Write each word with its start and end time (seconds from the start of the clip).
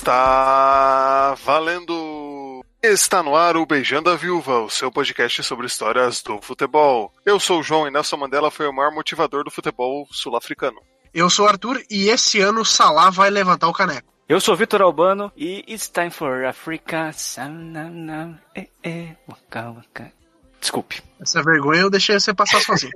Está 0.00 1.34
valendo! 1.44 2.64
Está 2.82 3.22
no 3.22 3.36
ar 3.36 3.54
o 3.58 3.66
Beijando 3.66 4.08
a 4.08 4.16
Viúva, 4.16 4.60
o 4.60 4.70
seu 4.70 4.90
podcast 4.90 5.42
sobre 5.42 5.66
histórias 5.66 6.22
do 6.22 6.40
futebol. 6.40 7.12
Eu 7.22 7.38
sou 7.38 7.60
o 7.60 7.62
João 7.62 7.86
e 7.86 7.90
Nelson 7.90 8.16
Mandela 8.16 8.50
foi 8.50 8.66
o 8.66 8.72
maior 8.72 8.94
motivador 8.94 9.44
do 9.44 9.50
futebol 9.50 10.08
sul-africano. 10.10 10.80
Eu 11.12 11.28
sou 11.28 11.44
o 11.44 11.48
Arthur 11.50 11.82
e 11.90 12.08
esse 12.08 12.40
ano 12.40 12.62
o 12.62 12.64
Salah 12.64 13.10
vai 13.10 13.28
levantar 13.28 13.68
o 13.68 13.74
caneco. 13.74 14.10
Eu 14.26 14.40
sou 14.40 14.56
Vitor 14.56 14.80
Albano 14.80 15.30
e 15.36 15.62
It's 15.68 15.90
time 15.90 16.10
for 16.10 16.46
Africa. 16.46 17.10
Eh, 18.54 18.68
eh, 18.82 19.16
waka, 19.28 19.70
waka. 19.70 20.19
Desculpe. 20.60 21.02
Essa 21.20 21.42
vergonha 21.42 21.80
eu 21.80 21.90
deixei 21.90 22.18
você 22.18 22.34
passar 22.34 22.60
sozinho. 22.60 22.92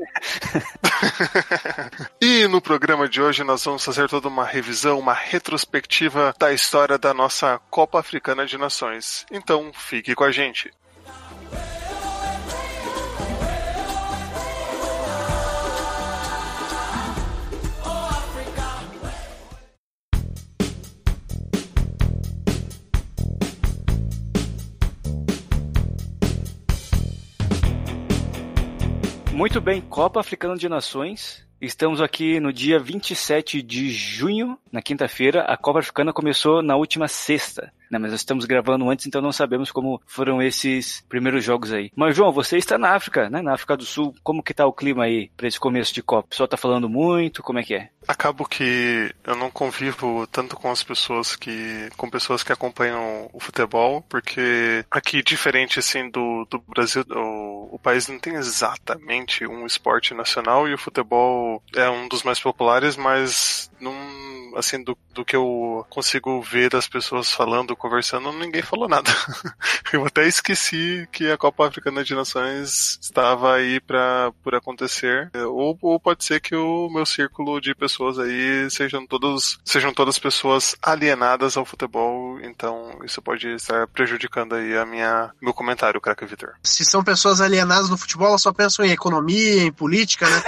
e 2.20 2.46
no 2.46 2.60
programa 2.60 3.08
de 3.08 3.20
hoje 3.20 3.42
nós 3.42 3.64
vamos 3.64 3.84
fazer 3.84 4.08
toda 4.08 4.28
uma 4.28 4.44
revisão, 4.44 4.98
uma 4.98 5.14
retrospectiva 5.14 6.34
da 6.38 6.52
história 6.52 6.98
da 6.98 7.14
nossa 7.14 7.58
Copa 7.70 7.98
Africana 7.98 8.44
de 8.46 8.58
Nações. 8.58 9.24
Então 9.30 9.72
fique 9.74 10.14
com 10.14 10.24
a 10.24 10.30
gente. 10.30 10.70
Muito 29.34 29.60
bem, 29.60 29.80
Copa 29.80 30.20
Africana 30.20 30.56
de 30.56 30.68
Nações. 30.68 31.44
Estamos 31.60 32.00
aqui 32.00 32.38
no 32.38 32.52
dia 32.52 32.78
27 32.78 33.60
de 33.62 33.90
junho, 33.90 34.56
na 34.70 34.80
quinta-feira. 34.80 35.42
A 35.42 35.56
Copa 35.56 35.80
Africana 35.80 36.12
começou 36.12 36.62
na 36.62 36.76
última 36.76 37.08
sexta. 37.08 37.72
Né, 37.90 37.98
mas 37.98 38.10
nós 38.10 38.20
estamos 38.20 38.44
gravando 38.44 38.88
antes, 38.90 39.06
então 39.06 39.22
não 39.22 39.30
sabemos 39.30 39.70
como 39.70 40.02
foram 40.06 40.42
esses 40.42 41.04
primeiros 41.08 41.44
jogos 41.44 41.72
aí. 41.72 41.92
Mas, 41.94 42.16
João, 42.16 42.32
você 42.32 42.56
está 42.56 42.76
na 42.76 42.90
África, 42.90 43.30
né? 43.30 43.40
Na 43.40 43.54
África 43.54 43.76
do 43.76 43.84
Sul. 43.84 44.14
Como 44.22 44.42
que 44.42 44.54
tá 44.54 44.66
o 44.66 44.72
clima 44.72 45.04
aí 45.04 45.30
para 45.36 45.46
esse 45.46 45.60
começo 45.60 45.94
de 45.94 46.02
Copa? 46.02 46.26
O 46.26 46.30
pessoal 46.30 46.48
tá 46.48 46.56
falando 46.56 46.88
muito? 46.88 47.42
Como 47.42 47.58
é 47.58 47.62
que 47.62 47.74
é? 47.74 47.90
Acabo 48.08 48.48
que 48.48 49.14
eu 49.22 49.36
não 49.36 49.50
convivo 49.50 50.26
tanto 50.26 50.56
com 50.56 50.70
as 50.70 50.82
pessoas 50.82 51.36
que. 51.36 51.88
com 51.96 52.10
pessoas 52.10 52.42
que 52.42 52.52
acompanham 52.52 53.30
o 53.32 53.38
futebol, 53.38 54.02
porque 54.08 54.84
aqui, 54.90 55.22
diferente 55.22 55.78
assim 55.78 56.10
do, 56.10 56.46
do 56.50 56.58
Brasil, 56.66 57.04
o, 57.10 57.53
o 57.70 57.78
país 57.78 58.08
não 58.08 58.18
tem 58.18 58.34
exatamente 58.34 59.46
um 59.46 59.66
esporte 59.66 60.14
nacional 60.14 60.68
e 60.68 60.74
o 60.74 60.78
futebol 60.78 61.62
é 61.74 61.88
um 61.88 62.08
dos 62.08 62.22
mais 62.22 62.40
populares, 62.40 62.96
mas 62.96 63.70
não 63.80 63.94
assim, 64.56 64.82
do, 64.82 64.96
do 65.12 65.24
que 65.24 65.36
eu 65.36 65.86
consigo 65.88 66.40
ver 66.42 66.70
das 66.70 66.88
pessoas 66.88 67.30
falando, 67.30 67.76
conversando, 67.76 68.32
ninguém 68.32 68.62
falou 68.62 68.88
nada. 68.88 69.10
eu 69.92 70.04
até 70.06 70.26
esqueci 70.26 71.08
que 71.12 71.30
a 71.30 71.38
Copa 71.38 71.66
Africana 71.66 72.04
de 72.04 72.14
Nações 72.14 72.98
estava 73.00 73.54
aí 73.54 73.80
para 73.80 74.32
por 74.42 74.54
acontecer. 74.54 75.30
Ou, 75.34 75.78
ou 75.80 76.00
pode 76.00 76.24
ser 76.24 76.40
que 76.40 76.54
o 76.54 76.88
meu 76.90 77.06
círculo 77.06 77.60
de 77.60 77.74
pessoas 77.74 78.18
aí 78.18 78.68
sejam 78.70 79.06
todos 79.06 79.58
sejam 79.64 79.92
todas 79.92 80.18
pessoas 80.18 80.76
alienadas 80.82 81.56
ao 81.56 81.64
futebol, 81.64 82.40
então 82.40 82.98
isso 83.04 83.20
pode 83.22 83.48
estar 83.48 83.86
prejudicando 83.88 84.54
aí 84.54 84.76
a 84.76 84.86
minha 84.86 85.30
meu 85.40 85.54
comentário, 85.54 86.00
craque 86.00 86.24
Vitor. 86.26 86.54
Se 86.62 86.84
são 86.84 87.02
pessoas 87.02 87.40
alienadas 87.40 87.88
no 87.88 87.96
futebol, 87.96 88.28
elas 88.28 88.42
só 88.42 88.52
pensam 88.52 88.84
em 88.84 88.90
economia, 88.90 89.62
em 89.62 89.72
política, 89.72 90.26
né? 90.28 90.42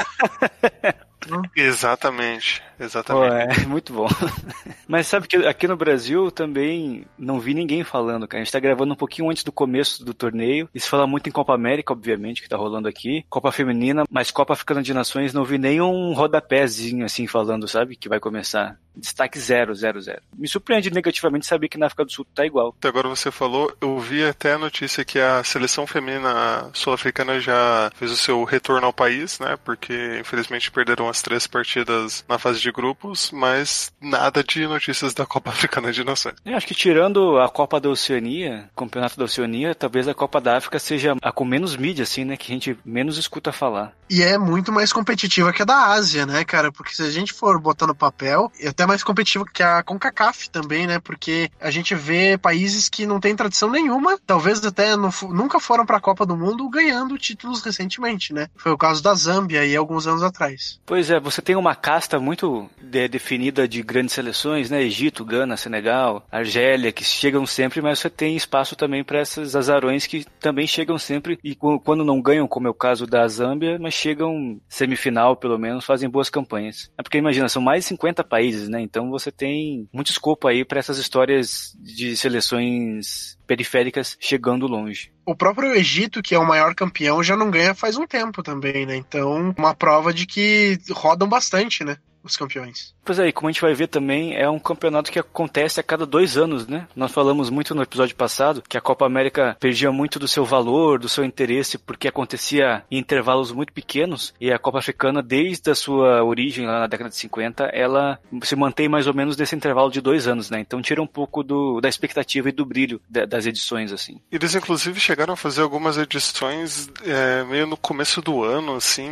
Exatamente, 1.57 2.63
exatamente. 2.79 3.29
Pô, 3.29 3.63
é 3.63 3.67
muito 3.67 3.93
bom. 3.93 4.07
Mas 4.87 5.07
sabe 5.07 5.27
que 5.27 5.37
aqui 5.37 5.67
no 5.67 5.77
Brasil 5.77 6.31
também 6.31 7.05
não 7.19 7.41
vi 7.41 7.55
ninguém 7.55 7.83
falando, 7.83 8.29
cara. 8.29 8.41
A 8.41 8.45
gente 8.45 8.53
tá 8.53 8.61
gravando 8.61 8.93
um 8.93 8.97
pouquinho 8.97 9.31
antes 9.31 9.43
do 9.43 9.51
começo 9.51 10.05
do 10.05 10.15
torneio. 10.15 10.69
Isso 10.75 10.89
fala 10.89 11.07
muito 11.07 11.29
em 11.29 11.33
Copa 11.33 11.55
América, 11.55 11.93
obviamente, 11.93 12.43
que 12.43 12.49
tá 12.49 12.57
rolando 12.57 12.89
aqui. 12.89 13.25
Copa 13.29 13.51
Feminina, 13.51 14.05
mas 14.11 14.31
Copa 14.31 14.53
Africana 14.53 14.83
de 14.83 14.95
Nações 14.95 15.33
não 15.33 15.45
vi 15.45 15.59
nenhum 15.59 16.13
rodapézinho 16.13 17.05
assim 17.05 17.27
falando, 17.27 17.67
sabe? 17.67 17.97
Que 17.97 18.09
vai 18.09 18.21
começar. 18.21 18.79
Destaque 18.97 19.39
0, 19.39 19.75
0, 19.75 20.01
0. 20.01 20.23
Me 20.37 20.49
surpreende 20.49 20.91
negativamente 20.91 21.47
saber 21.47 21.69
que 21.69 21.79
na 21.79 21.87
África 21.87 22.05
do 22.05 22.13
Sul 22.13 22.27
tá 22.35 22.45
igual. 22.47 22.75
Até 22.79 22.89
agora 22.89 23.09
você 23.09 23.31
falou, 23.31 23.73
eu 23.81 23.99
vi 23.99 24.25
até 24.25 24.53
a 24.53 24.59
notícia 24.59 25.05
que 25.05 25.19
a 25.19 25.43
seleção 25.45 25.87
feminina 25.87 26.71
sul-africana 26.73 27.41
já 27.41 27.91
fez 27.97 28.11
o 28.11 28.17
seu 28.17 28.43
retorno 28.45 28.87
ao 28.87 28.93
país, 28.93 29.39
né? 29.39 29.57
Porque 29.65 30.19
infelizmente 30.21 30.71
perderam 30.71 31.09
as 31.09 31.23
três 31.23 31.47
partidas 31.47 32.25
na 32.29 32.39
fase 32.39 32.61
de 32.61 32.73
grupos, 32.73 33.31
mas 33.31 33.93
nada 34.01 34.43
de 34.43 34.67
notícias 34.67 35.15
da 35.15 35.27
Copa 35.27 35.51
Africana 35.57 35.93
de 35.93 36.05
Nações. 36.05 36.37
Eu 36.45 36.57
acho 36.57 36.67
que 36.67 36.75
tirando 36.75 37.39
a 37.39 37.49
Copa 37.49 37.81
da 37.81 37.89
Oceania, 37.89 38.69
Campeonato 38.77 39.17
da 39.17 39.25
Oceania, 39.25 39.75
talvez 39.75 40.09
a 40.09 40.15
Copa 40.15 40.41
da 40.41 40.57
África 40.57 40.79
seja 40.79 41.15
a 41.23 41.33
com 41.33 41.45
menos 41.45 41.77
mídia, 41.77 42.03
assim, 42.03 42.25
né? 42.25 42.37
Que 42.37 42.51
a 42.51 42.55
gente 42.55 42.79
menos 42.85 43.19
escuta 43.19 43.53
falar. 43.53 43.93
E 44.09 44.23
é 44.23 44.39
muito 44.39 44.73
mais 44.73 44.93
competitiva 44.93 45.53
que 45.53 45.63
a 45.63 45.65
da 45.65 45.93
Ásia, 45.93 46.25
né, 46.25 46.45
cara? 46.45 46.71
Porque 46.71 46.95
se 46.95 47.03
a 47.03 47.11
gente 47.11 47.33
for 47.33 47.61
botar 47.61 47.87
no 47.87 47.95
papel, 47.95 48.51
é 48.61 48.73
até 48.87 48.89
mais 48.89 49.03
competitiva 49.03 49.45
que 49.53 49.63
a 49.63 49.83
CONCACAF 49.83 50.49
também, 50.49 50.87
né? 50.87 50.99
Porque 51.01 51.51
a 51.61 51.71
gente 51.71 51.95
vê 51.95 52.39
países 52.39 52.89
que 52.89 53.05
não 53.05 53.21
têm 53.21 53.35
tradição 53.35 53.71
nenhuma, 53.71 54.19
talvez 54.25 54.65
até 54.65 54.97
no, 54.97 55.11
nunca 55.31 55.59
foram 55.59 55.85
para 55.85 55.97
a 55.97 56.01
Copa 56.01 56.25
do 56.25 56.37
Mundo 56.37 56.69
ganhando 56.71 57.19
títulos 57.19 57.63
recentemente, 57.63 58.33
né? 58.33 58.49
Foi 58.57 58.73
o 58.73 58.79
caso 58.79 59.03
da 59.03 59.15
Zâmbia 59.15 59.61
aí 59.61 59.77
alguns 59.77 60.07
anos 60.07 60.23
atrás. 60.23 60.81
Pois 60.87 61.11
é, 61.11 61.19
você 61.19 61.43
tem 61.43 61.57
uma 61.57 61.75
casta 61.75 62.19
muito 62.21 62.71
de, 62.81 63.09
definida 63.09 63.67
de 63.67 63.83
grandes 63.83 64.15
seleções, 64.15 64.71
né? 64.71 64.83
Egito, 64.83 65.25
Gana, 65.25 65.57
Senegal, 65.57 66.25
Argélia, 66.31 66.93
que 66.93 67.05
chegam 67.05 67.45
sempre, 67.45 67.83
mas 67.83 67.99
você 67.99 68.09
tem 68.09 68.37
espaço 68.37 68.77
também 68.77 69.03
para 69.03 69.21
esses 69.21 69.57
azarões 69.57 70.07
que 70.07 70.25
também 70.39 70.67
chegam 70.67 70.99
sempre 70.99 71.39
e 71.43 71.55
quando 71.57 72.05
não 72.05 72.21
ganham, 72.21 72.47
como 72.47 72.69
é 72.69 72.71
o 72.71 72.75
caso 72.75 73.07
da 73.07 73.27
Zâmbia, 73.27 73.79
mas 73.81 73.95
chegam 73.95 74.61
semifinal 74.69 75.37
pelo 75.37 75.59
menos, 75.59 75.85
fazem 75.85 76.09
boas 76.09 76.31
campanhas. 76.31 76.91
É 76.97 77.03
porque 77.03 77.19
imagina, 77.19 77.49
são 77.49 77.61
mais 77.61 77.85
de 77.85 77.89
50 77.89 78.23
países, 78.23 78.69
né? 78.69 78.76
Então 78.81 79.11
você 79.11 79.31
tem 79.31 79.89
muito 79.93 80.11
escopo 80.11 80.49
aí 80.49 80.65
para 80.65 80.79
essas 80.79 80.99
histórias 80.99 81.77
de 81.79 82.17
seleções 82.17 83.39
periféricas 83.47 84.17
chegando 84.21 84.67
longe. 84.67 85.13
O 85.25 85.35
próprio 85.35 85.73
Egito, 85.75 86.23
que 86.23 86.35
é 86.35 86.39
o 86.39 86.47
maior 86.47 86.75
campeão, 86.75 87.23
já 87.23 87.37
não 87.37 87.51
ganha 87.51 87.75
faz 87.75 87.97
um 87.97 88.07
tempo 88.07 88.43
também, 88.43 88.87
né? 88.87 88.97
Então, 88.97 89.55
uma 89.57 89.75
prova 89.75 90.13
de 90.13 90.27
que 90.27 90.79
rodam 90.91 91.29
bastante, 91.29 91.85
né? 91.85 91.97
Os 92.27 92.37
campeões. 92.37 92.93
Pois 93.05 93.21
é, 93.21 93.31
como 93.31 93.49
a 93.49 93.53
gente 93.53 93.63
vai 93.63 93.73
ver 93.73 93.87
também, 93.87 94.35
é 94.37 94.51
um 94.51 94.59
campeonato 94.59 95.13
que 95.13 95.19
acontece 95.19 95.79
a 95.79 95.83
cada 95.83 96.05
dois 96.05 96.37
anos, 96.37 96.67
né? 96.67 96.89
Nós 96.97 97.13
falamos 97.13 97.49
muito 97.51 97.73
no 97.73 97.83
episódio 97.83 98.17
passado 98.17 98.63
que 98.69 98.77
a 98.77 98.81
Copa 98.81 99.07
América 99.07 99.57
perdia 99.61 99.93
muito 99.93 100.19
do 100.19 100.27
seu 100.27 100.45
valor, 100.45 100.99
do 100.99 101.09
seu 101.09 101.25
interesse, 101.25 101.79
porque 101.79 102.09
acontecia 102.09 102.83
em 102.91 102.99
intervalos 102.99 103.53
muito 103.53 103.73
pequenos, 103.73 104.35
e 104.41 104.53
a 104.53 104.59
Copa 104.59 104.81
Africana, 104.81 105.23
desde 105.23 105.71
a 105.71 105.75
sua 105.77 106.25
origem 106.25 106.67
lá 106.67 106.81
na 106.81 106.87
década 106.89 107.11
de 107.11 107.17
50, 107.17 107.67
ela 107.67 108.19
se 108.43 108.57
mantém 108.57 108.89
mais 108.89 109.07
ou 109.07 109.15
menos 109.15 109.37
nesse 109.37 109.55
intervalo 109.55 109.91
de 109.91 110.01
dois 110.01 110.27
anos, 110.27 110.51
né? 110.51 110.59
Então 110.59 110.83
tira 110.83 111.01
um 111.01 111.07
pouco 111.07 111.45
do, 111.45 111.81
da 111.81 111.89
expectativa 111.89 112.49
e 112.49 112.53
do 112.53 112.67
brilho 112.67 113.01
das 113.09 113.47
edições, 113.47 113.93
assim. 113.93 114.21
Eles, 114.33 114.53
inclusive, 114.57 114.99
chegaram 114.99 115.35
a 115.35 115.37
fazer 115.37 115.63
algumas 115.63 115.97
edições 115.97 116.91
é, 117.05 117.45
meio 117.45 117.69
no 117.69 117.77
começo 117.77 118.21
do 118.21 118.43
ano, 118.43 118.75
assim, 118.75 119.09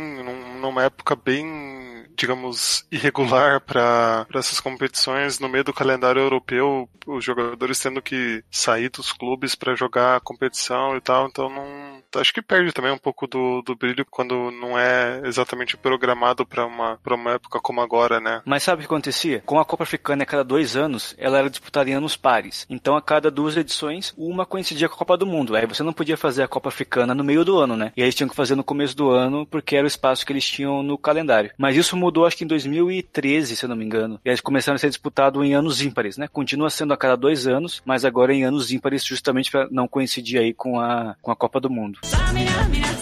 numa 0.59 0.83
época 0.83 1.15
bem 1.15 1.74
digamos, 2.15 2.85
irregular 2.91 3.61
para 3.65 4.25
essas 4.33 4.59
competições 4.59 5.39
no 5.39 5.49
meio 5.49 5.63
do 5.63 5.73
calendário 5.73 6.21
europeu, 6.21 6.89
os 7.05 7.23
jogadores 7.23 7.79
tendo 7.79 8.01
que 8.01 8.43
sair 8.49 8.89
dos 8.89 9.11
clubes 9.11 9.55
para 9.55 9.75
jogar 9.75 10.15
a 10.15 10.19
competição 10.19 10.95
e 10.95 11.01
tal, 11.01 11.27
então 11.27 11.49
não 11.49 11.84
acho 12.19 12.33
que 12.33 12.41
perde 12.41 12.71
também 12.71 12.91
um 12.91 12.97
pouco 12.97 13.27
do, 13.27 13.61
do 13.61 13.75
brilho 13.75 14.05
quando 14.09 14.51
não 14.51 14.77
é 14.77 15.21
exatamente 15.25 15.77
programado 15.77 16.45
para 16.45 16.65
uma, 16.65 16.97
pra 16.97 17.15
uma 17.15 17.31
época 17.31 17.59
como 17.59 17.81
agora, 17.81 18.19
né? 18.19 18.41
Mas 18.45 18.63
sabe 18.63 18.77
o 18.77 18.79
que 18.79 18.85
acontecia? 18.85 19.41
Com 19.45 19.59
a 19.59 19.65
Copa 19.65 19.83
Africana 19.83 20.23
a 20.23 20.25
cada 20.25 20.43
dois 20.43 20.75
anos, 20.75 21.15
ela 21.17 21.39
era 21.39 21.49
disputada 21.49 21.89
em 21.89 21.93
anos 21.93 22.15
pares. 22.15 22.65
Então 22.69 22.95
a 22.95 23.01
cada 23.01 23.29
duas 23.31 23.57
edições, 23.57 24.13
uma 24.17 24.45
coincidia 24.45 24.87
com 24.87 24.95
a 24.95 24.97
Copa 24.97 25.17
do 25.17 25.25
Mundo. 25.25 25.55
Aí 25.55 25.65
você 25.65 25.83
não 25.83 25.93
podia 25.93 26.17
fazer 26.17 26.43
a 26.43 26.47
Copa 26.47 26.69
Africana 26.69 27.13
no 27.13 27.23
meio 27.23 27.45
do 27.45 27.57
ano, 27.57 27.75
né? 27.75 27.91
E 27.95 28.01
aí 28.01 28.05
eles 28.05 28.15
tinham 28.15 28.29
que 28.29 28.35
fazer 28.35 28.55
no 28.55 28.63
começo 28.63 28.95
do 28.95 29.09
ano, 29.09 29.45
porque 29.45 29.75
era 29.75 29.85
o 29.85 29.87
espaço 29.87 30.25
que 30.25 30.33
eles 30.33 30.47
tinham 30.47 30.81
no 30.81 30.97
calendário. 30.97 31.51
Mas 31.57 31.75
isso 31.75 31.97
mudou 31.97 32.25
acho 32.25 32.37
que 32.37 32.43
em 32.43 32.47
2013, 32.47 33.55
se 33.55 33.65
eu 33.65 33.69
não 33.69 33.75
me 33.75 33.85
engano. 33.85 34.19
E 34.23 34.29
eles 34.29 34.41
começaram 34.41 34.75
a 34.75 34.79
ser 34.79 34.89
disputados 34.89 35.43
em 35.43 35.53
anos 35.53 35.81
ímpares, 35.81 36.17
né? 36.17 36.27
Continua 36.27 36.69
sendo 36.69 36.93
a 36.93 36.97
cada 36.97 37.15
dois 37.15 37.47
anos, 37.47 37.81
mas 37.85 38.05
agora 38.05 38.33
em 38.33 38.43
anos 38.43 38.71
ímpares, 38.71 39.03
justamente 39.03 39.51
para 39.51 39.67
não 39.71 39.87
coincidir 39.87 40.39
aí 40.39 40.53
com 40.53 40.79
a, 40.79 41.15
com 41.21 41.31
a 41.31 41.35
Copa 41.35 41.59
do 41.59 41.69
Mundo. 41.69 41.99
Samina, 42.11 42.57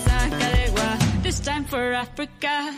saca 0.05 0.47
de. 0.55 0.63
This 1.23 1.39
time 1.39 1.63
for 1.65 1.82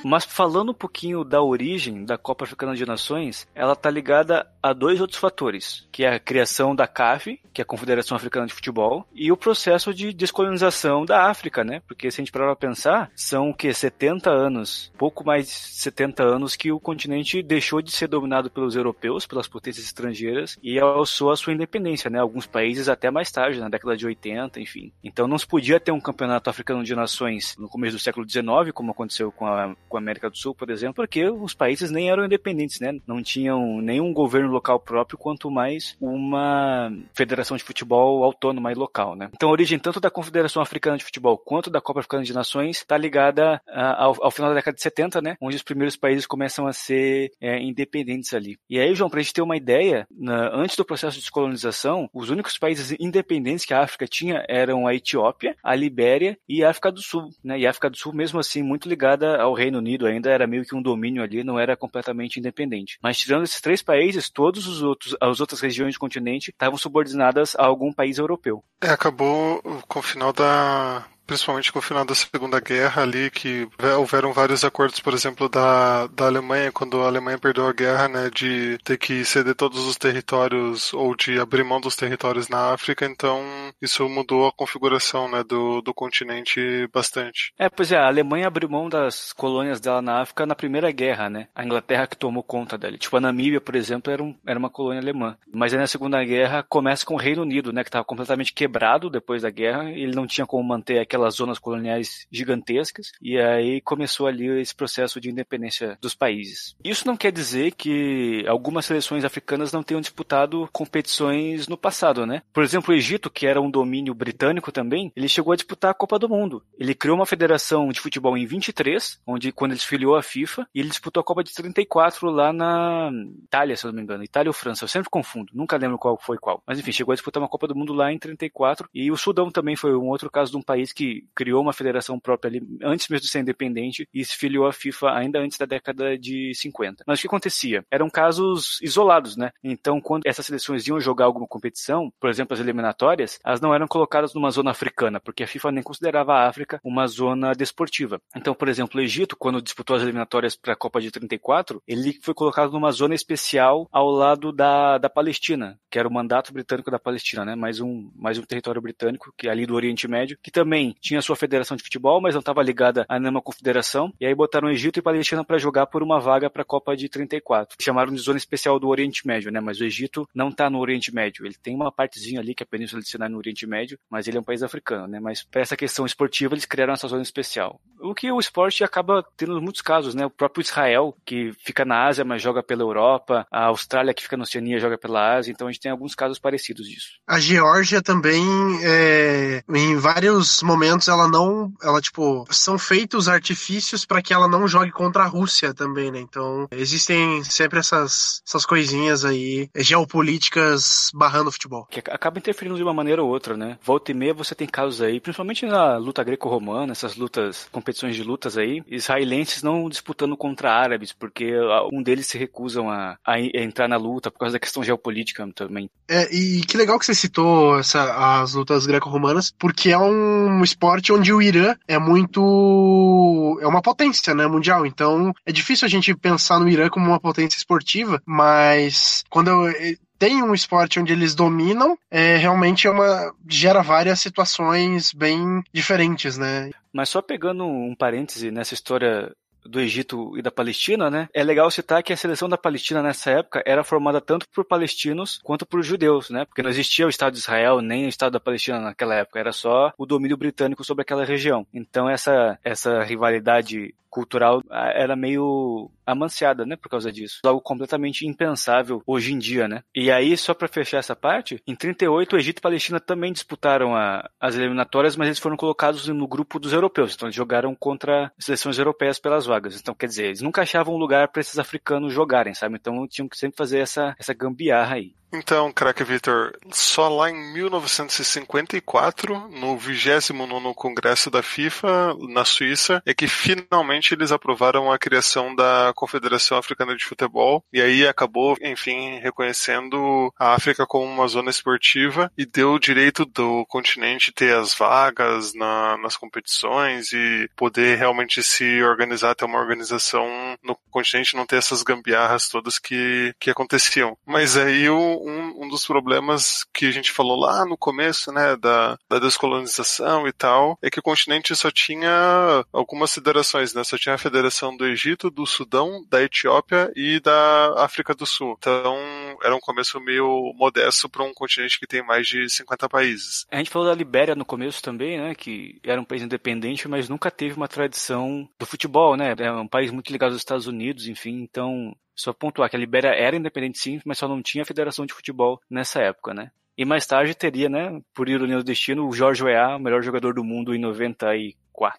Mas 0.04 0.26
falando 0.26 0.72
um 0.72 0.74
pouquinho 0.74 1.24
da 1.24 1.42
origem 1.42 2.06
da 2.06 2.18
Copa 2.18 2.46
Africana 2.46 2.76
de 2.76 2.86
Nações, 2.86 3.48
ela 3.56 3.74
está 3.74 3.90
ligada 3.90 4.48
a 4.62 4.74
dois 4.74 5.00
outros 5.00 5.20
fatores, 5.20 5.88
que 5.92 6.04
é 6.04 6.16
a 6.16 6.20
criação 6.20 6.76
da 6.76 6.88
CAF, 6.88 7.40
que 7.54 7.62
é 7.62 7.64
a 7.64 7.66
Confederação 7.66 8.18
Africana 8.18 8.48
de 8.48 8.54
Futebol, 8.54 9.08
e 9.14 9.32
o 9.32 9.38
processo 9.38 9.94
de 9.94 10.12
descolonização 10.12 11.06
da 11.06 11.30
África, 11.30 11.64
né? 11.64 11.82
Porque 11.88 12.10
se 12.10 12.20
a 12.20 12.24
gente 12.24 12.32
parar 12.32 12.48
pra 12.48 12.68
pensar, 12.68 13.12
são 13.16 13.52
o 13.52 13.54
que 13.54 13.72
70 13.72 14.30
anos, 14.30 14.92
pouco 14.98 15.24
mais 15.24 15.46
de 15.46 15.54
70 15.54 16.24
anos 16.24 16.56
que 16.56 16.72
o 16.72 16.80
continente 16.80 17.44
deixou 17.44 17.80
de 17.80 17.92
ser 17.92 18.08
dominado 18.08 18.50
pelos 18.50 18.76
europeus, 18.76 19.28
pelas 19.28 19.48
potências 19.48 19.86
estrangeiras 19.86 20.58
e 20.64 20.80
alçou 20.80 21.32
a 21.32 21.38
sua 21.38 21.54
independência, 21.54 22.10
né? 22.10 22.20
Alguns 22.20 22.48
países 22.48 22.90
até 22.90 23.12
mais 23.12 23.32
tarde, 23.32 23.60
na 23.60 23.70
década 23.70 23.96
de 23.96 24.06
80, 24.06 24.60
enfim. 24.60 24.92
Então 25.04 25.28
não 25.28 25.38
se 25.38 25.46
podia 25.46 25.80
ter 25.80 25.92
um 25.92 26.02
campeonato 26.02 26.50
africano 26.50 26.84
de 26.84 26.96
nações 26.96 27.56
no 27.58 27.70
começo 27.70 27.98
do 27.98 28.02
século 28.02 28.28
XIX, 28.28 28.72
como 28.74 28.92
aconteceu 28.92 29.15
com 29.36 29.46
a, 29.46 29.76
com 29.88 29.98
a 29.98 30.00
América 30.00 30.30
do 30.30 30.38
Sul, 30.38 30.54
por 30.54 30.70
exemplo, 30.70 30.96
porque 30.96 31.28
os 31.30 31.54
países 31.54 31.92
nem 31.92 32.10
eram 32.10 32.26
independentes, 32.26 32.80
né? 32.80 32.98
Não 33.08 33.22
tinham 33.22 33.82
nenhum 33.82 34.14
governo 34.14 34.52
local 34.52 34.80
próprio, 34.80 35.18
quanto 35.18 35.50
mais 35.50 35.96
uma 36.00 36.92
federação 37.14 37.58
de 37.58 37.64
futebol 37.64 38.24
autônoma 38.24 38.72
e 38.72 38.76
local, 38.76 39.16
né? 39.16 39.30
Então 39.34 39.50
a 39.50 39.52
origem 39.52 39.80
tanto 39.80 40.00
da 40.00 40.10
Confederação 40.10 40.62
Africana 40.62 40.98
de 40.98 41.04
Futebol 41.04 41.38
quanto 41.38 41.70
da 41.70 41.82
Copa 41.82 42.00
Africana 42.00 42.24
de 42.24 42.34
Nações 42.34 42.78
está 42.78 42.98
ligada 42.98 43.62
uh, 43.68 43.80
ao, 43.98 44.26
ao, 44.26 44.32
final 44.32 44.50
da 44.50 44.56
década 44.56 44.76
de 44.76 44.82
70, 44.82 45.22
né? 45.22 45.38
Onde 45.42 45.56
os 45.56 45.64
primeiros 45.64 45.96
países 45.96 46.26
começam 46.26 46.68
a 46.68 46.74
ser 46.74 47.32
é, 47.40 47.62
independentes 47.62 48.34
ali. 48.34 48.58
E 48.70 48.80
aí, 48.80 48.94
João, 48.96 49.10
para 49.10 49.20
a 49.20 49.24
gente 49.24 49.34
ter 49.34 49.42
uma 49.42 49.58
ideia, 49.58 50.08
na, 50.12 50.50
antes 50.54 50.76
do 50.76 50.86
processo 50.86 51.16
de 51.16 51.22
descolonização, 51.22 52.10
os 52.14 52.30
únicos 52.30 52.58
países 52.58 52.96
independentes 53.00 53.66
que 53.66 53.74
a 53.74 53.82
África 53.82 54.08
tinha 54.08 54.46
eram 54.48 54.88
a 54.88 54.94
Etiópia, 54.94 55.56
a 55.64 55.76
Libéria 55.76 56.38
e 56.48 56.64
a 56.64 56.70
África 56.70 56.92
do 56.92 57.02
Sul, 57.02 57.30
né? 57.44 57.60
E 57.60 57.66
a 57.66 57.70
África 57.70 57.90
do 57.90 57.98
Sul, 57.98 58.14
mesmo 58.14 58.40
assim, 58.40 58.62
muito 58.62 58.90
ligada 58.90 59.05
ao 59.06 59.54
Reino 59.54 59.78
Unido 59.78 60.06
ainda, 60.06 60.30
era 60.30 60.48
meio 60.48 60.64
que 60.64 60.76
um 60.76 60.82
domínio 60.82 61.24
ali, 61.24 61.44
não 61.44 61.60
era 61.60 61.76
completamente 61.76 62.40
independente. 62.40 62.98
Mas 63.02 63.18
tirando 63.18 63.44
esses 63.44 63.62
três 63.62 63.82
países, 63.82 64.30
todos 64.30 64.68
os 64.68 64.82
outros, 64.82 65.16
as 65.22 65.40
outras 65.40 65.62
regiões 65.62 65.96
do 65.96 66.00
continente 66.00 66.52
estavam 66.52 66.78
subordinadas 66.78 67.56
a 67.56 67.66
algum 67.66 67.92
país 67.92 68.18
europeu. 68.18 68.64
É, 68.82 68.90
acabou 68.90 69.62
com 69.88 70.00
o 70.00 70.04
final 70.04 70.34
da 70.34 71.06
principalmente 71.26 71.72
com 71.72 71.80
o 71.80 71.82
final 71.82 72.06
da 72.06 72.16
Segunda 72.16 72.60
Guerra 72.60 73.02
ali, 73.02 73.30
que 73.30 73.68
houveram 73.98 74.34
vários 74.34 74.64
acordos, 74.64 75.00
por 75.00 75.14
exemplo, 75.14 75.50
da, 75.50 76.08
da 76.08 76.26
Alemanha, 76.26 76.72
quando 76.72 77.02
a 77.02 77.08
Alemanha 77.08 77.38
perdeu 77.38 77.68
a 77.68 77.74
guerra, 77.74 78.08
né, 78.08 78.30
de 78.30 78.78
ter 78.84 78.98
que 78.98 79.24
ceder 79.26 79.56
todos 79.56 79.86
os 79.88 79.98
territórios 79.98 80.94
ou 80.94 81.16
de 81.16 81.40
abrir 81.40 81.64
mão 81.64 81.82
dos 81.82 81.96
territórios 81.96 82.48
na 82.48 82.74
África, 82.74 83.06
então 83.06 83.44
isso 83.82 84.08
mudou 84.08 84.48
a 84.48 84.52
configuração, 84.52 85.30
né, 85.30 85.44
do, 85.44 85.82
do 85.82 85.94
continente 85.94 86.88
bastante. 86.94 87.54
É, 87.58 87.70
pois 87.70 87.92
é, 87.92 87.98
a 87.98 88.08
Alemanha 88.08 88.48
abriu 88.48 88.70
mão 88.70 88.90
das 88.90 89.34
colônias 89.34 89.80
dela 89.80 90.02
na 90.02 90.22
África 90.22 90.46
na 90.46 90.56
Primeira 90.56 90.92
Guerra, 90.92 91.30
né, 91.30 91.48
a 91.56 91.64
Inglaterra 91.64 92.08
que 92.08 92.18
tomou 92.18 92.44
conta 92.44 92.78
dela. 92.78 92.98
Tipo, 92.98 93.18
a 93.18 93.22
Namíbia, 93.22 93.62
por 93.62 93.76
exemplo, 93.76 94.12
era, 94.12 94.24
um, 94.24 94.36
era 94.46 94.60
uma 94.60 94.70
colônia 94.70 95.02
alemã. 95.02 95.38
Mas 95.52 95.74
aí 95.74 95.80
na 95.80 95.88
Segunda 95.88 96.24
Guerra 96.24 96.64
começa 96.64 97.06
com 97.06 97.16
o 97.16 97.20
Reino 97.20 97.42
Unido, 97.42 97.74
né, 97.74 97.84
que 97.84 97.90
estava 97.90 98.06
completamente 98.06 98.54
quebrado 98.54 99.10
depois 99.10 99.42
da 99.42 99.50
guerra, 99.50 99.92
e 99.92 100.04
ele 100.04 100.16
não 100.16 100.28
tinha 100.28 100.46
como 100.46 100.64
manter 100.64 101.00
aquela 101.00 101.15
aquelas 101.16 101.36
zonas 101.36 101.58
coloniais 101.58 102.28
gigantescas, 102.30 103.12
e 103.22 103.40
aí 103.40 103.80
começou 103.82 104.28
ali 104.28 104.48
esse 104.60 104.76
processo 104.76 105.20
de 105.20 105.30
independência 105.30 105.98
dos 106.02 106.14
países. 106.14 106.76
Isso 106.84 107.08
não 107.08 107.16
quer 107.16 107.32
dizer 107.32 107.72
que 107.72 108.44
algumas 108.48 108.86
seleções 108.86 109.24
africanas 109.24 109.72
não 109.72 109.82
tenham 109.82 110.02
disputado 110.02 110.70
competições 110.74 111.68
no 111.68 111.78
passado, 111.78 112.26
né? 112.26 112.42
Por 112.54 112.64
exemplo, 112.64 112.94
o 112.94 112.98
Egito, 112.98 113.30
que 113.30 113.48
era 113.48 113.62
um 113.62 113.72
domínio 113.72 114.14
britânico 114.14 114.72
também, 114.72 115.12
ele 115.16 115.30
chegou 115.30 115.54
a 115.54 115.56
disputar 115.56 115.92
a 115.92 115.94
Copa 115.94 116.20
do 116.20 116.28
Mundo. 116.28 116.62
Ele 116.78 116.94
criou 116.94 117.16
uma 117.16 117.26
federação 117.26 117.90
de 117.90 118.00
futebol 118.00 118.38
em 118.38 118.46
23, 118.46 119.22
onde 119.26 119.52
quando 119.52 119.72
ele 119.72 119.80
filiou 119.80 120.16
a 120.16 120.24
FIFA, 120.24 120.68
e 120.76 120.80
ele 120.80 120.90
disputou 120.90 121.22
a 121.22 121.24
Copa 121.24 121.44
de 121.44 121.54
34 121.54 122.30
lá 122.30 122.52
na 122.52 123.10
Itália, 123.46 123.78
se 123.78 123.86
eu 123.86 123.92
não 123.92 123.98
me 123.98 124.04
engano. 124.04 124.24
Itália 124.24 124.50
ou 124.50 124.54
França, 124.54 124.84
eu 124.84 124.90
sempre 124.90 125.10
confundo, 125.10 125.52
nunca 125.54 125.78
lembro 125.78 125.98
qual 125.98 126.18
foi 126.18 126.38
qual. 126.38 126.62
Mas 126.68 126.78
enfim, 126.78 126.92
chegou 126.92 127.14
a 127.14 127.16
disputar 127.16 127.42
uma 127.42 127.50
Copa 127.50 127.68
do 127.68 127.76
Mundo 127.76 127.94
lá 127.94 128.12
em 128.12 128.20
34, 128.20 128.90
e 128.94 129.10
o 129.12 129.18
Sudão 129.18 129.50
também 129.50 129.76
foi 129.76 129.96
um 129.96 130.08
outro 130.08 130.30
caso 130.30 130.52
de 130.52 130.58
um 130.58 130.62
país 130.62 130.92
que 130.92 131.05
criou 131.36 131.62
uma 131.62 131.74
federação 131.74 132.20
própria 132.20 132.50
ali 132.50 132.62
antes 132.84 133.08
mesmo 133.08 133.26
de 133.26 133.32
ser 133.32 133.40
independente 133.40 134.08
e 134.14 134.24
se 134.24 134.36
filiou 134.36 134.68
à 134.68 134.74
FIFA 134.74 135.12
ainda 135.12 135.40
antes 135.40 135.58
da 135.58 135.66
década 135.66 136.18
de 136.18 136.54
50. 136.54 137.04
Mas 137.08 137.20
o 137.20 137.22
que 137.22 137.28
acontecia? 137.28 137.84
Eram 137.92 138.10
casos 138.10 138.80
isolados, 138.82 139.36
né? 139.36 139.52
Então, 139.64 140.00
quando 140.02 140.24
essas 140.26 140.46
seleções 140.46 140.88
iam 140.88 141.00
jogar 141.00 141.26
alguma 141.26 141.48
competição, 141.48 142.12
por 142.20 142.30
exemplo, 142.30 142.54
as 142.54 142.60
eliminatórias, 142.60 143.40
elas 143.44 143.62
não 143.62 143.74
eram 143.74 143.88
colocadas 143.88 144.34
numa 144.34 144.52
zona 144.52 144.72
africana, 144.72 145.20
porque 145.20 145.44
a 145.44 145.48
FIFA 145.48 145.72
nem 145.72 145.84
considerava 145.84 146.34
a 146.34 146.48
África 146.48 146.80
uma 146.84 147.08
zona 147.08 147.54
desportiva. 147.54 148.20
Então, 148.36 148.54
por 148.54 148.68
exemplo, 148.68 149.00
o 149.00 149.04
Egito, 149.04 149.36
quando 149.36 149.62
disputou 149.62 149.96
as 149.96 150.04
eliminatórias 150.04 150.56
para 150.56 150.74
a 150.74 150.78
Copa 150.78 151.02
de 151.02 151.12
34, 151.12 151.82
ele 151.88 152.18
foi 152.22 152.34
colocado 152.34 152.72
numa 152.72 152.92
zona 152.92 153.16
especial 153.16 153.88
ao 153.92 154.10
lado 154.10 154.52
da, 154.52 154.98
da 154.98 155.10
Palestina, 155.10 155.80
que 155.90 156.00
era 156.00 156.08
o 156.08 156.14
mandato 156.14 156.54
britânico 156.54 156.92
da 156.92 157.00
Palestina, 157.00 157.46
né? 157.46 157.56
Mais 157.56 157.80
um, 157.80 158.12
mais 158.16 158.38
um 158.38 158.44
território 158.44 158.82
britânico, 158.82 159.34
que 159.38 159.48
é 159.48 159.52
ali 159.52 159.66
do 159.66 159.76
Oriente 159.76 160.08
Médio, 160.08 160.38
que 160.42 160.52
também 160.52 160.95
tinha 161.02 161.22
sua 161.22 161.36
federação 161.36 161.78
de 161.78 161.84
futebol, 161.84 162.22
mas 162.22 162.34
não 162.34 162.40
estava 162.40 162.62
ligada 162.64 163.06
à 163.08 163.20
nenhuma 163.20 163.42
confederação. 163.42 164.14
E 164.20 164.26
aí 164.26 164.34
botaram 164.34 164.70
Egito 164.70 165.00
e 165.00 165.02
Palestina 165.02 165.44
para 165.44 165.58
jogar 165.58 165.88
por 165.88 166.02
uma 166.02 166.20
vaga 166.20 166.50
para 166.50 166.62
a 166.62 166.66
Copa 166.66 166.96
de 166.96 167.10
34. 167.10 167.76
Chamaram 167.82 168.14
de 168.14 168.22
zona 168.22 168.38
especial 168.38 168.80
do 168.80 168.88
Oriente 168.88 169.26
Médio, 169.28 169.52
né? 169.52 169.60
Mas 169.60 169.80
o 169.80 169.86
Egito 169.86 170.28
não 170.34 170.50
está 170.50 170.70
no 170.70 170.80
Oriente 170.80 171.14
Médio. 171.14 171.46
Ele 171.46 171.56
tem 171.62 171.76
uma 171.76 171.92
partezinha 171.92 172.40
ali 172.40 172.56
que 172.56 172.64
é 172.64 172.66
a 172.66 172.68
Península 172.68 173.02
de 173.02 173.08
Sinai 173.08 173.30
no 173.30 173.38
Oriente 173.38 173.68
Médio, 173.68 174.00
mas 174.10 174.28
ele 174.28 174.38
é 174.38 174.40
um 174.40 174.44
país 174.44 174.64
africano, 174.64 175.08
né? 175.08 175.20
Mas 175.20 175.44
para 175.44 175.62
essa 175.62 175.78
questão 175.78 176.06
esportiva 176.06 176.54
eles 176.54 176.66
criaram 176.66 176.94
essa 176.94 177.08
zona 177.08 177.22
especial. 177.22 177.80
O 178.00 178.14
que 178.14 178.32
o 178.32 178.40
esporte 178.40 178.84
acaba 178.84 179.26
tendo 179.38 179.62
muitos 179.62 179.82
casos, 179.82 180.14
né? 180.14 180.26
O 180.26 180.30
próprio 180.30 180.62
Israel, 180.62 181.16
que 181.26 181.54
fica 181.60 181.86
na 181.86 182.06
Ásia, 182.06 182.26
mas 182.26 182.42
joga 182.42 182.62
pela 182.62 182.84
Europa, 182.84 183.48
a 183.52 183.66
Austrália, 183.66 184.14
que 184.14 184.24
fica 184.24 184.38
na 184.38 184.44
Oceania, 184.44 184.80
joga 184.80 184.98
pela 184.98 185.36
Ásia. 185.36 185.52
Então 185.52 185.68
a 185.68 185.72
gente 185.72 185.82
tem 185.82 185.92
alguns 185.92 186.14
casos 186.14 186.40
parecidos 186.40 186.88
disso. 186.88 187.20
A 187.28 187.40
Geórgia 187.40 188.02
também, 188.02 188.44
é, 188.84 189.64
em 189.74 189.98
vários 189.98 190.62
momentos, 190.62 190.85
ela 191.08 191.28
não, 191.28 191.72
ela 191.82 192.02
tipo, 192.02 192.46
são 192.50 192.78
feitos 192.78 193.28
artifícios 193.28 194.06
para 194.06 194.22
que 194.22 194.34
ela 194.34 194.48
não 194.48 194.68
jogue 194.68 194.92
contra 194.92 195.24
a 195.24 195.28
Rússia 195.28 195.74
também, 195.74 196.12
né? 196.12 196.20
Então, 196.20 196.68
existem 196.72 197.44
sempre 197.44 197.80
essas, 197.80 198.42
essas 198.48 198.66
coisinhas 198.66 199.26
aí 199.26 199.70
geopolíticas 199.76 201.12
barrando 201.14 201.50
o 201.50 201.52
futebol. 201.52 201.86
Que 201.90 202.00
acaba 202.00 202.40
interferindo 202.40 202.78
de 202.78 202.84
uma 202.84 202.94
maneira 202.94 203.24
ou 203.24 203.30
outra, 203.30 203.56
né? 203.56 203.78
Volta 203.84 204.12
e 204.12 204.14
meia 204.14 204.34
você 204.34 204.56
tem 204.56 204.68
casos 204.68 205.02
aí, 205.02 205.20
principalmente 205.20 205.66
na 205.66 205.98
luta 205.98 206.24
greco-romana, 206.24 206.92
essas 206.92 207.16
lutas, 207.16 207.68
competições 207.72 208.16
de 208.16 208.24
lutas 208.24 208.58
aí, 208.58 208.84
israelenses 208.88 209.64
não 209.64 209.90
disputando 209.90 210.38
contra 210.38 210.72
árabes, 210.72 211.14
porque 211.14 211.54
um 211.92 212.02
deles 212.02 212.28
se 212.28 212.38
recusam 212.38 212.90
a, 212.90 213.18
a 213.26 213.40
entrar 213.40 213.88
na 213.88 213.98
luta 213.98 214.30
por 214.32 214.40
causa 214.40 214.54
da 214.54 214.60
questão 214.60 214.84
geopolítica 214.84 215.48
também. 215.54 215.90
É, 216.08 216.34
e 216.34 216.62
que 216.62 216.78
legal 216.78 217.00
que 217.00 217.06
você 217.06 217.16
citou 217.16 217.80
essa, 217.80 218.42
as 218.42 218.54
lutas 218.54 218.86
greco-romanas, 218.86 219.54
porque 219.58 219.90
é 219.90 219.98
um 219.98 220.64
esporte 220.76 221.14
onde 221.14 221.34
o 221.34 221.42
Irã 221.42 221.76
é 221.88 221.98
muito. 221.98 223.58
é 223.62 223.68
uma 223.68 223.82
potência 223.82 224.36
né, 224.36 224.46
mundial. 224.46 224.86
Então 224.86 225.34
é 225.46 225.52
difícil 225.52 225.86
a 225.86 225.90
gente 225.90 226.14
pensar 226.16 226.60
no 226.60 226.68
Irã 226.68 226.90
como 226.90 227.08
uma 227.08 227.20
potência 227.20 227.58
esportiva, 227.58 228.22
mas 228.26 229.24
quando 229.30 229.50
eu, 229.50 229.98
tem 230.20 230.42
um 230.42 230.54
esporte 230.54 231.00
onde 231.00 231.14
eles 231.14 231.36
dominam, 231.36 231.98
é, 232.10 232.38
realmente 232.38 232.88
é 232.88 232.92
uma 232.92 233.34
gera 233.48 233.82
várias 233.82 234.20
situações 234.20 235.12
bem 235.14 235.64
diferentes, 235.74 236.38
né? 236.38 236.72
Mas 236.94 237.10
só 237.10 237.22
pegando 237.22 237.66
um 237.66 237.94
parêntese 237.96 238.52
nessa 238.52 238.74
história 238.74 239.34
do 239.66 239.80
Egito 239.80 240.38
e 240.38 240.42
da 240.42 240.52
Palestina, 240.52 241.10
né? 241.10 241.28
É 241.34 241.44
legal 241.44 241.70
citar 241.72 242.04
que 242.04 242.14
a 242.14 242.18
seleção 242.18 242.48
da 242.48 242.58
Palestina 242.58 243.02
nessa 243.02 243.32
época 243.32 243.64
era 243.66 243.84
formada 243.84 244.22
tanto 244.22 244.48
por 244.50 244.66
palestinos 244.66 245.40
quanto 245.44 245.66
por 245.66 245.84
judeus, 245.84 246.30
né? 246.30 246.46
Porque 246.46 246.62
não 246.62 246.70
existia 246.70 247.06
o 247.06 247.10
Estado 247.10 247.34
de 247.34 247.40
Israel 247.40 247.82
nem 247.82 248.06
o 248.06 248.10
Estado 248.10 248.34
da 248.34 248.40
Palestina 248.40 248.80
naquela 248.80 249.16
época, 249.16 249.40
era 249.40 249.52
só 249.52 249.92
o 249.98 250.06
domínio 250.06 250.38
britânico 250.38 250.84
sobre 250.84 251.02
aquela 251.02 251.26
região. 251.26 251.66
Então 251.74 252.10
essa 252.10 252.58
essa 252.64 253.04
rivalidade 253.04 253.94
cultural 254.16 254.62
era 254.72 255.14
meio 255.14 255.92
amanciada, 256.06 256.66
né, 256.66 256.78
por 256.78 256.88
causa 256.88 257.12
disso. 257.12 257.40
Algo 257.44 257.60
completamente 257.60 258.26
impensável 258.26 259.04
hoje 259.06 259.34
em 259.34 259.38
dia, 259.38 259.68
né? 259.68 259.84
E 259.94 260.10
aí, 260.10 260.38
só 260.38 260.54
para 260.54 260.70
fechar 260.70 261.00
essa 261.00 261.16
parte, 261.16 261.62
em 261.68 261.76
38 261.76 262.34
o 262.34 262.40
Egito 262.40 262.60
e 262.60 262.62
a 262.62 262.62
Palestina 262.62 263.00
também 263.00 263.34
disputaram 263.34 263.94
a, 263.94 264.30
as 264.40 264.56
eliminatórias, 264.56 265.18
mas 265.18 265.28
eles 265.28 265.40
foram 265.40 265.58
colocados 265.58 266.08
no 266.08 266.28
grupo 266.28 266.60
dos 266.60 266.72
europeus, 266.72 267.14
então 267.14 267.28
eles 267.28 267.36
jogaram 267.36 267.76
contra 267.76 268.32
seleções 268.40 268.78
europeias 268.78 269.20
pelas 269.20 269.46
vagas. 269.46 269.78
Então, 269.80 269.94
quer 269.94 270.08
dizer, 270.08 270.28
eles 270.28 270.42
nunca 270.42 270.62
achavam 270.62 270.96
lugar 270.96 271.28
para 271.30 271.42
esses 271.42 271.60
africanos 271.60 272.14
jogarem, 272.14 272.54
sabe? 272.54 272.76
Então 272.76 273.06
tinham 273.08 273.28
que 273.28 273.38
sempre 273.38 273.58
fazer 273.58 273.80
essa, 273.80 274.16
essa 274.18 274.34
gambiarra 274.34 274.96
aí. 274.96 275.14
Então, 275.34 275.72
craque 275.72 276.04
Victor, 276.04 276.58
só 276.72 277.10
lá 277.10 277.30
em 277.30 277.54
1954, 277.54 279.50
no 279.50 279.78
29 279.78 280.74
Congresso 280.76 281.30
da 281.30 281.44
FIFA, 281.44 282.16
na 282.30 282.46
Suíça, 282.46 283.02
é 283.06 283.14
que 283.14 283.28
finalmente 283.28 284.14
eles 284.14 284.32
aprovaram 284.32 284.92
a 284.92 284.98
criação 284.98 285.54
da 285.54 285.92
Confederação 285.96 286.58
Africana 286.58 286.96
de 286.96 287.06
Futebol, 287.06 287.64
e 287.74 287.82
aí 287.82 288.08
acabou, 288.08 288.56
enfim, 288.62 289.20
reconhecendo 289.20 290.32
a 290.40 290.54
África 290.54 290.86
como 290.86 291.06
uma 291.06 291.28
zona 291.28 291.50
esportiva 291.50 292.32
e 292.38 292.46
deu 292.46 292.74
o 292.74 292.80
direito 292.80 293.26
do 293.26 293.66
continente 293.68 294.32
ter 294.32 294.56
as 294.56 294.74
vagas 294.74 295.54
na, 295.54 295.98
nas 295.98 296.16
competições 296.16 297.12
e 297.12 297.50
poder 297.56 297.98
realmente 297.98 298.42
se 298.44 298.82
organizar, 298.84 299.36
ter 299.36 299.46
uma 299.46 299.60
organização 299.60 300.26
no 300.64 300.78
continente, 300.90 301.36
não 301.36 301.46
ter 301.46 301.58
essas 301.58 301.84
gambiarras 301.84 302.48
todas 302.48 302.80
que, 302.80 303.34
que 303.40 303.50
aconteciam. 303.50 304.18
Mas 304.26 304.58
aí 304.58 304.90
o, 304.90 305.15
um, 305.22 305.64
um 305.64 305.68
dos 305.68 305.86
problemas 305.86 306.66
que 306.74 306.86
a 306.86 306.92
gente 306.92 307.12
falou 307.12 307.40
lá 307.40 307.66
no 307.66 307.78
começo, 307.78 308.32
né, 308.32 308.56
da, 308.56 308.98
da 309.10 309.20
descolonização 309.20 310.28
e 310.28 310.34
tal, 310.34 310.78
é 310.82 310.90
que 310.90 311.00
o 311.00 311.04
continente 311.04 311.56
só 311.56 311.72
tinha 311.72 312.66
algumas 312.72 313.14
federações, 313.14 313.74
né, 313.74 313.84
só 313.84 313.98
tinha 313.98 314.16
a 314.16 314.20
Federação 314.20 314.76
do 314.76 314.86
Egito, 314.86 315.30
do 315.30 315.46
Sudão, 315.46 316.06
da 316.10 316.22
Etiópia 316.22 316.92
e 316.96 317.20
da 317.20 317.84
África 317.84 318.14
do 318.14 318.26
Sul. 318.26 318.56
Então, 318.58 318.96
era 319.44 319.56
um 319.56 319.60
começo 319.60 320.00
meio 320.00 320.54
modesto 320.56 321.10
para 321.10 321.24
um 321.24 321.34
continente 321.34 321.80
que 321.80 321.88
tem 321.88 322.04
mais 322.04 322.28
de 322.28 322.50
50 322.50 322.90
países. 322.90 323.46
A 323.52 323.58
gente 323.58 323.70
falou 323.70 323.88
da 323.88 323.96
Libéria 323.96 324.36
no 324.36 324.46
começo 324.46 324.82
também, 324.82 325.20
né, 325.20 325.36
que 325.36 325.80
era 325.84 326.00
um 326.00 326.06
país 326.06 326.22
independente, 326.22 326.88
mas 326.88 327.10
nunca 327.10 327.32
teve 327.32 327.56
uma 327.56 327.68
tradição 327.68 328.48
do 328.60 328.66
futebol, 328.66 329.16
né, 329.16 329.36
é 329.38 329.52
um 329.52 329.68
país 329.68 329.92
muito 329.92 330.12
ligado 330.12 330.32
aos 330.32 330.42
Estados 330.42 330.68
Unidos, 330.68 331.08
enfim, 331.08 331.42
então 331.42 331.96
só 332.16 332.34
pontuar 332.34 332.70
que 332.70 332.76
a 332.76 332.80
Libéria 332.80 333.10
era 333.10 333.36
independente 333.36 333.80
sim, 333.80 334.00
mas 334.06 334.18
só 334.18 334.28
não 334.28 334.42
tinha 334.42 334.66
federação 334.66 335.06
de 335.06 335.14
futebol 335.14 335.62
nessa 335.70 336.02
época, 336.02 336.34
né? 336.34 336.52
E 336.78 336.84
mais 336.84 337.06
tarde 337.06 337.36
teria, 337.36 337.70
né, 337.70 338.02
por 338.14 338.28
ironia 338.28 338.58
do 338.58 338.64
destino, 338.64 339.08
o 339.08 339.14
Jorge 339.14 339.44
Weah, 339.44 339.78
o 339.78 339.80
melhor 339.80 340.04
jogador 340.04 340.34
do 340.34 340.44
mundo 340.44 340.76
em 340.76 340.80
94. 340.80 341.58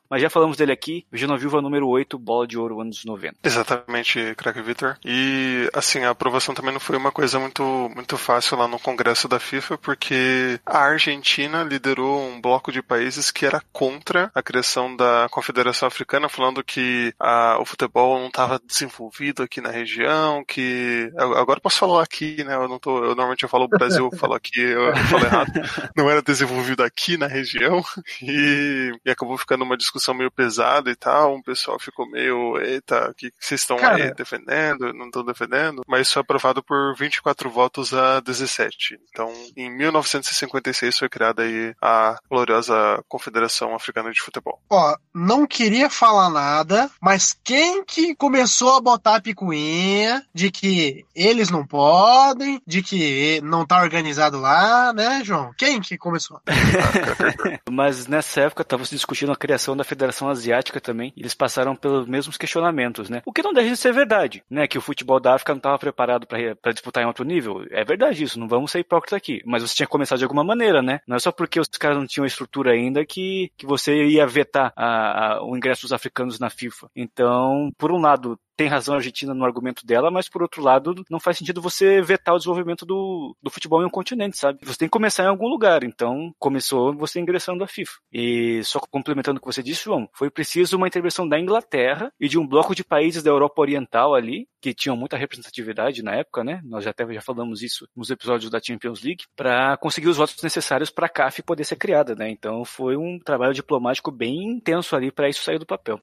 Mas 0.08 0.22
já 0.22 0.30
falamos 0.30 0.56
dele 0.56 0.72
aqui, 0.72 1.06
Vigina 1.10 1.36
Viva 1.36 1.60
número 1.60 1.88
8, 1.88 2.18
bola 2.18 2.46
de 2.46 2.58
ouro 2.58 2.80
anos 2.80 3.04
90. 3.04 3.36
Exatamente, 3.42 4.34
craque 4.36 4.62
Victor. 4.62 4.98
E 5.04 5.68
assim, 5.72 6.04
a 6.04 6.10
aprovação 6.10 6.54
também 6.54 6.72
não 6.72 6.80
foi 6.80 6.96
uma 6.96 7.12
coisa 7.12 7.38
muito, 7.38 7.62
muito 7.94 8.16
fácil 8.16 8.56
lá 8.56 8.66
no 8.66 8.78
Congresso 8.78 9.28
da 9.28 9.38
FIFA, 9.38 9.78
porque 9.78 10.60
a 10.64 10.78
Argentina 10.78 11.62
liderou 11.62 12.28
um 12.28 12.40
bloco 12.40 12.72
de 12.72 12.82
países 12.82 13.30
que 13.30 13.46
era 13.46 13.62
contra 13.72 14.30
a 14.34 14.42
criação 14.42 14.94
da 14.96 15.28
Confederação 15.30 15.86
Africana, 15.86 16.28
falando 16.28 16.64
que 16.64 17.12
a, 17.18 17.58
o 17.60 17.64
futebol 17.64 18.18
não 18.18 18.28
estava 18.28 18.60
desenvolvido 18.64 19.42
aqui 19.42 19.60
na 19.60 19.70
região, 19.70 20.44
que. 20.44 21.10
Agora 21.16 21.60
posso 21.60 21.78
falar 21.78 22.02
aqui, 22.02 22.42
né? 22.44 22.54
Eu 22.54 22.68
não 22.68 22.78
tô. 22.78 22.98
Eu, 22.98 23.14
normalmente 23.14 23.42
eu 23.42 23.48
falo 23.48 23.68
Brasil, 23.68 24.08
eu 24.10 24.18
falo 24.18 24.34
aqui, 24.34 24.60
eu 24.60 24.96
falo 25.08 25.24
errado. 25.24 25.52
Não 25.96 26.10
era 26.10 26.22
desenvolvido 26.22 26.82
aqui 26.82 27.16
na 27.16 27.26
região. 27.26 27.82
E, 28.22 28.92
e 29.04 29.10
acabou 29.10 29.36
ficando 29.36 29.65
uma 29.66 29.76
discussão 29.76 30.14
meio 30.14 30.30
pesada 30.30 30.90
e 30.90 30.96
tal, 30.96 31.34
um 31.34 31.42
pessoal 31.42 31.78
ficou 31.78 32.08
meio, 32.08 32.58
eita, 32.58 33.10
o 33.10 33.14
que 33.14 33.30
vocês 33.38 33.60
estão 33.60 33.78
aí 33.78 34.14
defendendo, 34.14 34.92
não 34.92 35.06
estão 35.06 35.24
defendendo, 35.24 35.82
mas 35.86 36.02
isso 36.02 36.14
foi 36.14 36.22
aprovado 36.22 36.62
por 36.62 36.94
24 36.96 37.50
votos 37.50 37.92
a 37.92 38.20
17. 38.20 38.98
Então, 39.10 39.32
em 39.56 39.70
1956 39.70 40.98
foi 40.98 41.08
criada 41.08 41.42
aí 41.42 41.74
a 41.80 42.18
gloriosa 42.30 43.02
Confederação 43.08 43.74
Africana 43.74 44.10
de 44.10 44.20
Futebol. 44.20 44.60
Ó, 44.70 44.96
não 45.14 45.46
queria 45.46 45.90
falar 45.90 46.30
nada, 46.30 46.90
mas 47.00 47.36
quem 47.44 47.84
que 47.84 48.14
começou 48.14 48.76
a 48.76 48.80
botar 48.80 49.16
a 49.16 49.20
picuinha 49.20 50.24
de 50.34 50.50
que 50.50 51.04
eles 51.14 51.50
não 51.50 51.66
podem, 51.66 52.60
de 52.66 52.82
que 52.82 53.40
não 53.42 53.66
tá 53.66 53.80
organizado 53.80 54.38
lá, 54.40 54.92
né, 54.92 55.22
João? 55.24 55.52
Quem 55.56 55.80
que 55.80 55.96
começou? 55.98 56.40
mas 57.70 58.06
nessa 58.06 58.42
época 58.42 58.62
estava 58.62 58.84
se 58.84 58.94
discutindo 58.94 59.32
a 59.32 59.36
criação 59.36 59.55
criação 59.56 59.76
da 59.76 59.84
Federação 59.84 60.28
Asiática 60.28 60.80
também, 60.80 61.12
eles 61.16 61.34
passaram 61.34 61.74
pelos 61.74 62.06
mesmos 62.06 62.36
questionamentos, 62.36 63.08
né? 63.08 63.22
O 63.24 63.32
que 63.32 63.42
não 63.42 63.54
deixa 63.54 63.70
de 63.70 63.76
ser 63.76 63.92
verdade, 63.92 64.44
né? 64.50 64.66
Que 64.66 64.76
o 64.76 64.82
futebol 64.82 65.18
da 65.18 65.34
África 65.34 65.52
não 65.52 65.58
estava 65.58 65.78
preparado 65.78 66.26
para 66.26 66.72
disputar 66.72 67.02
em 67.02 67.06
outro 67.06 67.24
nível. 67.24 67.64
É 67.70 67.84
verdade 67.84 68.22
isso, 68.22 68.38
não 68.38 68.46
vamos 68.46 68.70
ser 68.70 68.80
hipócritas 68.80 69.16
aqui. 69.16 69.42
Mas 69.46 69.62
você 69.62 69.74
tinha 69.74 69.86
que 69.86 69.92
começar 69.92 70.16
de 70.16 70.24
alguma 70.24 70.44
maneira, 70.44 70.82
né? 70.82 71.00
Não 71.06 71.16
é 71.16 71.18
só 71.18 71.32
porque 71.32 71.58
os 71.58 71.68
caras 71.68 71.96
não 71.96 72.06
tinham 72.06 72.26
estrutura 72.26 72.72
ainda 72.72 73.04
que, 73.04 73.50
que 73.56 73.66
você 73.66 74.04
ia 74.04 74.26
vetar 74.26 74.72
a, 74.76 75.36
a, 75.36 75.42
o 75.42 75.56
ingresso 75.56 75.82
dos 75.82 75.92
africanos 75.92 76.38
na 76.38 76.50
FIFA. 76.50 76.90
Então, 76.94 77.70
por 77.78 77.90
um 77.90 78.00
lado, 78.00 78.38
tem 78.56 78.68
razão 78.68 78.94
a 78.94 78.98
Argentina 78.98 79.34
no 79.34 79.44
argumento 79.44 79.84
dela, 79.84 80.10
mas 80.10 80.28
por 80.28 80.42
outro 80.42 80.62
lado, 80.62 80.94
não 81.10 81.20
faz 81.20 81.36
sentido 81.36 81.60
você 81.60 82.00
vetar 82.00 82.34
o 82.34 82.38
desenvolvimento 82.38 82.86
do, 82.86 83.36
do 83.42 83.50
futebol 83.50 83.82
em 83.82 83.86
um 83.86 83.90
continente, 83.90 84.38
sabe? 84.38 84.58
Você 84.62 84.78
tem 84.78 84.88
que 84.88 84.92
começar 84.92 85.24
em 85.24 85.28
algum 85.28 85.48
lugar, 85.48 85.84
então 85.84 86.32
começou 86.38 86.94
você 86.94 87.20
ingressando 87.20 87.62
a 87.62 87.66
FIFA. 87.66 87.92
E 88.12 88.62
só 88.64 88.80
complementando 88.80 89.38
o 89.38 89.40
que 89.40 89.46
você 89.46 89.62
disse, 89.62 89.84
João, 89.84 90.08
foi 90.12 90.30
preciso 90.30 90.76
uma 90.76 90.88
intervenção 90.88 91.28
da 91.28 91.38
Inglaterra 91.38 92.12
e 92.18 92.28
de 92.28 92.38
um 92.38 92.46
bloco 92.46 92.74
de 92.74 92.82
países 92.82 93.22
da 93.22 93.30
Europa 93.30 93.60
Oriental 93.60 94.14
ali, 94.14 94.48
que 94.60 94.74
tinham 94.74 94.96
muita 94.96 95.16
representatividade 95.16 96.02
na 96.02 96.14
época, 96.14 96.42
né? 96.42 96.60
Nós 96.64 96.84
já 96.84 96.90
até 96.90 97.06
já 97.12 97.20
falamos 97.20 97.62
isso 97.62 97.86
nos 97.94 98.10
episódios 98.10 98.50
da 98.50 98.60
Champions 98.60 99.02
League, 99.02 99.24
para 99.36 99.76
conseguir 99.76 100.08
os 100.08 100.16
votos 100.16 100.42
necessários 100.42 100.90
para 100.90 101.06
a 101.06 101.10
CAF 101.10 101.42
poder 101.42 101.64
ser 101.64 101.76
criada, 101.76 102.14
né? 102.14 102.30
Então 102.30 102.64
foi 102.64 102.96
um 102.96 103.18
trabalho 103.18 103.54
diplomático 103.54 104.10
bem 104.10 104.44
intenso 104.44 104.96
ali 104.96 105.12
para 105.12 105.28
isso 105.28 105.42
sair 105.42 105.58
do 105.58 105.66
papel. 105.66 106.00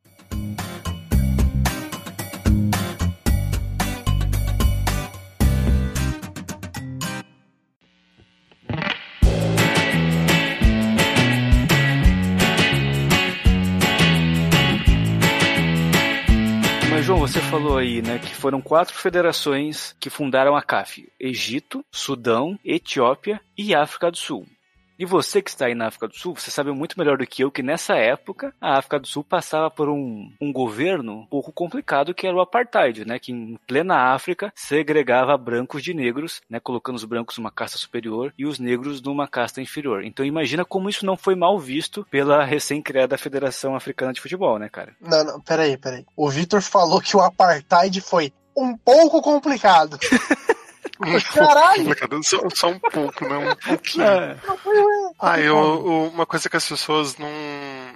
Você 17.23 17.39
falou 17.39 17.77
aí, 17.77 18.01
né, 18.01 18.19
que 18.19 18.35
foram 18.35 18.61
quatro 18.61 18.93
federações 18.93 19.95
que 19.97 20.09
fundaram 20.09 20.57
a 20.57 20.61
CAF: 20.61 21.09
Egito, 21.17 21.81
Sudão, 21.89 22.59
Etiópia 22.65 23.39
e 23.57 23.73
África 23.73 24.11
do 24.11 24.17
Sul. 24.17 24.45
E 24.97 25.05
você 25.05 25.41
que 25.41 25.49
está 25.49 25.65
aí 25.65 25.75
na 25.75 25.87
África 25.87 26.07
do 26.07 26.15
Sul, 26.15 26.35
você 26.35 26.51
sabe 26.51 26.71
muito 26.71 26.97
melhor 26.97 27.17
do 27.17 27.25
que 27.25 27.43
eu 27.43 27.51
que 27.51 27.63
nessa 27.63 27.95
época 27.95 28.53
a 28.61 28.77
África 28.77 28.99
do 28.99 29.07
Sul 29.07 29.23
passava 29.23 29.69
por 29.69 29.89
um, 29.89 30.31
um 30.39 30.51
governo 30.51 31.13
um 31.13 31.25
pouco 31.25 31.51
complicado 31.51 32.13
que 32.13 32.27
era 32.27 32.35
o 32.35 32.41
apartheid, 32.41 33.05
né? 33.05 33.19
Que 33.19 33.31
em 33.31 33.57
plena 33.67 34.13
África 34.13 34.51
segregava 34.55 35.37
brancos 35.37 35.83
de 35.83 35.93
negros, 35.93 36.41
né? 36.49 36.59
Colocando 36.59 36.95
os 36.95 37.05
brancos 37.05 37.37
numa 37.37 37.51
casta 37.51 37.77
superior 37.77 38.33
e 38.37 38.45
os 38.45 38.59
negros 38.59 39.01
numa 39.01 39.27
casta 39.27 39.61
inferior. 39.61 40.03
Então 40.03 40.25
imagina 40.25 40.63
como 40.63 40.89
isso 40.89 41.05
não 41.05 41.17
foi 41.17 41.35
mal 41.35 41.59
visto 41.59 42.05
pela 42.09 42.43
recém-criada 42.43 43.17
Federação 43.17 43.75
Africana 43.75 44.13
de 44.13 44.21
Futebol, 44.21 44.59
né, 44.59 44.69
cara? 44.69 44.95
Não, 45.01 45.23
não, 45.23 45.41
peraí, 45.41 45.77
peraí. 45.77 46.05
O 46.15 46.29
Vitor 46.29 46.61
falou 46.61 47.01
que 47.01 47.15
o 47.17 47.21
apartheid 47.21 47.99
foi 48.01 48.31
um 48.55 48.77
pouco 48.77 49.21
complicado. 49.21 49.97
Caralho! 51.33 52.23
Só, 52.23 52.39
só, 52.53 52.67
um 52.69 52.79
pouco, 52.79 53.27
né? 53.27 53.37
Um 53.37 53.55
pouquinho. 53.55 54.05
É. 54.05 54.37
Ah, 55.19 55.39
eu, 55.39 56.09
uma 56.13 56.25
coisa 56.25 56.49
que 56.49 56.57
as 56.57 56.67
pessoas 56.67 57.17
não, 57.17 57.29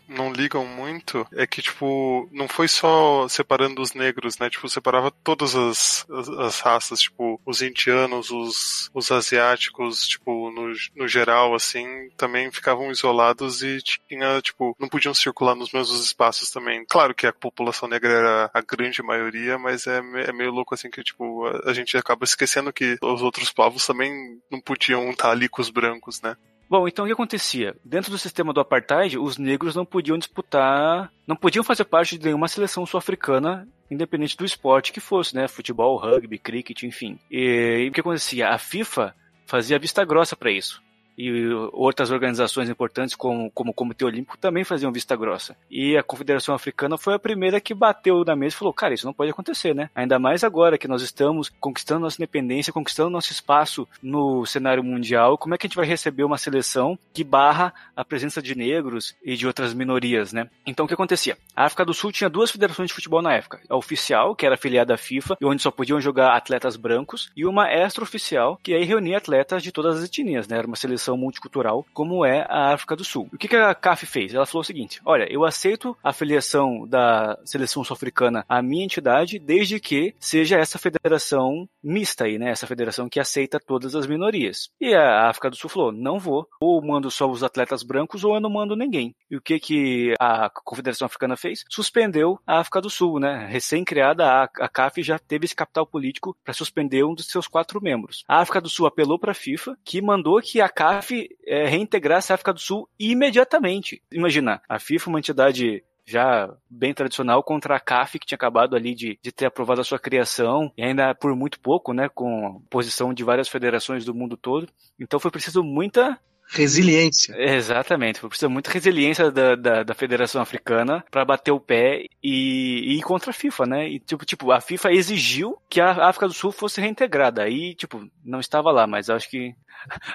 não 0.08 0.32
ligam 0.32 0.66
muito 0.66 1.28
é 1.34 1.46
que, 1.46 1.62
tipo, 1.62 2.28
não 2.32 2.48
foi 2.48 2.68
só 2.68 3.28
separando 3.28 3.82
os 3.82 3.94
negros, 3.94 4.38
né? 4.38 4.50
Tipo, 4.50 4.70
separava 4.70 5.12
todas 5.12 5.56
as, 5.56 6.06
as, 6.10 6.30
as 6.30 6.60
raças, 6.60 7.02
tipo, 7.02 7.40
os 7.46 7.62
indianos, 7.62 8.32
os, 8.32 8.90
os 8.94 9.12
asiáticos, 9.12 10.08
tipo, 10.08 10.52
no, 10.52 10.74
no 10.96 11.08
geral, 11.08 11.54
assim, 11.54 12.10
também 12.16 12.52
ficavam 12.52 12.92
isolados 12.92 13.62
e 13.62 13.80
tinha, 13.82 14.42
tipo, 14.42 14.76
não 14.80 14.88
podiam 14.88 15.14
circular 15.14 15.56
nos 15.56 15.72
mesmos 15.72 16.04
espaços 16.04 16.50
também. 16.50 16.86
Claro 16.88 17.14
que 17.14 17.28
a 17.28 17.34
população 17.34 17.88
negra 17.90 18.12
era 18.12 18.52
a 18.54 18.62
grande 18.62 19.02
maioria, 19.04 19.58
mas 19.58 19.88
é, 19.88 19.98
é 19.98 20.34
meio 20.34 20.52
louco, 20.52 20.74
assim, 20.74 20.90
que, 20.90 21.04
tipo, 21.04 21.46
a, 21.46 21.72
a 21.72 21.74
gente 21.74 21.98
acaba 21.98 22.24
esquecendo 22.24 22.74
que 22.74 22.98
os 23.02 23.22
outros 23.22 23.52
povos 23.52 23.86
também 23.86 24.40
não 24.50 24.60
podiam 24.62 25.10
estar 25.10 25.32
ali 25.32 25.50
com 25.50 25.62
os 25.62 25.70
brancos, 25.70 26.22
né? 26.22 26.36
Bom, 26.70 26.88
então 26.88 27.06
o 27.06 27.08
que 27.08 27.14
acontecia? 27.14 27.76
Dentro 27.84 28.12
do 28.12 28.18
sistema 28.18 28.52
do 28.52 28.60
apartheid, 28.60 29.18
os 29.18 29.38
negros 29.38 29.74
não 29.74 29.86
podiam 29.86 30.18
disputar, 30.18 31.12
não 31.26 31.36
podiam 31.36 31.64
fazer 31.64 31.86
parte 31.86 32.18
de 32.18 32.26
nenhuma 32.26 32.48
seleção 32.50 32.86
sul-africana, 32.86 33.68
independente 33.90 34.36
do 34.36 34.44
esporte 34.44 34.92
que 34.92 35.00
fosse, 35.00 35.34
né? 35.34 35.48
Futebol, 35.48 35.98
rugby, 35.98 36.38
cricket, 36.38 36.84
enfim. 36.84 37.18
E, 37.32 37.86
e 37.86 37.90
o 37.90 37.92
que 37.92 38.02
acontecia? 38.02 38.50
A 38.50 38.58
FIFA 38.58 39.16
fazia 39.46 39.80
vista 39.80 40.04
grossa 40.04 40.36
para 40.36 40.52
isso. 40.52 40.82
E 41.18 41.50
outras 41.74 42.12
organizações 42.12 42.70
importantes 42.70 43.16
como, 43.16 43.50
como 43.52 43.72
o 43.72 43.74
Comitê 43.74 44.06
Olímpico 44.06 44.38
também 44.38 44.64
faziam 44.64 44.92
vista 44.92 45.16
grossa. 45.16 45.56
E 45.70 45.98
a 45.98 46.04
Confederação 46.04 46.54
Africana 46.54 46.98
foi 46.98 47.16
a 47.16 47.20
primeira 47.20 47.60
que 47.60 47.74
bateu 47.74 48.24
na 48.24 48.36
mesa 48.36 48.56
e 48.56 48.60
falou, 48.60 48.74
cara, 48.74 48.94
isso 48.94 49.06
não 49.06 49.14
pode 49.14 49.32
acontecer, 49.32 49.74
né? 49.74 49.90
Ainda 49.96 50.20
mais 50.20 50.44
agora 50.44 50.78
que 50.78 50.88
nós 50.88 51.02
estamos 51.02 51.50
conquistando 51.60 52.02
nossa 52.02 52.18
independência, 52.18 52.74
conquistando 52.74 53.10
nosso 53.10 53.32
espaço 53.32 53.88
no 54.02 54.46
cenário 54.46 54.84
mundial, 54.84 55.38
como 55.38 55.56
é 55.56 55.58
que 55.58 55.66
a 55.66 55.70
gente 55.70 55.76
vai 55.76 55.86
receber 55.86 56.24
uma 56.24 56.38
seleção 56.38 56.98
que 57.14 57.24
barra 57.24 57.74
a 57.96 58.06
presença 58.06 58.42
de 58.42 58.56
negros 58.56 59.16
e 59.24 59.36
de 59.36 59.48
outras 59.48 59.74
minorias, 59.74 60.32
né? 60.32 60.50
Então 60.66 60.86
o 60.86 60.88
que 60.88 60.94
acontecia? 60.94 61.38
A 61.56 61.66
África 61.66 61.86
do 61.86 61.94
Sul 61.94 62.12
tinha 62.12 62.30
duas 62.30 62.52
federações 62.52 62.90
de 62.90 62.94
futebol 62.94 63.22
na 63.22 63.34
época. 63.34 63.60
A 63.70 63.76
oficial, 63.76 64.36
que 64.36 64.46
era 64.46 64.56
afiliada 64.56 64.94
à 64.94 64.98
FIFA, 64.98 65.38
e 65.42 65.46
onde 65.46 65.62
só 65.62 65.72
podiam 65.72 66.00
jogar 66.00 66.36
atletas 66.36 66.76
brancos, 66.76 67.32
e 67.36 67.46
uma 67.46 67.70
extra-oficial, 67.70 68.60
que 68.62 68.74
aí 68.74 68.84
reunia 68.84 69.18
atletas 69.18 69.64
de 69.64 69.72
todas 69.72 69.98
as 69.98 70.04
etnias, 70.04 70.48
né? 70.48 70.58
Era 70.58 70.68
uma 70.68 70.76
seleção 70.76 71.07
multicultural, 71.16 71.86
como 71.94 72.26
é 72.26 72.46
a 72.50 72.74
África 72.74 72.96
do 72.96 73.04
Sul. 73.04 73.30
O 73.32 73.38
que, 73.38 73.56
a 73.56 73.74
CAF 73.76 74.06
fez? 74.06 74.34
Ela 74.34 74.46
falou 74.46 74.62
o 74.62 74.66
seguinte: 74.66 75.00
olha, 75.06 75.32
eu 75.32 75.46
aceito 75.46 75.96
a 76.04 76.12
filiação 76.12 76.88
da 76.88 77.40
seleção 77.46 77.84
sul-africana 77.84 78.44
à 78.50 78.62
minha 78.62 78.84
entidade, 78.84 79.40
desde 79.40 79.80
que 79.80 80.16
seja 80.20 80.58
essa 80.58 80.80
federação 80.80 81.70
mista 81.84 82.26
aí, 82.26 82.38
né? 82.38 82.50
Essa 82.50 82.68
federação 82.68 83.08
que 83.08 83.20
aceita 83.20 83.60
todas 83.60 83.96
as 83.96 84.08
minorias. 84.08 84.70
E 84.82 84.94
a 84.94 85.30
África 85.30 85.50
do 85.50 85.56
Sul 85.56 85.70
falou: 85.70 85.92
não 85.92 86.20
vou, 86.20 86.48
ou 86.60 86.82
mando 86.86 87.12
só 87.12 87.30
os 87.30 87.44
atletas 87.44 87.84
brancos, 87.84 88.24
ou 88.24 88.36
eu 88.36 88.42
não 88.42 88.50
mando 88.50 88.76
ninguém. 88.76 89.16
E 89.30 89.38
o 89.38 89.42
que 89.42 89.60
que 89.60 90.14
a 90.20 90.50
Confederação 90.50 91.06
Africana 91.06 91.38
fez? 91.38 91.64
Suspendeu 91.70 92.40
a 92.46 92.60
África 92.60 92.82
do 92.82 92.90
Sul, 92.90 93.20
né? 93.20 93.46
Recém-criada, 93.50 94.26
a, 94.26 94.44
a 94.44 94.70
CAF 94.70 95.04
já 95.04 95.20
teve 95.20 95.46
esse 95.46 95.56
capital 95.56 95.86
político 95.86 96.36
para 96.44 96.54
suspender 96.54 97.04
um 97.04 97.14
dos 97.14 97.28
seus 97.28 97.48
quatro 97.48 97.82
membros. 97.82 98.24
A 98.28 98.40
África 98.40 98.62
do 98.62 98.70
Sul 98.70 98.88
apelou 98.88 99.20
para 99.20 99.32
a 99.32 99.36
FIFA, 99.36 99.78
que 99.84 100.02
mandou 100.02 100.42
que 100.42 100.62
a 100.62 100.70
CAF 100.70 100.97
é, 101.46 101.68
reintegrasse 101.68 102.32
a 102.32 102.36
África 102.36 102.54
do 102.54 102.60
Sul 102.60 102.89
imediatamente. 103.00 104.01
Imagina, 104.12 104.62
a 104.68 104.80
FIFA, 104.80 105.10
uma 105.10 105.20
entidade 105.20 105.84
já 106.06 106.50
bem 106.70 106.94
tradicional 106.94 107.44
contra 107.44 107.75
a 107.75 107.80
CAF, 107.80 108.18
que 108.18 108.25
tinha 108.25 108.38
acabado 108.38 108.75
ali 108.75 108.96
de, 108.96 109.20
de 109.22 109.32
ter 109.32 109.46
aprovado 109.46 109.82
a 109.82 109.84
sua 109.84 110.00
criação, 110.00 110.72
e 110.77 110.82
ainda 110.82 111.13
por 111.13 111.36
muito 111.36 111.60
pouco, 111.60 111.94
né, 111.94 112.08
com 112.08 112.62
posição 112.70 113.13
de 113.13 113.25
várias 113.25 113.50
federações 113.50 114.06
do 114.06 114.16
mundo 114.16 114.38
todo. 114.38 114.70
Então 114.98 115.20
foi 115.20 115.30
preciso 115.30 115.62
muita 115.62 116.18
Resiliência. 116.50 117.36
Exatamente, 117.38 118.22
foi 118.22 118.30
preciso 118.30 118.50
muita 118.50 118.72
resiliência 118.72 119.30
da, 119.30 119.56
da, 119.56 119.84
da 119.84 119.94
Federação 119.94 120.42
Africana 120.42 121.04
para 121.12 121.25
bater 121.25 121.51
o 121.51 121.60
pé 121.60 122.06
e, 122.24 122.94
e, 122.94 122.98
ir 122.98 123.01
contra 123.01 123.32
a 123.32 123.34
FIFA, 123.34 123.66
né? 123.66 123.89
E 123.89 124.00
tipo, 124.00 124.25
tipo, 124.25 124.51
a 124.51 124.62
FIFA 124.62 124.94
exigiu 124.94 125.58
que 125.70 125.82
a 125.82 126.08
África 126.08 126.25
do 126.25 126.34
Sul 126.34 126.54
fosse 126.54 126.80
reintegrada. 126.80 127.44
Aí, 127.44 127.75
tipo, 127.75 128.08
não 128.24 128.39
estava 128.39 128.72
lá, 128.72 128.88
mas 128.88 129.10
acho 129.10 129.30
que 129.30 129.54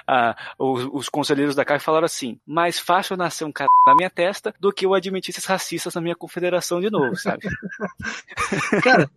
ah, 0.07 0.35
os, 0.57 0.87
os, 0.91 1.09
conselheiros 1.09 1.55
da 1.55 1.65
CAF 1.65 1.83
falaram 1.83 2.05
assim: 2.05 2.39
mais 2.45 2.79
fácil 2.79 3.17
nascer 3.17 3.43
um 3.43 3.51
cara 3.51 3.69
na 3.85 3.95
minha 3.95 4.09
testa 4.09 4.53
do 4.59 4.71
que 4.71 4.85
eu 4.85 4.93
admitir 4.93 5.31
esses 5.31 5.45
racistas 5.45 5.93
na 5.95 6.01
minha 6.01 6.15
confederação 6.15 6.79
de 6.81 6.89
novo, 6.89 7.15
sabe? 7.15 7.43
cara, 8.83 9.09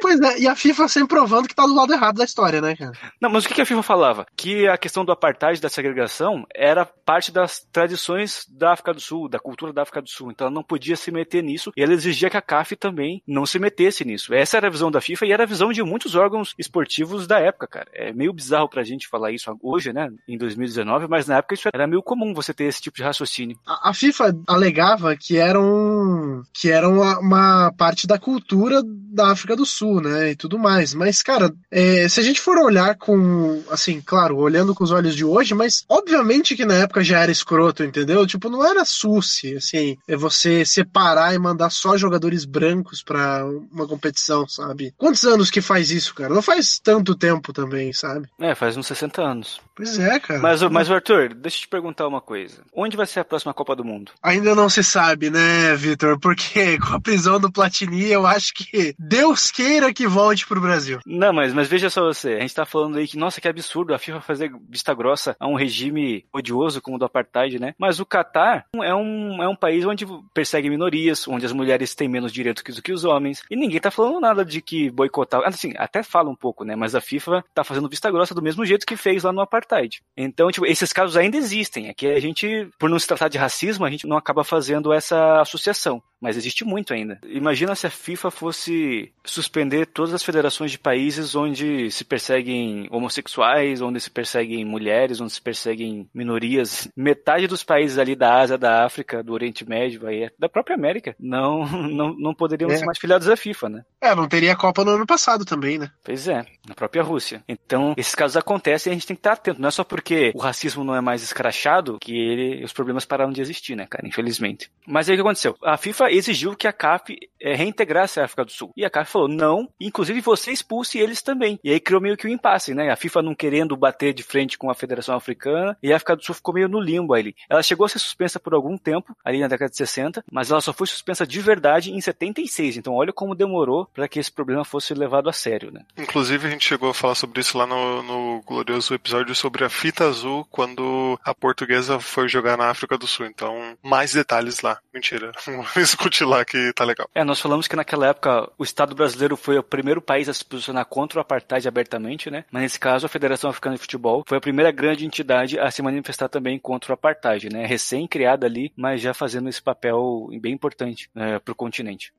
pois 0.00 0.20
é, 0.20 0.40
e 0.40 0.48
a 0.48 0.54
FIFA 0.54 0.88
sempre 0.88 1.16
provando 1.16 1.48
que 1.48 1.54
tá 1.54 1.66
do 1.66 1.74
lado 1.74 1.92
errado 1.92 2.16
da 2.16 2.24
história, 2.24 2.60
né, 2.60 2.76
cara? 2.76 2.92
Não, 3.20 3.30
mas 3.30 3.44
o 3.44 3.48
que 3.48 3.60
a 3.60 3.66
FIFA 3.66 3.82
falava? 3.82 4.26
Que 4.36 4.68
a 4.68 4.78
questão 4.78 5.04
do 5.04 5.12
apartheid, 5.12 5.60
da 5.60 5.68
segregação, 5.68 6.46
era 6.54 6.84
parte 6.84 7.32
das 7.32 7.60
tradições 7.72 8.46
da 8.48 8.72
África 8.72 8.92
do 8.92 9.00
Sul, 9.00 9.28
da 9.28 9.38
cultura 9.38 9.72
da 9.72 9.82
África 9.82 10.02
do 10.02 10.08
Sul. 10.08 10.30
Então 10.30 10.46
ela 10.46 10.54
não 10.54 10.62
podia 10.62 10.96
se 10.96 11.10
meter 11.10 11.42
nisso 11.42 11.72
e 11.76 11.82
ela 11.82 11.92
exigia 11.92 12.30
que 12.30 12.36
a 12.36 12.42
CAF 12.42 12.76
também 12.76 13.22
não 13.26 13.46
se 13.46 13.58
metesse 13.58 14.04
nisso. 14.04 14.32
Essa 14.34 14.56
era 14.56 14.68
a 14.68 14.70
visão 14.70 14.90
da 14.90 15.00
FIFA 15.00 15.26
e 15.26 15.32
era 15.32 15.42
a 15.42 15.46
visão 15.46 15.72
de 15.72 15.82
muitos 15.82 16.14
órgãos 16.14 16.54
esportivos 16.58 17.26
da 17.26 17.38
época, 17.38 17.66
cara. 17.66 17.88
É 17.92 18.12
meio 18.12 18.32
bizarro 18.32 18.68
pra 18.68 18.82
gente 18.82 19.08
falar 19.08 19.32
isso 19.32 19.56
hoje, 19.62 19.89
né, 19.92 20.08
em 20.28 20.36
2019, 20.36 21.06
mas 21.08 21.26
na 21.26 21.38
época 21.38 21.54
isso 21.54 21.68
era 21.72 21.86
meio 21.86 22.02
comum 22.02 22.34
você 22.34 22.52
ter 22.52 22.64
esse 22.64 22.80
tipo 22.80 22.96
de 22.96 23.02
raciocínio. 23.02 23.58
A, 23.66 23.90
a 23.90 23.94
FIFA 23.94 24.36
alegava 24.46 25.16
que 25.16 25.36
era, 25.36 25.60
um, 25.60 26.42
que 26.52 26.70
era 26.70 26.88
uma, 26.88 27.18
uma, 27.18 27.72
parte 27.72 28.06
da 28.06 28.18
cultura 28.18 28.82
da 28.84 29.30
África 29.30 29.56
do 29.56 29.66
Sul, 29.66 30.00
né, 30.00 30.30
e 30.30 30.36
tudo 30.36 30.58
mais. 30.58 30.94
Mas, 30.94 31.22
cara, 31.22 31.52
é, 31.70 32.08
se 32.08 32.20
a 32.20 32.22
gente 32.22 32.40
for 32.40 32.58
olhar 32.58 32.96
com, 32.96 33.62
assim, 33.70 34.00
claro, 34.00 34.36
olhando 34.36 34.74
com 34.74 34.84
os 34.84 34.90
olhos 34.90 35.14
de 35.14 35.24
hoje, 35.24 35.54
mas 35.54 35.84
obviamente 35.88 36.56
que 36.56 36.64
na 36.64 36.74
época 36.74 37.02
já 37.02 37.20
era 37.20 37.32
escroto, 37.32 37.84
entendeu? 37.84 38.26
Tipo, 38.26 38.48
não 38.48 38.64
era 38.64 38.84
suci, 38.84 39.56
assim, 39.56 39.96
é 40.06 40.16
você 40.16 40.64
separar 40.64 41.34
e 41.34 41.38
mandar 41.38 41.70
só 41.70 41.96
jogadores 41.96 42.44
brancos 42.44 43.02
para 43.02 43.44
uma 43.72 43.86
competição, 43.86 44.48
sabe? 44.48 44.94
Quantos 44.96 45.24
anos 45.24 45.50
que 45.50 45.60
faz 45.60 45.90
isso, 45.90 46.14
cara? 46.14 46.34
Não 46.34 46.42
faz 46.42 46.78
tanto 46.78 47.14
tempo 47.14 47.52
também, 47.52 47.92
sabe? 47.92 48.28
É, 48.38 48.54
faz 48.54 48.76
uns 48.76 48.86
60 48.86 49.22
anos. 49.22 49.60
Pois 49.80 49.98
é, 49.98 50.20
cara. 50.20 50.40
Mas, 50.40 50.62
mas 50.62 50.90
Arthur, 50.90 51.34
deixa 51.34 51.56
eu 51.58 51.60
te 51.62 51.68
perguntar 51.68 52.06
uma 52.06 52.20
coisa. 52.20 52.62
Onde 52.72 52.96
vai 52.96 53.06
ser 53.06 53.20
a 53.20 53.24
próxima 53.24 53.54
Copa 53.54 53.74
do 53.74 53.84
Mundo? 53.84 54.12
Ainda 54.22 54.54
não 54.54 54.68
se 54.68 54.84
sabe, 54.84 55.30
né, 55.30 55.74
Vitor? 55.74 56.18
Porque 56.18 56.78
com 56.80 56.94
a 56.94 57.00
prisão 57.00 57.40
do 57.40 57.50
Platini, 57.50 58.10
eu 58.10 58.26
acho 58.26 58.52
que 58.54 58.94
Deus 58.98 59.50
queira 59.50 59.92
que 59.92 60.06
volte 60.06 60.46
pro 60.46 60.60
Brasil. 60.60 61.00
Não, 61.06 61.32
mas, 61.32 61.52
mas 61.52 61.68
veja 61.68 61.88
só 61.88 62.02
você. 62.02 62.34
A 62.34 62.40
gente 62.40 62.54
tá 62.54 62.66
falando 62.66 62.98
aí 62.98 63.08
que, 63.08 63.16
nossa, 63.16 63.40
que 63.40 63.48
absurdo 63.48 63.94
a 63.94 63.98
FIFA 63.98 64.20
fazer 64.20 64.52
vista 64.68 64.92
grossa 64.94 65.36
a 65.38 65.46
um 65.46 65.54
regime 65.54 66.24
odioso 66.32 66.80
como 66.80 66.96
o 66.96 66.98
do 66.98 67.04
apartheid, 67.04 67.58
né? 67.58 67.74
Mas 67.78 68.00
o 68.00 68.06
Catar 68.06 68.66
é 68.82 68.94
um, 68.94 69.42
é 69.42 69.48
um 69.48 69.56
país 69.56 69.84
onde 69.84 70.06
persegue 70.34 70.68
minorias, 70.68 71.26
onde 71.26 71.46
as 71.46 71.52
mulheres 71.52 71.94
têm 71.94 72.08
menos 72.08 72.32
direitos 72.32 72.76
do 72.76 72.82
que 72.82 72.92
os 72.92 73.04
homens. 73.04 73.42
E 73.50 73.56
ninguém 73.56 73.80
tá 73.80 73.90
falando 73.90 74.20
nada 74.20 74.44
de 74.44 74.60
que 74.60 74.90
boicotar. 74.90 75.42
Assim, 75.44 75.72
até 75.76 76.02
fala 76.02 76.30
um 76.30 76.36
pouco, 76.36 76.64
né? 76.64 76.76
Mas 76.76 76.94
a 76.94 77.00
FIFA 77.00 77.44
tá 77.54 77.64
fazendo 77.64 77.88
vista 77.88 78.10
grossa 78.10 78.34
do 78.34 78.42
mesmo 78.42 78.64
jeito 78.64 78.86
que 78.86 78.96
fez 78.96 79.22
lá 79.22 79.32
no 79.32 79.40
apartheid. 79.40 79.69
Então, 80.16 80.50
tipo, 80.50 80.66
esses 80.66 80.92
casos 80.92 81.16
ainda 81.16 81.36
existem. 81.36 81.88
Aqui 81.88 82.06
a 82.06 82.20
gente, 82.20 82.68
por 82.78 82.90
não 82.90 82.98
se 82.98 83.06
tratar 83.06 83.28
de 83.28 83.38
racismo, 83.38 83.84
a 83.84 83.90
gente 83.90 84.06
não 84.06 84.16
acaba 84.16 84.44
fazendo 84.44 84.92
essa 84.92 85.40
associação 85.40 86.02
mas 86.20 86.36
existe 86.36 86.64
muito 86.64 86.92
ainda. 86.92 87.18
Imagina 87.24 87.74
se 87.74 87.86
a 87.86 87.90
FIFA 87.90 88.30
fosse 88.30 89.12
suspender 89.24 89.86
todas 89.86 90.12
as 90.12 90.22
federações 90.22 90.70
de 90.70 90.78
países 90.78 91.34
onde 91.34 91.90
se 91.90 92.04
perseguem 92.04 92.88
homossexuais, 92.90 93.80
onde 93.80 94.00
se 94.00 94.10
perseguem 94.10 94.64
mulheres, 94.64 95.20
onde 95.20 95.32
se 95.32 95.40
perseguem 95.40 96.08
minorias. 96.14 96.88
Metade 96.96 97.46
dos 97.46 97.62
países 97.62 97.98
ali 97.98 98.14
da 98.14 98.40
Ásia, 98.40 98.58
da 98.58 98.84
África, 98.84 99.22
do 99.22 99.32
Oriente 99.32 99.68
Médio, 99.68 100.06
aí, 100.06 100.30
da 100.38 100.48
própria 100.48 100.76
América, 100.76 101.14
não, 101.18 101.66
não, 101.88 102.14
não 102.14 102.34
poderiam 102.34 102.70
é. 102.70 102.76
ser 102.76 102.84
mais 102.84 102.98
filiados 102.98 103.28
à 103.28 103.36
FIFA, 103.36 103.68
né? 103.68 103.84
É, 104.00 104.14
não 104.14 104.28
teria 104.28 104.56
Copa 104.56 104.84
no 104.84 104.92
ano 104.92 105.06
passado 105.06 105.44
também, 105.44 105.78
né? 105.78 105.90
Pois 106.04 106.28
é, 106.28 106.44
na 106.68 106.74
própria 106.74 107.02
Rússia. 107.02 107.42
Então, 107.48 107.94
esses 107.96 108.14
casos 108.14 108.36
acontecem 108.36 108.90
e 108.90 108.92
a 108.92 108.94
gente 108.94 109.06
tem 109.06 109.16
que 109.16 109.20
estar 109.20 109.32
atento. 109.32 109.60
Não 109.60 109.68
é 109.68 109.72
só 109.72 109.84
porque 109.84 110.32
o 110.34 110.38
racismo 110.38 110.84
não 110.84 110.94
é 110.94 111.00
mais 111.00 111.22
escrachado 111.22 111.98
que 112.00 112.16
ele, 112.16 112.64
os 112.64 112.72
problemas 112.72 113.04
pararam 113.04 113.32
de 113.32 113.40
existir, 113.40 113.74
né, 113.74 113.86
cara? 113.88 114.06
Infelizmente. 114.06 114.70
Mas 114.86 115.08
aí 115.08 115.14
o 115.14 115.18
que 115.18 115.22
aconteceu? 115.22 115.56
A 115.62 115.76
FIFA 115.76 116.09
exigiu 116.16 116.56
que 116.56 116.68
a 116.68 116.72
CAF 116.72 117.16
é, 117.40 117.54
reintegrasse 117.54 118.20
a 118.20 118.24
África 118.24 118.44
do 118.44 118.50
Sul. 118.50 118.72
E 118.76 118.84
a 118.84 118.90
CAF 118.90 119.10
falou, 119.10 119.28
não, 119.28 119.68
inclusive 119.80 120.20
você 120.20 120.52
expulse 120.52 120.98
eles 120.98 121.22
também. 121.22 121.58
E 121.64 121.70
aí 121.70 121.80
criou 121.80 122.00
meio 122.00 122.16
que 122.16 122.26
um 122.26 122.30
impasse, 122.30 122.74
né? 122.74 122.90
A 122.90 122.96
FIFA 122.96 123.22
não 123.22 123.34
querendo 123.34 123.76
bater 123.76 124.12
de 124.12 124.22
frente 124.22 124.58
com 124.58 124.70
a 124.70 124.74
Federação 124.74 125.14
Africana 125.14 125.76
e 125.82 125.92
a 125.92 125.96
África 125.96 126.16
do 126.16 126.24
Sul 126.24 126.34
ficou 126.34 126.54
meio 126.54 126.68
no 126.68 126.80
limbo 126.80 127.14
ali. 127.14 127.34
Ela 127.48 127.62
chegou 127.62 127.86
a 127.86 127.88
ser 127.88 127.98
suspensa 127.98 128.38
por 128.38 128.54
algum 128.54 128.76
tempo, 128.76 129.16
ali 129.24 129.40
na 129.40 129.48
década 129.48 129.70
de 129.70 129.76
60, 129.76 130.24
mas 130.30 130.50
ela 130.50 130.60
só 130.60 130.72
foi 130.72 130.86
suspensa 130.86 131.26
de 131.26 131.40
verdade 131.40 131.92
em 131.92 132.00
76. 132.00 132.76
Então 132.76 132.94
olha 132.94 133.12
como 133.12 133.34
demorou 133.34 133.86
para 133.92 134.08
que 134.08 134.18
esse 134.18 134.30
problema 134.30 134.64
fosse 134.64 134.94
levado 134.94 135.28
a 135.28 135.32
sério, 135.32 135.70
né? 135.70 135.84
Inclusive 135.96 136.46
a 136.46 136.50
gente 136.50 136.66
chegou 136.66 136.90
a 136.90 136.94
falar 136.94 137.14
sobre 137.14 137.40
isso 137.40 137.56
lá 137.56 137.66
no, 137.66 138.02
no 138.02 138.42
glorioso 138.42 138.94
episódio 138.94 139.34
sobre 139.34 139.64
a 139.64 139.68
fita 139.68 140.04
azul 140.04 140.46
quando 140.50 141.18
a 141.24 141.34
portuguesa 141.34 141.98
foi 142.00 142.28
jogar 142.28 142.56
na 142.56 142.70
África 142.70 142.98
do 142.98 143.06
Sul. 143.06 143.26
Então, 143.26 143.76
mais 143.82 144.12
detalhes 144.12 144.60
lá. 144.60 144.78
Mentira. 144.92 145.32
Escute 146.00 146.24
lá 146.24 146.42
que 146.46 146.72
tá 146.72 146.82
legal. 146.82 147.10
É, 147.14 147.22
nós 147.22 147.38
falamos 147.38 147.68
que 147.68 147.76
naquela 147.76 148.06
época 148.06 148.50
o 148.56 148.64
Estado 148.64 148.94
brasileiro 148.94 149.36
foi 149.36 149.58
o 149.58 149.62
primeiro 149.62 150.00
país 150.00 150.30
a 150.30 150.34
se 150.34 150.42
posicionar 150.42 150.86
contra 150.86 151.18
o 151.18 151.20
apartheid 151.20 151.68
abertamente, 151.68 152.30
né? 152.30 152.46
Mas 152.50 152.62
nesse 152.62 152.80
caso 152.80 153.04
a 153.04 153.08
Federação 153.08 153.50
Africana 153.50 153.74
de 153.74 153.82
Futebol 153.82 154.24
foi 154.26 154.38
a 154.38 154.40
primeira 154.40 154.72
grande 154.72 155.04
entidade 155.04 155.58
a 155.58 155.70
se 155.70 155.82
manifestar 155.82 156.30
também 156.30 156.58
contra 156.58 156.92
o 156.92 156.94
apartheid, 156.94 157.50
né? 157.52 157.66
Recém-criada 157.66 158.46
ali, 158.46 158.72
mas 158.74 159.02
já 159.02 159.12
fazendo 159.12 159.50
esse 159.50 159.60
papel 159.60 160.30
bem 160.40 160.54
importante 160.54 161.10
é, 161.14 161.38
para 161.38 161.52
o 161.52 161.54
continente. 161.54 162.14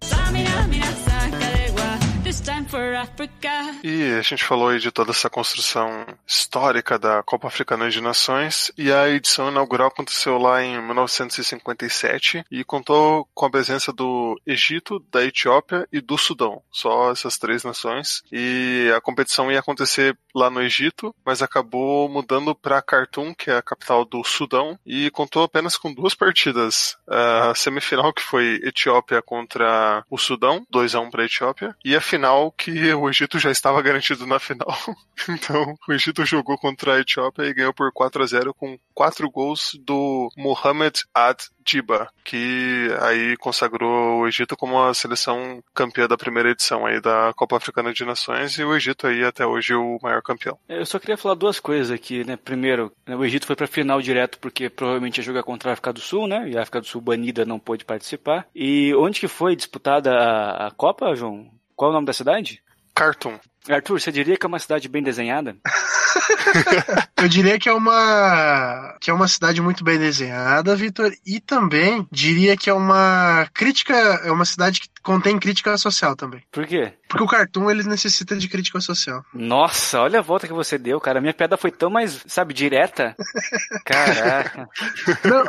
E 3.84 4.14
a 4.14 4.22
gente 4.22 4.46
falou 4.46 4.70
aí 4.70 4.80
de 4.80 4.90
toda 4.90 5.12
essa 5.12 5.30
construção 5.30 6.06
histórica 6.26 6.98
da 6.98 7.22
Copa 7.22 7.48
Africana 7.48 7.90
de 7.90 8.00
Nações 8.00 8.72
e 8.78 8.90
a 8.90 9.10
edição 9.10 9.52
inaugural 9.52 9.90
aconteceu 9.90 10.38
lá 10.38 10.64
em 10.64 10.82
1957 10.82 12.46
e 12.50 12.64
contou 12.64 13.28
com 13.34 13.46
a 13.46 13.52
presença 13.52 13.92
do 13.92 14.40
Egito, 14.48 15.04
da 15.12 15.26
Etiópia 15.26 15.86
e 15.92 16.00
do 16.00 16.18
Sudão, 16.18 16.62
só 16.72 17.12
essas 17.12 17.38
três 17.38 17.66
nações. 17.66 18.24
E 18.32 18.90
a 18.96 19.02
competição 19.02 19.52
ia 19.52 19.60
acontecer 19.60 20.18
lá 20.34 20.50
no 20.50 20.62
Egito, 20.62 21.14
mas 21.26 21.42
acabou 21.42 22.08
mudando 22.08 22.56
para 22.56 22.82
Khartoum, 22.82 23.34
que 23.34 23.52
é 23.52 23.58
a 23.58 23.62
capital 23.62 24.06
do 24.06 24.24
Sudão, 24.24 24.80
e 24.86 25.10
contou 25.12 25.44
apenas 25.44 25.76
com 25.76 25.94
duas 25.94 26.16
partidas. 26.16 26.96
A 27.06 27.54
semifinal 27.56 28.14
que 28.14 28.22
foi 28.22 28.62
Etiópia 28.64 29.22
contra 29.22 30.06
o 30.10 30.18
Sudão, 30.18 30.66
2 30.70 30.96
a 30.96 31.02
1 31.02 31.10
para 31.10 31.26
Etiópia, 31.26 31.76
e 31.84 31.94
a 31.94 32.00
final 32.00 32.21
final 32.22 32.52
que 32.52 32.94
o 32.94 33.10
Egito 33.10 33.40
já 33.40 33.50
estava 33.50 33.82
garantido 33.82 34.28
na 34.28 34.40
final. 34.40 34.68
Então, 35.30 35.76
o 35.88 35.94
Egito 35.94 36.26
jogou 36.26 36.58
contra 36.58 36.96
a 36.96 37.00
Etiópia 37.00 37.44
e 37.44 37.54
ganhou 37.54 37.72
por 37.72 37.92
4 37.94 38.24
a 38.24 38.26
0 38.26 38.56
com 38.56 38.76
quatro 38.92 39.30
gols 39.30 39.80
do 39.86 40.30
Mohamed 40.36 41.04
Ad 41.14 41.44
Diba, 41.64 42.10
que 42.24 42.90
aí 43.02 43.38
consagrou 43.38 44.22
o 44.22 44.28
Egito 44.28 44.58
como 44.58 44.82
a 44.82 44.94
seleção 44.94 45.64
campeã 45.74 46.08
da 46.08 46.18
primeira 46.18 46.50
edição 46.50 46.86
aí 46.86 47.00
da 47.00 47.32
Copa 47.36 47.58
Africana 47.58 47.94
de 47.94 48.04
Nações 48.04 48.58
e 48.58 48.64
o 48.64 48.76
Egito 48.76 49.06
aí 49.06 49.24
até 49.24 49.46
hoje 49.46 49.76
o 49.76 50.00
maior 50.02 50.22
campeão. 50.24 50.58
Eu 50.68 50.86
só 50.86 50.98
queria 50.98 51.18
falar 51.18 51.36
duas 51.36 51.60
coisas 51.60 51.92
aqui, 51.92 52.24
né? 52.24 52.36
Primeiro, 52.36 52.92
né, 53.06 53.16
o 53.16 53.24
Egito 53.24 53.46
foi 53.46 53.56
para 53.56 53.68
final 53.68 54.02
direto 54.02 54.40
porque 54.40 54.70
provavelmente 54.70 55.18
ia 55.18 55.24
jogar 55.24 55.44
contra 55.44 55.70
a 55.70 55.74
África 55.74 55.94
do 55.94 56.00
Sul, 56.00 56.28
né? 56.28 56.50
E 56.50 56.58
a 56.58 56.62
África 56.62 56.82
do 56.82 56.88
Sul 56.88 57.00
banida 57.00 57.46
não 57.46 57.60
pôde 57.60 57.86
participar. 57.86 58.48
E 58.56 58.94
onde 58.96 59.20
que 59.20 59.28
foi 59.28 59.56
disputada 59.56 60.12
a 60.12 60.72
Copa, 60.72 61.16
João? 61.16 61.61
Qual 61.82 61.90
é 61.90 61.94
o 61.94 61.96
nome 61.96 62.06
da 62.06 62.14
cidade? 62.14 62.62
Khartoum. 62.96 63.40
Arthur, 63.68 64.00
você 64.00 64.12
diria 64.12 64.38
que 64.38 64.46
é 64.46 64.48
uma 64.48 64.60
cidade 64.60 64.88
bem 64.88 65.02
desenhada? 65.02 65.58
Eu 67.18 67.28
diria 67.28 67.58
que 67.58 67.68
é 67.68 67.74
uma 67.74 68.98
que 69.02 69.10
é 69.10 69.14
uma 69.14 69.28
cidade 69.28 69.64
muito 69.64 69.84
bem 69.84 69.98
desenhada, 69.98 70.76
Vitor, 70.76 71.12
e 71.26 71.40
também 71.40 72.08
diria 72.12 72.56
que 72.56 72.70
é 72.70 72.74
uma 72.74 73.48
crítica, 73.52 73.96
é 73.96 74.32
uma 74.32 74.46
cidade 74.46 74.82
que 74.82 74.90
contém 75.02 75.40
crítica 75.40 75.76
social 75.76 76.16
também. 76.16 76.44
Por 76.52 76.68
quê? 76.68 76.94
Porque 77.12 77.24
o 77.24 77.28
cartoon 77.28 77.70
ele 77.70 77.84
necessita 77.84 78.38
de 78.38 78.48
crítica 78.48 78.80
social. 78.80 79.22
Nossa, 79.34 80.00
olha 80.00 80.20
a 80.20 80.22
volta 80.22 80.48
que 80.48 80.54
você 80.54 80.78
deu, 80.78 81.00
cara. 81.02 81.20
Minha 81.20 81.34
piada 81.34 81.58
foi 81.58 81.70
tão 81.70 81.90
mais, 81.90 82.24
sabe, 82.26 82.54
direta. 82.54 83.14
Caraca. 83.84 84.70
Não, 85.26 85.44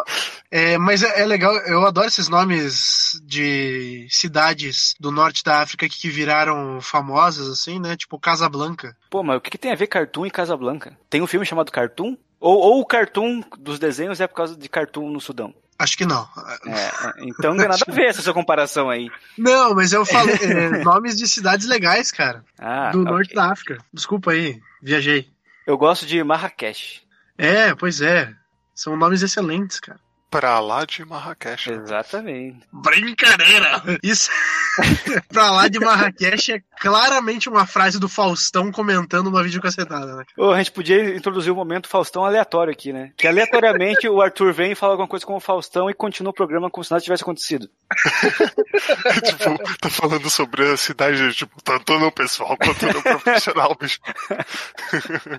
é, 0.51 0.77
mas 0.77 1.05
é, 1.05 1.21
é, 1.21 1.25
legal, 1.25 1.55
eu 1.59 1.87
adoro 1.87 2.09
esses 2.09 2.29
nomes 2.29 3.23
de 3.25 4.09
cidades 4.11 4.97
do 4.99 5.13
norte 5.13 5.45
da 5.45 5.61
África 5.61 5.89
que 5.89 6.09
viraram 6.09 6.81
famosas, 6.81 7.49
assim, 7.49 7.79
né? 7.79 7.97
Tipo 7.97 8.19
Casablanca. 8.19 8.97
Pô, 9.09 9.23
mas 9.23 9.37
o 9.37 9.41
que, 9.41 9.51
que 9.51 9.59
tem 9.59 9.71
a 9.71 9.77
ver 9.77 9.87
Cartoon 9.87 10.27
e 10.27 10.31
Casablanca? 10.33 10.99
Tem 11.09 11.23
um 11.23 11.29
filme 11.29 11.47
chamado 11.47 11.71
Cartoon? 11.71 12.17
Ou, 12.41 12.59
ou 12.59 12.81
o 12.81 12.87
Cartoon 12.87 13.41
dos 13.57 13.79
desenhos 13.79 14.21
é 14.21 14.27
por 14.27 14.35
causa 14.35 14.57
de 14.57 14.69
Cartoon 14.69 15.11
no 15.11 15.21
Sudão? 15.21 15.55
Acho 15.83 15.99
que 15.99 16.07
não. 16.07 16.29
É, 16.65 17.13
então 17.23 17.51
não 17.51 17.59
tem 17.59 17.69
nada 17.69 17.85
a 17.89 17.93
ver 17.93 18.07
essa 18.07 18.23
sua 18.23 18.33
comparação 18.33 18.89
aí. 18.89 19.11
Não, 19.37 19.75
mas 19.75 19.93
eu 19.93 20.07
falei 20.07 20.37
é, 20.41 20.85
nomes 20.85 21.17
de 21.17 21.27
cidades 21.27 21.67
legais, 21.67 22.13
cara. 22.13 22.45
Ah, 22.57 22.93
do 22.93 23.01
okay. 23.01 23.13
norte 23.13 23.35
da 23.35 23.51
África. 23.51 23.79
Desculpa 23.93 24.31
aí, 24.31 24.61
viajei. 24.81 25.29
Eu 25.67 25.77
gosto 25.77 26.07
de 26.07 26.23
Marrakech. 26.23 27.03
É, 27.37 27.75
pois 27.75 28.01
é. 28.01 28.33
São 28.73 28.97
nomes 28.97 29.23
excelentes, 29.23 29.81
cara. 29.81 29.99
Pra 30.31 30.61
lá 30.61 30.85
de 30.85 31.05
Marrakech. 31.05 31.73
Exatamente. 31.73 32.65
Brincadeira! 32.73 33.83
Isso. 34.05 34.31
pra 35.29 35.51
lá 35.51 35.67
de 35.67 35.81
Marrakech 35.81 36.53
é 36.53 36.63
claramente 36.83 37.49
uma 37.49 37.65
frase 37.65 38.01
do 38.01 38.09
Faustão 38.09 38.73
comentando 38.73 39.29
uma 39.29 39.43
videocassetada, 39.45 40.17
né? 40.17 40.25
a 40.37 40.59
gente 40.59 40.73
podia 40.73 41.15
introduzir 41.15 41.53
o 41.53 41.55
um 41.55 41.59
momento 41.59 41.89
Faustão 41.89 42.25
aleatório 42.25 42.73
aqui, 42.73 42.93
né? 42.93 43.13
Que 43.17 43.29
aleatoriamente 43.29 44.09
o 44.09 44.21
Arthur 44.21 44.53
vem 44.53 44.73
e 44.73 44.75
fala 44.75 44.95
alguma 44.95 45.07
coisa 45.07 45.25
com 45.25 45.37
o 45.37 45.41
Faustão 45.41 45.89
e 45.89 45.95
continua 45.95 46.31
o 46.31 46.35
programa 46.35 46.69
como 46.69 46.83
se 46.83 46.91
nada 46.91 47.01
tivesse 47.01 47.23
acontecido. 47.23 47.71
tipo, 49.25 49.79
tá 49.79 49.89
falando 49.89 50.29
sobre 50.29 50.73
a 50.73 50.77
cidade, 50.77 51.33
tipo, 51.35 51.63
tanto 51.63 51.97
no 52.01 52.11
pessoal 52.11 52.57
quanto 52.57 52.85
no 52.87 53.01
profissional, 53.01 53.77
bicho. 53.79 54.01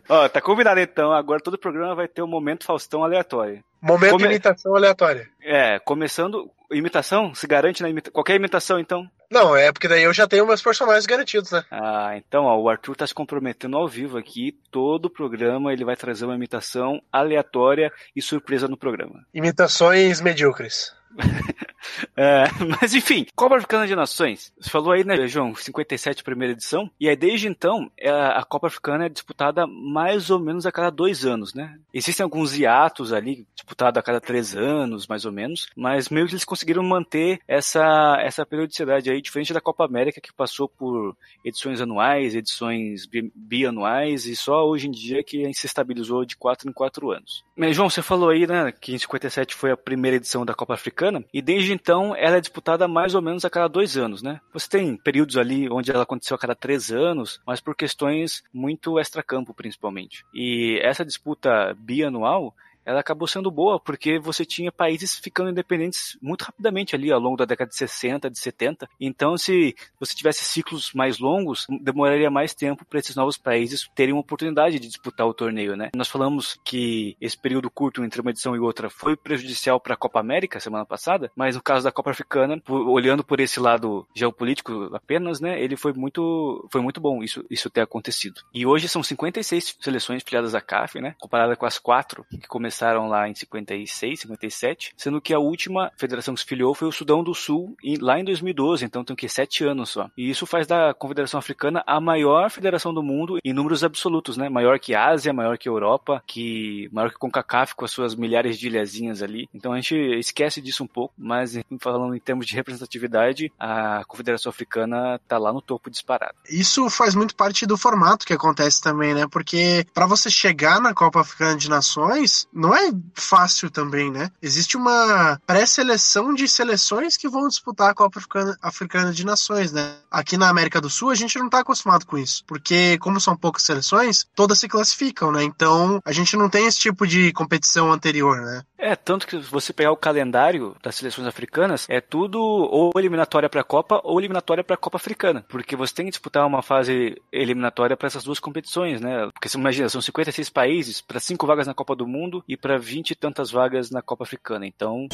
Ó, 0.08 0.30
tá 0.30 0.40
combinado 0.40 0.80
então. 0.80 1.12
Agora 1.12 1.42
todo 1.42 1.56
o 1.56 1.60
programa 1.60 1.94
vai 1.94 2.08
ter 2.08 2.22
um 2.22 2.28
momento 2.28 2.66
Faustão 2.66 3.04
aleatório. 3.04 3.62
Momento 3.82 4.12
Come... 4.12 4.26
imitação 4.28 4.74
aleatória. 4.74 5.28
É, 5.42 5.78
começando. 5.80 6.50
Imitação? 6.74 7.34
Se 7.34 7.48
garante 7.48 7.82
na 7.82 7.90
imita... 7.90 8.12
qualquer 8.12 8.36
imitação, 8.36 8.80
então? 8.80 9.10
Não, 9.32 9.56
é 9.56 9.72
porque 9.72 9.88
daí 9.88 10.04
eu 10.04 10.14
já 10.14 10.28
tenho 10.28 10.46
meus 10.46 10.62
personagens 10.62 11.06
garantidos, 11.06 11.52
né? 11.52 11.64
Ah, 11.72 12.14
então, 12.16 12.46
ó, 12.46 12.56
o 12.58 12.70
Arthur 12.70 12.96
tá 12.96 13.08
se 13.08 13.14
comprometendo 13.14 13.78
ao 13.78 13.88
vivo 13.88 14.18
aqui. 14.18 14.56
Todo 14.70 15.06
o 15.06 15.10
programa 15.10 15.74
ele 15.74 15.84
vai 15.84 15.96
trazer 15.96 16.26
uma 16.26 16.36
imitação 16.36 17.02
aleatória 17.12 17.92
e 18.16 18.22
surpresa 18.22 18.68
no 18.68 18.78
programa. 18.78 19.26
Imitações 19.34 20.22
medíocres. 20.22 20.94
é, 22.16 22.46
mas 22.82 22.94
enfim, 22.94 23.26
Copa 23.36 23.56
Africana 23.56 23.88
de 23.88 23.96
Nações. 23.96 24.54
Você 24.60 24.70
falou 24.70 24.92
aí, 24.92 25.04
né, 25.04 25.28
João, 25.28 25.56
57 25.56 26.24
primeira 26.24 26.54
edição. 26.54 26.90
E 27.00 27.10
aí, 27.10 27.16
desde 27.16 27.48
então, 27.48 27.92
é, 28.00 28.10
a 28.10 28.44
Copa 28.44 28.68
Africana 28.68 29.06
é 29.06 29.10
disputada 29.10 29.68
mais 29.68 30.30
ou 30.30 30.40
menos 30.40 30.66
a 30.66 30.72
cada 30.72 30.90
dois 30.90 31.26
anos, 31.26 31.54
né? 31.54 31.78
Existem 31.94 32.24
alguns 32.24 32.58
hiatos 32.58 33.14
ali, 33.14 33.46
disputado 33.54 34.00
a 34.00 34.04
cada 34.04 34.20
três 34.20 34.56
anos, 34.56 35.08
mais 35.08 35.26
ou 35.26 35.32
menos. 35.32 35.68
Mas 35.76 36.10
meio 36.10 36.28
que 36.28 36.34
eles 36.34 36.46
conseguiram 36.46 36.84
manter 36.84 37.40
essa, 37.48 38.18
essa 38.22 38.46
periodicidade 38.46 39.10
aí, 39.10 39.22
diferente 39.22 39.54
da 39.54 39.62
Copa 39.62 39.86
América, 39.86 40.22
que 40.22 40.34
passou 40.34 40.68
por 40.68 41.16
edições 41.44 41.82
anuais, 41.82 42.36
edições 42.36 43.06
bi 43.06 43.32
bianuais, 43.36 44.26
e 44.26 44.36
só 44.36 44.68
hoje 44.68 44.88
em 44.88 44.92
dia 44.92 45.24
que 45.24 45.54
se 45.54 45.66
estabilizou 45.66 46.26
de 46.26 46.36
quatro 46.36 46.70
em 46.70 46.74
quatro 46.74 47.12
anos. 47.12 47.44
Mas, 47.56 47.76
João, 47.76 47.90
você 47.90 48.02
falou 48.02 48.30
aí, 48.30 48.48
né, 48.48 48.72
que 48.72 48.94
em 48.94 48.98
57 48.98 49.56
foi 49.56 49.72
a 49.72 49.78
primeira 49.78 50.18
edição 50.18 50.46
da 50.46 50.54
Copa 50.54 50.74
Africana 50.74 51.24
e 51.34 51.42
então 51.74 52.16
ela 52.16 52.38
é 52.38 52.42
disputada 52.42 52.88
mais 52.88 53.16
ou 53.16 53.22
menos 53.22 53.44
a 53.44 53.50
cada 53.50 53.68
dois 53.68 53.98
anos, 53.98 54.22
né? 54.22 54.40
Você 54.54 54.70
tem 54.70 54.96
períodos 54.96 55.38
ali 55.38 55.70
onde 55.70 55.92
ela 55.92 56.04
aconteceu 56.04 56.36
a 56.36 56.40
cada 56.40 56.56
três 56.56 56.92
anos, 56.92 57.42
mas 57.46 57.60
por 57.60 57.76
questões 57.76 58.44
muito 58.54 59.00
extracampo, 59.00 59.54
principalmente. 59.54 60.24
E 60.34 60.80
essa 60.82 61.04
disputa 61.06 61.76
bianual 61.78 62.56
ela 62.86 63.00
acabou 63.00 63.28
sendo 63.28 63.50
boa, 63.52 63.80
porque 63.80 64.20
você 64.20 64.46
tinha 64.46 64.72
países 64.72 65.18
ficando 65.18 65.50
independentes 65.50 66.18
muito 66.22 66.44
rapidamente 66.44 66.96
ali 66.96 67.12
ao 67.12 67.20
longo 67.20 67.38
da 67.38 67.46
década 67.46 67.70
de 67.70 67.76
60, 67.76 68.30
de 68.30 68.40
70. 68.40 68.90
Então, 69.00 69.38
se 69.38 69.76
você 70.00 70.16
tivesse 70.16 70.44
ciclos 70.44 70.92
mais 70.94 71.20
longos, 71.20 71.66
demoraria 71.82 72.30
mais 72.30 72.54
tempo 72.54 72.86
para 72.86 73.00
esses 73.00 73.16
novos 73.16 73.38
países 73.38 73.90
terem 73.96 74.14
uma 74.14 74.22
oportunidade 74.22 74.80
de 74.80 74.88
disputar 74.88 75.28
o 75.28 75.34
torneio, 75.34 75.76
né? 75.76 75.90
Nós 75.96 76.08
falamos 76.08 76.60
que 76.64 77.16
esse 77.20 77.38
período 77.38 77.70
curto 77.70 78.04
entre 78.04 78.22
uma 78.22 78.32
edição 78.32 78.56
e 78.56 78.60
outra 78.60 78.90
foi 78.90 79.16
prejudicial 79.16 79.80
para 79.80 79.94
a 79.94 79.98
Copa 79.98 80.20
América 80.20 80.60
semana 80.60 80.86
passada, 80.86 81.32
mas 81.36 81.56
no 81.56 81.62
caso 81.62 81.84
da 81.84 81.92
Copa 81.92 82.12
Africana, 82.12 82.60
por, 82.60 82.88
olhando 82.88 83.24
por 83.24 83.40
esse 83.40 83.60
lado 83.60 84.08
geopolítico 84.14 84.90
apenas, 84.94 85.40
né, 85.40 85.62
ele 85.62 85.76
foi 85.76 85.94
muito 85.94 86.68
foi 86.72 86.82
muito 86.82 87.00
bom 87.00 87.24
isso 87.24 87.44
isso 87.50 87.70
ter 87.70 87.82
acontecido. 87.82 88.42
E 88.54 88.66
hoje 88.66 88.88
são 88.88 89.04
56 89.04 89.78
seleções 89.80 90.24
filiadas 90.24 90.56
à 90.56 90.62
CAF, 90.62 91.00
né? 91.00 91.16
Comparada 91.20 91.56
com 91.56 91.66
as 91.66 91.78
quatro 91.78 92.26
que 92.30 92.48
começaram 92.48 92.73
começaram 92.74 93.08
lá 93.08 93.30
em 93.30 93.36
56, 93.36 94.22
57, 94.22 94.94
sendo 94.98 95.22
que 95.22 95.32
a 95.32 95.38
última 95.38 95.92
federação 95.96 96.34
que 96.34 96.42
se 96.42 96.46
filiou 96.48 96.74
foi 96.74 96.88
o 96.88 96.92
Sudão 96.92 97.24
do 97.24 97.36
Sul, 97.36 97.76
lá 98.02 98.20
em 98.20 98.24
2012, 98.24 98.84
então 98.84 99.04
tem 99.04 99.16
que 99.16 99.30
sete 99.30 99.64
anos 99.64 99.92
só. 99.92 100.10
E 100.18 100.28
isso 100.28 100.48
faz 100.48 100.66
da 100.66 100.92
Confederação 100.92 101.38
Africana 101.38 101.84
a 101.86 102.02
maior 102.02 102.50
federação 102.50 102.92
do 102.92 103.04
mundo 103.04 103.38
em 103.44 103.54
números 103.54 103.84
absolutos, 103.84 104.38
né? 104.38 104.50
Maior 104.50 104.80
que 104.80 104.96
Ásia, 104.96 105.32
maior 105.32 105.56
que 105.56 105.70
Europa, 105.70 106.24
que 106.26 106.90
maior 106.92 107.12
que 107.12 107.20
CONCACAF 107.20 107.76
com 107.76 107.86
as 107.86 107.92
suas 107.92 108.16
milhares 108.16 108.58
de 108.58 108.68
ilhazinhas 108.68 109.22
ali. 109.22 109.48
Então 109.54 109.72
a 109.72 109.76
gente 109.76 109.96
esquece 109.96 110.60
disso 110.60 110.84
um 110.84 110.88
pouco, 110.88 111.14
mas 111.16 111.60
falando 111.80 112.16
em 112.16 112.20
termos 112.20 112.48
de 112.48 112.56
representatividade, 112.56 113.52
a 113.60 114.04
Confederação 114.08 114.50
Africana 114.50 115.20
tá 115.28 115.38
lá 115.38 115.54
no 115.54 115.62
topo 115.62 115.92
disparado. 115.92 116.36
Isso 116.50 116.90
faz 116.90 117.14
muito 117.14 117.36
parte 117.36 117.68
do 117.68 117.78
formato 117.78 118.26
que 118.26 118.34
acontece 118.34 118.82
também, 118.82 119.14
né? 119.14 119.28
Porque 119.30 119.86
para 119.94 120.08
você 120.08 120.32
chegar 120.32 120.82
na 120.82 120.94
Copa 120.94 121.22
Africana 121.22 121.56
de 121.56 121.70
Nações, 121.70 122.48
não 122.64 122.74
é 122.74 122.92
fácil 123.14 123.70
também, 123.70 124.10
né? 124.10 124.32
Existe 124.42 124.78
uma 124.78 125.38
pré-seleção 125.46 126.34
de 126.34 126.48
seleções 126.48 127.18
que 127.18 127.28
vão 127.28 127.50
disputar 127.50 127.90
a 127.90 127.94
Copa 127.94 128.22
Africana, 128.62 129.12
de 129.12 129.26
Nações, 129.26 129.74
né? 129.74 129.96
Aqui 130.10 130.38
na 130.38 130.48
América 130.48 130.80
do 130.80 130.90
Sul 130.90 131.10
a 131.10 131.16
gente 131.16 131.38
não 131.38 131.50
tá 131.50 131.60
acostumado 131.60 132.06
com 132.06 132.18
isso, 132.18 132.44
porque 132.48 132.98
como 133.00 133.20
são 133.20 133.36
poucas 133.36 133.64
seleções, 133.64 134.26
todas 134.34 134.60
se 134.60 134.70
classificam, 134.70 135.30
né? 135.30 135.44
Então 135.44 136.00
a 136.06 136.12
gente 136.14 136.38
não 136.38 136.50
tem 136.50 136.66
esse 136.66 136.80
tipo 136.80 137.06
de 137.06 137.34
competição 137.34 137.92
anterior, 137.92 138.40
né? 138.40 138.64
É, 138.78 138.96
tanto 138.96 139.28
que 139.28 139.38
você 139.38 139.72
pegar 139.74 139.92
o 139.92 139.98
calendário 139.98 140.76
das 140.84 140.96
seleções 140.96 141.28
africanas, 141.28 141.86
é 141.90 142.00
tudo 142.00 142.40
ou 142.42 142.92
eliminatória 142.98 143.50
para 143.50 143.62
a 143.62 143.64
Copa 143.64 144.02
ou 144.04 144.20
eliminatória 144.20 144.64
para 144.64 144.76
a 144.76 144.78
Copa 144.78 144.98
Africana, 144.98 145.46
porque 145.48 145.76
você 145.76 145.94
tem 145.94 146.06
que 146.06 146.12
disputar 146.12 146.46
uma 146.46 146.62
fase 146.62 147.22
eliminatória 147.32 147.96
para 147.98 148.08
essas 148.08 148.24
duas 148.24 148.40
competições, 148.40 149.02
né? 149.02 149.30
Porque 149.34 149.50
você 149.50 149.58
imagina, 149.58 149.90
são 149.90 150.02
56 150.02 150.50
países 150.50 151.02
para 151.02 151.20
cinco 151.20 151.48
vagas 151.48 151.66
na 151.66 151.74
Copa 151.74 151.96
do 151.96 152.06
Mundo 152.06 152.44
e 152.54 152.58
para 152.58 152.78
20 152.78 153.12
e 153.12 153.16
tantas 153.16 153.52
vagas 153.52 153.90
na 153.90 154.02
Copa 154.02 154.24
Africana. 154.24 154.66
Então. 154.66 155.08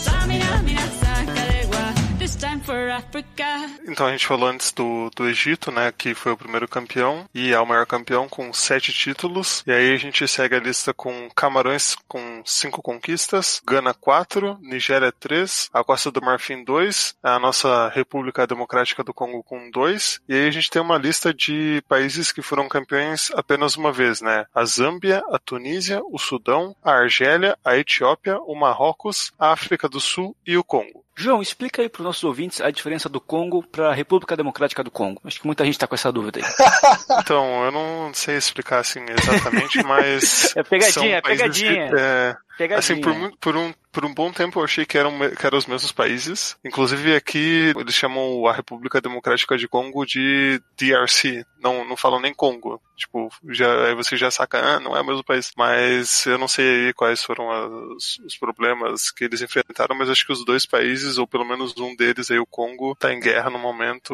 Então 3.87 4.05
a 4.05 4.11
gente 4.11 4.27
falou 4.27 4.49
antes 4.49 4.71
do, 4.71 5.09
do 5.15 5.27
Egito, 5.27 5.71
né, 5.71 5.91
que 5.91 6.13
foi 6.13 6.31
o 6.31 6.37
primeiro 6.37 6.67
campeão 6.67 7.27
e 7.33 7.51
é 7.51 7.59
o 7.59 7.65
maior 7.65 7.85
campeão 7.85 8.29
com 8.29 8.53
sete 8.53 8.93
títulos. 8.93 9.63
E 9.65 9.71
aí 9.71 9.93
a 9.93 9.97
gente 9.97 10.27
segue 10.27 10.55
a 10.55 10.59
lista 10.59 10.93
com 10.93 11.29
Camarões 11.35 11.95
com 12.07 12.41
cinco 12.45 12.81
conquistas, 12.81 13.61
Gana 13.65 13.93
quatro, 13.93 14.57
Nigéria 14.61 15.11
três, 15.11 15.69
a 15.73 15.83
Costa 15.83 16.11
do 16.11 16.21
Marfim 16.21 16.63
dois, 16.63 17.15
a 17.23 17.39
nossa 17.39 17.89
República 17.89 18.45
Democrática 18.45 19.03
do 19.03 19.13
Congo 19.13 19.43
com 19.43 19.69
dois. 19.71 20.21
E 20.27 20.33
aí 20.33 20.47
a 20.47 20.51
gente 20.51 20.69
tem 20.69 20.81
uma 20.81 20.97
lista 20.97 21.33
de 21.33 21.81
países 21.87 22.31
que 22.31 22.41
foram 22.41 22.69
campeões 22.69 23.31
apenas 23.33 23.75
uma 23.75 23.91
vez, 23.91 24.21
né? 24.21 24.45
A 24.53 24.65
Zâmbia, 24.65 25.23
a 25.31 25.39
Tunísia, 25.39 26.01
o 26.03 26.19
Sudão, 26.19 26.75
a 26.83 26.91
Argélia, 26.91 27.57
a 27.65 27.75
Etiópia, 27.75 28.39
o 28.39 28.55
Marrocos, 28.55 29.31
a 29.37 29.51
África 29.51 29.89
do 29.89 29.99
Sul 29.99 30.35
e 30.45 30.57
o 30.57 30.63
Congo. 30.63 31.03
João, 31.19 31.41
explica 31.41 31.81
aí 31.81 31.89
para 31.89 31.99
os 31.99 32.05
nossos 32.05 32.23
ouvintes 32.23 32.61
a 32.61 32.71
diferença 32.71 33.09
do 33.09 33.19
Congo 33.19 33.61
para 33.61 33.89
a 33.89 33.93
República 33.93 34.37
Democrática 34.37 34.81
do 34.81 34.89
Congo. 34.89 35.21
Acho 35.25 35.41
que 35.41 35.45
muita 35.45 35.65
gente 35.65 35.75
está 35.75 35.85
com 35.85 35.95
essa 35.95 36.11
dúvida 36.11 36.39
aí. 36.39 36.45
então, 37.19 37.65
eu 37.65 37.71
não 37.71 38.13
sei 38.13 38.37
explicar 38.37 38.79
assim 38.79 39.01
exatamente, 39.09 39.83
mas. 39.83 40.55
É 40.55 40.63
pegadinha, 40.63 41.17
é 41.17 41.21
pegadinha. 41.21 41.89
De, 41.89 41.99
é, 41.99 42.37
Assim, 42.75 42.99
por, 42.99 43.13
por, 43.39 43.55
um, 43.55 43.73
por 43.91 44.05
um 44.05 44.13
bom 44.13 44.31
tempo 44.31 44.59
eu 44.59 44.63
achei 44.63 44.85
que 44.85 44.97
eram, 44.97 45.17
que 45.29 45.45
eram 45.45 45.57
os 45.57 45.65
mesmos 45.65 45.91
países. 45.91 46.57
Inclusive 46.63 47.15
aqui 47.15 47.73
eles 47.77 47.95
chamam 47.95 48.45
a 48.47 48.53
República 48.53 49.01
Democrática 49.01 49.57
de 49.57 49.67
Congo 49.67 50.05
de 50.05 50.61
DRC. 50.77 51.45
Não, 51.61 51.85
não 51.85 51.95
falam 51.95 52.19
nem 52.19 52.33
Congo. 52.33 52.81
Tipo, 52.95 53.29
já, 53.49 53.87
aí 53.87 53.95
você 53.95 54.17
já 54.17 54.29
saca, 54.29 54.59
ah, 54.59 54.79
não 54.79 54.95
é 54.95 55.01
o 55.01 55.05
mesmo 55.05 55.23
país. 55.23 55.51
Mas 55.57 56.25
eu 56.25 56.37
não 56.37 56.47
sei 56.47 56.91
quais 56.93 57.23
foram 57.23 57.49
as, 57.49 58.19
os 58.19 58.37
problemas 58.37 59.11
que 59.11 59.23
eles 59.23 59.41
enfrentaram, 59.41 59.95
mas 59.95 60.09
acho 60.09 60.25
que 60.25 60.33
os 60.33 60.43
dois 60.43 60.65
países, 60.65 61.17
ou 61.17 61.27
pelo 61.27 61.45
menos 61.45 61.77
um 61.77 61.95
deles 61.95 62.29
aí, 62.29 62.39
o 62.39 62.45
Congo, 62.45 62.95
tá 62.95 63.13
em 63.13 63.19
guerra 63.19 63.49
no 63.49 63.59
momento, 63.59 64.13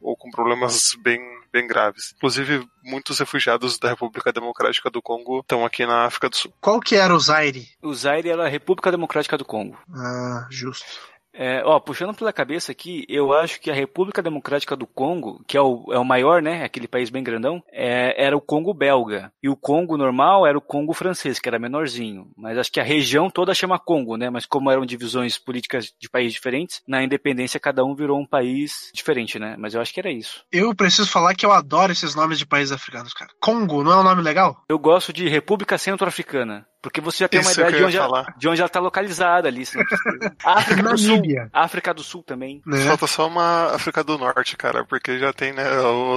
ou 0.00 0.16
com 0.16 0.30
problemas 0.30 0.96
bem, 1.02 1.20
bem 1.52 1.66
graves. 1.66 2.12
Inclusive, 2.16 2.66
muitos 2.82 3.18
refugiados 3.18 3.78
da 3.78 3.90
República 3.90 4.32
Democrática 4.32 4.90
do 4.90 5.02
Congo 5.02 5.40
estão 5.40 5.64
aqui 5.64 5.84
na 5.84 6.04
África 6.04 6.28
do 6.28 6.36
Sul. 6.36 6.52
Qual 6.60 6.80
que 6.80 6.96
era 6.96 7.14
o 7.14 7.20
Zaire? 7.20 7.68
O 7.82 7.92
Zaire 7.94 8.30
era 8.30 8.46
a 8.46 8.48
República 8.48 8.90
Democrática 8.90 9.36
do 9.36 9.44
Congo. 9.44 9.78
Ah, 9.94 10.46
justo. 10.50 10.86
É, 11.32 11.62
ó, 11.64 11.78
puxando 11.78 12.14
pela 12.14 12.32
cabeça 12.32 12.72
aqui, 12.72 13.04
eu 13.08 13.32
acho 13.32 13.60
que 13.60 13.70
a 13.70 13.74
República 13.74 14.22
Democrática 14.22 14.76
do 14.76 14.86
Congo, 14.86 15.42
que 15.46 15.56
é 15.56 15.60
o, 15.60 15.86
é 15.92 15.98
o 15.98 16.04
maior, 16.04 16.42
né, 16.42 16.64
aquele 16.64 16.88
país 16.88 17.10
bem 17.10 17.22
grandão, 17.22 17.62
é, 17.72 18.14
era 18.22 18.36
o 18.36 18.40
Congo 18.40 18.74
belga. 18.74 19.32
E 19.42 19.48
o 19.48 19.56
Congo 19.56 19.96
normal 19.96 20.46
era 20.46 20.58
o 20.58 20.60
Congo 20.60 20.92
francês, 20.92 21.38
que 21.38 21.48
era 21.48 21.58
menorzinho. 21.58 22.30
Mas 22.36 22.58
acho 22.58 22.72
que 22.72 22.80
a 22.80 22.84
região 22.84 23.30
toda 23.30 23.54
chama 23.54 23.78
Congo, 23.78 24.16
né? 24.16 24.28
Mas 24.30 24.46
como 24.46 24.70
eram 24.70 24.84
divisões 24.84 25.38
políticas 25.38 25.92
de 25.98 26.08
países 26.08 26.32
diferentes, 26.32 26.82
na 26.86 27.02
independência 27.02 27.60
cada 27.60 27.84
um 27.84 27.94
virou 27.94 28.18
um 28.18 28.26
país 28.26 28.90
diferente, 28.94 29.38
né? 29.38 29.56
Mas 29.58 29.74
eu 29.74 29.80
acho 29.80 29.92
que 29.92 30.00
era 30.00 30.10
isso. 30.10 30.44
Eu 30.50 30.74
preciso 30.74 31.10
falar 31.10 31.34
que 31.34 31.46
eu 31.46 31.52
adoro 31.52 31.92
esses 31.92 32.14
nomes 32.14 32.38
de 32.38 32.46
países 32.46 32.72
africanos, 32.72 33.12
cara. 33.14 33.30
Congo, 33.40 33.82
não 33.82 33.92
é 33.92 33.96
um 33.96 34.04
nome 34.04 34.22
legal? 34.22 34.64
Eu 34.68 34.78
gosto 34.78 35.12
de 35.12 35.28
República 35.28 35.78
Centro-Africana. 35.78 36.66
Porque 36.82 37.00
você 37.00 37.24
já 37.24 37.28
tem 37.28 37.40
Isso 37.40 37.50
uma 37.50 37.68
ideia 37.68 37.78
de 37.78 37.84
onde, 37.84 37.96
ela, 37.98 38.34
de 38.36 38.48
onde 38.48 38.60
ela 38.60 38.68
tá 38.68 38.80
localizada 38.80 39.48
ali. 39.48 39.64
África 40.44 40.82
do 40.82 40.98
Sul. 40.98 41.22
África 41.52 41.94
do 41.94 42.02
Sul 42.02 42.22
também. 42.22 42.62
Né? 42.64 42.84
Falta 42.86 43.06
só 43.06 43.26
uma 43.26 43.74
África 43.74 44.02
do 44.02 44.16
Norte, 44.16 44.56
cara, 44.56 44.84
porque 44.84 45.18
já 45.18 45.32
tem, 45.32 45.52
né, 45.52 45.64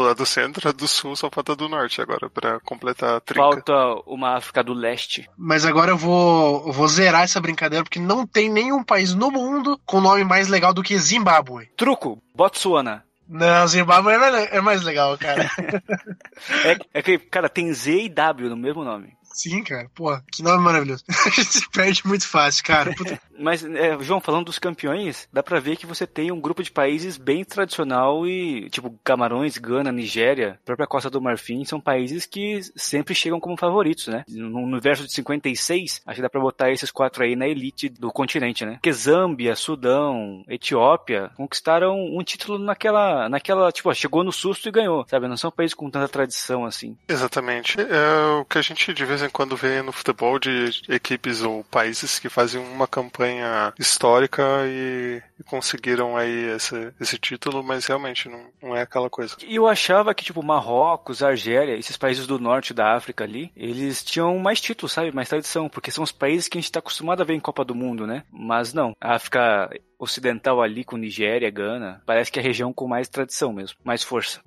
a 0.09 0.13
do 0.13 0.25
centro, 0.25 0.69
a 0.69 0.71
do 0.71 0.87
sul, 0.87 1.15
só 1.15 1.29
falta 1.29 1.55
do 1.55 1.67
norte 1.67 2.01
agora, 2.01 2.29
para 2.29 2.59
completar 2.61 3.15
a 3.15 3.19
trinca. 3.19 3.43
Falta 3.43 3.73
uma 4.05 4.37
África 4.37 4.63
do 4.63 4.73
leste. 4.73 5.29
Mas 5.37 5.65
agora 5.65 5.91
eu 5.91 5.97
vou, 5.97 6.67
eu 6.67 6.73
vou 6.73 6.87
zerar 6.87 7.23
essa 7.23 7.41
brincadeira, 7.41 7.83
porque 7.83 7.99
não 7.99 8.25
tem 8.25 8.49
nenhum 8.49 8.83
país 8.83 9.13
no 9.13 9.31
mundo 9.31 9.79
com 9.85 9.99
nome 9.99 10.23
mais 10.23 10.47
legal 10.47 10.73
do 10.73 10.83
que 10.83 10.97
Zimbábue. 10.97 11.69
Truco, 11.75 12.21
Botsuana. 12.35 13.03
Não, 13.27 13.67
Zimbábue 13.67 14.11
é 14.51 14.61
mais 14.61 14.83
legal, 14.83 15.17
cara. 15.17 15.49
é, 16.65 16.99
é 16.99 17.01
que, 17.01 17.17
cara, 17.17 17.49
tem 17.49 17.73
Z 17.73 18.03
e 18.03 18.09
W 18.09 18.49
no 18.49 18.57
mesmo 18.57 18.83
nome. 18.83 19.13
Sim, 19.33 19.63
cara. 19.63 19.89
Pô, 19.93 20.17
que 20.31 20.43
nome 20.43 20.63
maravilhoso. 20.63 21.03
a 21.25 21.29
gente 21.29 21.45
se 21.45 21.69
perde 21.69 22.05
muito 22.05 22.27
fácil, 22.27 22.63
cara. 22.63 22.93
Puta. 22.95 23.19
Mas, 23.37 23.63
é, 23.63 23.97
João, 24.01 24.21
falando 24.21 24.45
dos 24.45 24.59
campeões, 24.59 25.27
dá 25.33 25.41
pra 25.41 25.59
ver 25.59 25.75
que 25.75 25.85
você 25.85 26.05
tem 26.05 26.31
um 26.31 26.39
grupo 26.39 26.63
de 26.63 26.71
países 26.71 27.17
bem 27.17 27.43
tradicional 27.43 28.27
e, 28.27 28.69
tipo, 28.69 28.97
Camarões, 29.03 29.57
Gana, 29.57 29.91
Nigéria, 29.91 30.59
própria 30.63 30.87
Costa 30.87 31.09
do 31.09 31.21
Marfim, 31.21 31.65
são 31.65 31.81
países 31.81 32.25
que 32.25 32.61
sempre 32.75 33.15
chegam 33.15 33.39
como 33.39 33.57
favoritos, 33.57 34.07
né? 34.07 34.23
No 34.27 34.59
universo 34.59 35.05
de 35.05 35.13
56, 35.13 36.01
acho 36.05 36.15
que 36.15 36.21
dá 36.21 36.29
pra 36.29 36.39
botar 36.39 36.71
esses 36.71 36.91
quatro 36.91 37.23
aí 37.23 37.35
na 37.35 37.47
elite 37.47 37.89
do 37.89 38.11
continente, 38.11 38.65
né? 38.65 38.73
Porque 38.73 38.93
Zâmbia, 38.93 39.55
Sudão, 39.55 40.43
Etiópia 40.47 41.31
conquistaram 41.35 41.97
um 41.97 42.23
título 42.23 42.59
naquela, 42.59 43.27
naquela, 43.29 43.71
tipo, 43.71 43.89
ó, 43.89 43.93
chegou 43.93 44.23
no 44.23 44.31
susto 44.31 44.69
e 44.69 44.71
ganhou, 44.71 45.05
sabe? 45.07 45.27
Não 45.27 45.37
são 45.37 45.51
países 45.51 45.73
com 45.73 45.89
tanta 45.89 46.07
tradição 46.07 46.65
assim. 46.65 46.95
Exatamente. 47.07 47.79
É 47.79 48.39
o 48.39 48.45
que 48.45 48.57
a 48.57 48.61
gente 48.61 48.93
de 48.93 49.05
vez 49.05 49.22
em 49.25 49.29
quando 49.29 49.55
vê 49.55 49.81
no 49.81 49.91
futebol 49.91 50.39
de 50.39 50.81
equipes 50.89 51.41
ou 51.41 51.63
países 51.63 52.19
que 52.19 52.29
fazem 52.29 52.61
uma 52.61 52.87
campanha 52.87 53.73
histórica 53.79 54.43
e, 54.65 55.21
e 55.39 55.43
conseguiram 55.43 56.15
aí 56.17 56.49
esse, 56.55 56.93
esse 56.99 57.17
título, 57.17 57.63
mas 57.63 57.85
realmente 57.85 58.29
não, 58.29 58.45
não 58.61 58.75
é 58.75 58.81
aquela 58.81 59.09
coisa. 59.09 59.35
E 59.45 59.55
eu 59.55 59.67
achava 59.67 60.13
que, 60.13 60.23
tipo, 60.23 60.43
Marrocos, 60.43 61.23
Argélia, 61.23 61.75
esses 61.75 61.97
países 61.97 62.27
do 62.27 62.39
norte 62.39 62.73
da 62.73 62.95
África 62.95 63.23
ali, 63.23 63.51
eles 63.55 64.03
tinham 64.03 64.37
mais 64.39 64.59
títulos, 64.59 64.91
sabe? 64.91 65.11
Mais 65.11 65.29
tradição, 65.29 65.69
porque 65.69 65.91
são 65.91 66.03
os 66.03 66.11
países 66.11 66.47
que 66.47 66.57
a 66.57 66.61
gente 66.61 66.69
está 66.69 66.79
acostumado 66.79 67.21
a 67.21 67.25
ver 67.25 67.33
em 67.33 67.39
Copa 67.39 67.65
do 67.65 67.75
Mundo, 67.75 68.07
né? 68.07 68.23
Mas 68.31 68.73
não, 68.73 68.93
a 68.99 69.15
África 69.15 69.69
Ocidental 69.97 70.61
ali 70.61 70.83
com 70.83 70.97
Nigéria, 70.97 71.49
Gana, 71.49 72.01
parece 72.05 72.31
que 72.31 72.39
é 72.39 72.41
a 72.41 72.45
região 72.45 72.73
com 72.73 72.87
mais 72.87 73.07
tradição 73.07 73.53
mesmo, 73.53 73.77
mais 73.83 74.03
força. 74.03 74.41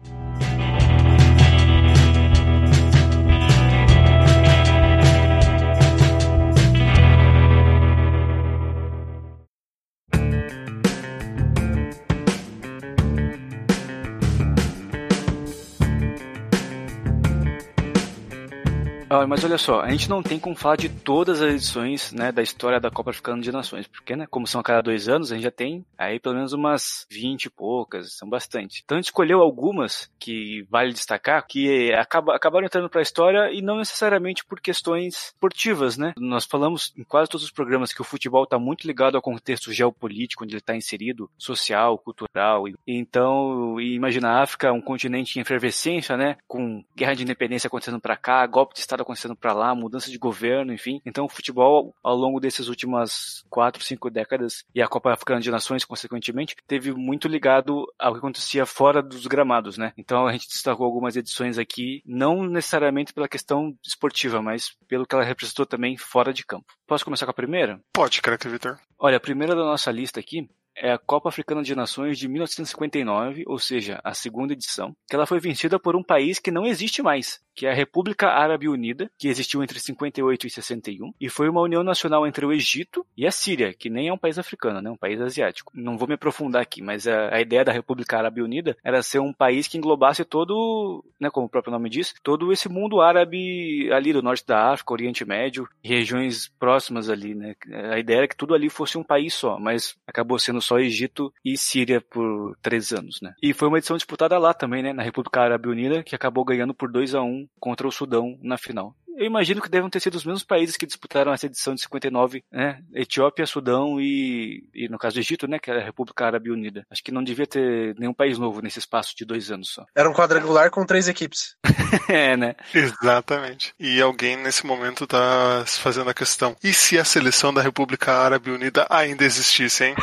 Mas 19.25 19.45
olha 19.45 19.57
só, 19.57 19.81
a 19.81 19.91
gente 19.91 20.11
não 20.11 20.23
tem 20.23 20.39
como 20.39 20.57
falar 20.57 20.77
de 20.77 20.89
todas 20.89 21.41
as 21.41 21.55
edições 21.55 22.13
né, 22.13 22.33
da 22.33 22.43
história 22.43 22.81
da 22.81 22.91
Copa 22.91 23.11
Africana 23.11 23.41
de 23.41 23.53
Nações, 23.53 23.87
porque, 23.87 24.17
né, 24.17 24.27
como 24.29 24.47
são 24.47 24.61
a 24.61 24.65
cada 24.65 24.83
dois 24.83 25.09
anos, 25.09 25.31
a 25.31 25.37
gente 25.37 25.45
já 25.45 25.51
tem 25.51 25.85
aí 25.97 26.19
pelo 26.19 26.35
menos 26.35 26.53
umas 26.53 27.07
20 27.11 27.45
e 27.45 27.51
poucas, 27.51 28.13
são 28.15 28.29
bastante. 28.29 28.83
Então 28.85 28.97
a 28.97 29.01
gente 29.01 29.07
escolheu 29.07 29.41
algumas 29.41 30.11
que 30.19 30.67
vale 30.69 30.93
destacar, 30.93 31.47
que 31.47 31.93
acaba, 31.95 32.35
acabaram 32.35 32.67
entrando 32.67 32.91
para 32.91 33.01
a 33.01 33.03
história 33.03 33.53
e 33.53 33.63
não 33.63 33.79
necessariamente 33.79 34.45
por 34.45 34.61
questões 34.61 35.27
esportivas, 35.27 35.97
né? 35.97 36.13
Nós 36.19 36.45
falamos 36.45 36.93
em 36.97 37.05
quase 37.05 37.31
todos 37.31 37.45
os 37.45 37.53
programas 37.53 37.93
que 37.93 38.01
o 38.01 38.05
futebol 38.05 38.45
está 38.45 38.59
muito 38.59 38.87
ligado 38.87 39.17
ao 39.17 39.23
contexto 39.23 39.73
geopolítico 39.73 40.45
onde 40.45 40.55
ele 40.55 40.61
está 40.61 40.75
inserido, 40.75 41.31
social, 41.39 41.99
cultural. 41.99 42.65
Então, 42.87 43.81
imagina 43.81 44.31
a 44.31 44.43
África, 44.43 44.73
um 44.73 44.81
continente 44.81 45.39
em 45.39 45.43
efervescência, 45.43 46.17
né? 46.17 46.37
Com 46.47 46.85
guerra 46.95 47.15
de 47.15 47.23
independência 47.23 47.69
acontecendo 47.69 48.01
para 48.01 48.17
cá, 48.17 48.47
golpe 48.47 48.75
de 48.75 48.81
Estado 48.81 49.06
acontecendo 49.07 49.37
para 49.37 49.53
lá, 49.53 49.75
mudança 49.75 50.11
de 50.11 50.19
governo, 50.19 50.73
enfim. 50.73 51.01
Então 51.05 51.25
o 51.25 51.29
futebol, 51.29 51.95
ao 52.03 52.17
longo 52.17 52.41
dessas 52.41 52.69
últimas 52.69 53.45
quatro, 53.49 53.83
cinco 53.83 54.11
décadas, 54.11 54.65
e 54.75 54.83
a 54.83 54.89
Copa 54.89 55.13
Africana 55.13 55.41
de 55.41 55.51
Nações, 55.51 55.85
consequentemente, 55.85 56.57
teve 56.67 56.93
muito 56.93 57.29
ligado 57.29 57.87
ao 57.99 58.13
que 58.13 58.19
acontecia 58.19 58.67
fora 58.67 59.03
dos 59.03 59.27
gramados, 59.27 59.79
né? 59.79 59.93
Então 59.97 60.27
a 60.27 60.33
gente 60.33 60.49
destacou 60.49 60.85
algumas 60.85 61.17
edições 61.17 61.59
aqui, 61.59 62.03
não 62.05 62.45
necessariamente 62.45 63.13
pela 63.13 63.29
questão 63.29 63.77
esportiva, 63.85 64.43
mas 64.43 64.77
pelo 64.89 65.07
que 65.07 65.15
ela 65.15 65.25
representou 65.25 65.65
também 65.65 65.97
fora 65.97 66.33
de 66.33 66.45
campo. 66.45 66.67
Posso 66.87 67.05
começar 67.05 67.27
com 67.27 67.31
a 67.31 67.35
primeira? 67.35 67.81
Pode, 67.93 68.21
craque 68.21 68.49
Vitor. 68.49 68.79
Olha, 68.99 69.17
a 69.17 69.21
primeira 69.21 69.55
da 69.55 69.63
nossa 69.65 69.91
lista 69.91 70.21
aqui 70.21 70.49
é 70.77 70.93
a 70.93 70.99
Copa 70.99 71.29
Africana 71.29 71.63
de 71.63 71.75
Nações 71.75 72.19
de 72.19 72.29
1959, 72.29 73.45
ou 73.47 73.59
seja, 73.59 74.01
a 74.05 74.13
segunda 74.13 74.53
edição, 74.53 74.95
que 75.09 75.17
ela 75.17 75.27
foi 75.27 75.41
vencida 75.41 75.79
por 75.79 75.97
um 75.97 76.03
país 76.03 76.39
que 76.39 76.51
não 76.51 76.67
existe 76.67 77.03
mais, 77.03 77.41
que 77.55 77.67
é 77.67 77.71
a 77.71 77.75
República 77.75 78.29
Árabe 78.29 78.69
Unida, 78.69 79.11
que 79.19 79.29
existiu 79.29 79.63
entre 79.63 79.81
58 79.81 80.47
e 80.47 80.51
61, 80.51 81.13
e 81.19 81.29
foi 81.29 81.49
uma 81.49 81.63
união 81.63 81.83
nacional 81.83 82.27
entre 82.27 82.45
o 82.45 82.53
Egito 82.53 83.07
e 83.17 83.27
a 83.27 83.31
Síria, 83.31 83.73
que 83.73 83.89
nem 83.89 84.09
é 84.09 84.13
um 84.13 84.19
país 84.19 84.39
africano, 84.39 84.83
né, 84.83 84.91
um 84.91 84.97
país 84.97 85.21
asiático. 85.21 85.73
Não 85.75 85.97
vou 85.97 86.07
me 86.07 86.15
aprofundar 86.15 86.61
aqui, 86.61 86.83
mas 86.83 87.09
a, 87.09 87.35
a 87.35 87.41
ideia 87.41 87.65
da 87.65 87.73
República 87.73 88.19
Árabe 88.19 88.43
Unida 88.43 88.77
era 88.85 89.03
ser 89.03 89.21
um 89.21 89.33
país 89.33 89.67
que 89.67 89.79
englobasse 89.79 90.25
todo, 90.25 91.03
né, 91.19 91.31
como 91.31 91.47
o 91.47 91.51
próprio 91.51 91.73
nome 91.73 91.89
diz, 91.89 92.15
todo 92.23 92.53
esse 92.53 92.69
mundo 92.69 93.01
árabe 93.01 93.91
ali 93.93 94.13
do 94.13 94.23
norte 94.23 94.45
da 94.47 94.73
África, 94.73 94.93
Oriente 94.93 95.25
Médio, 95.25 95.67
regiões 95.83 96.49
próximas 96.59 97.09
ali, 97.09 97.35
né. 97.35 97.55
A 97.91 97.99
ideia 97.99 98.19
era 98.19 98.29
que 98.29 98.37
tudo 98.37 98.55
ali 98.55 98.69
fosse 98.69 98.99
um 98.99 99.05
país 99.05 99.33
só, 99.33 99.59
mas 99.59 99.97
acabou 100.07 100.39
sendo 100.39 100.61
só 100.67 100.79
Egito 100.79 101.33
e 101.45 101.57
Síria 101.57 102.01
por 102.01 102.57
três 102.61 102.93
anos, 102.93 103.21
né. 103.23 103.35
E 103.43 103.53
foi 103.53 103.69
uma 103.69 103.79
edição 103.79 103.97
disputada 103.97 104.39
lá 104.39 104.53
também, 104.53 104.83
né, 104.83 104.93
na 104.93 105.03
República 105.03 105.41
Árabe 105.41 105.69
Unida, 105.69 106.03
que 106.03 106.15
acabou 106.15 106.45
ganhando 106.45 106.75
por 106.75 106.91
2 106.91 107.15
a 107.15 107.23
1 107.23 107.49
contra 107.59 107.87
o 107.87 107.93
Sudão 107.93 108.39
na 108.43 108.59
final 108.59 108.95
eu 109.17 109.27
imagino 109.27 109.61
que 109.61 109.69
devem 109.69 109.89
ter 109.89 110.01
sido 110.01 110.15
os 110.15 110.25
mesmos 110.25 110.45
países 110.45 110.77
que 110.77 110.87
disputaram 110.87 111.33
essa 111.33 111.47
edição 111.47 111.75
de 111.75 111.81
59, 111.83 112.45
né? 112.53 112.81
Etiópia, 112.95 113.47
Sudão 113.47 114.01
e, 114.01 114.69
e 114.75 114.89
no 114.89 114.99
caso 114.99 115.17
do 115.17 115.21
Egito, 115.21 115.49
né? 115.49 115.59
Que 115.59 115.71
era 115.71 115.81
a 115.81 115.85
República 115.85 116.27
Árabe 116.27 116.51
Unida. 116.51 116.87
Acho 116.91 117.03
que 117.03 117.13
não 117.13 117.25
devia 117.25 117.47
ter 117.47 117.95
nenhum 117.99 118.15
país 118.15 118.39
novo 118.39 118.61
nesse 118.61 118.79
espaço 118.79 119.15
de 119.17 119.25
dois 119.25 119.51
anos 119.51 119.71
só. 119.71 119.85
Era 119.95 120.09
um 120.09 120.15
quadrangular 120.15 120.71
com 120.71 120.85
três 120.85 121.09
equipes. 121.09 121.57
é, 122.09 122.37
né? 122.37 122.55
Exatamente. 122.75 123.73
E 123.81 124.01
alguém 124.01 124.37
nesse 124.37 124.67
momento 124.67 125.07
tá 125.07 125.65
fazendo 125.67 126.11
a 126.11 126.15
questão: 126.15 126.55
e 126.63 126.73
se 126.73 126.99
a 126.99 127.05
seleção 127.05 127.53
da 127.53 127.63
República 127.63 128.13
Árabe 128.13 128.51
Unida 128.51 128.87
ainda 128.91 129.25
existisse, 129.25 129.85
hein? 129.85 129.95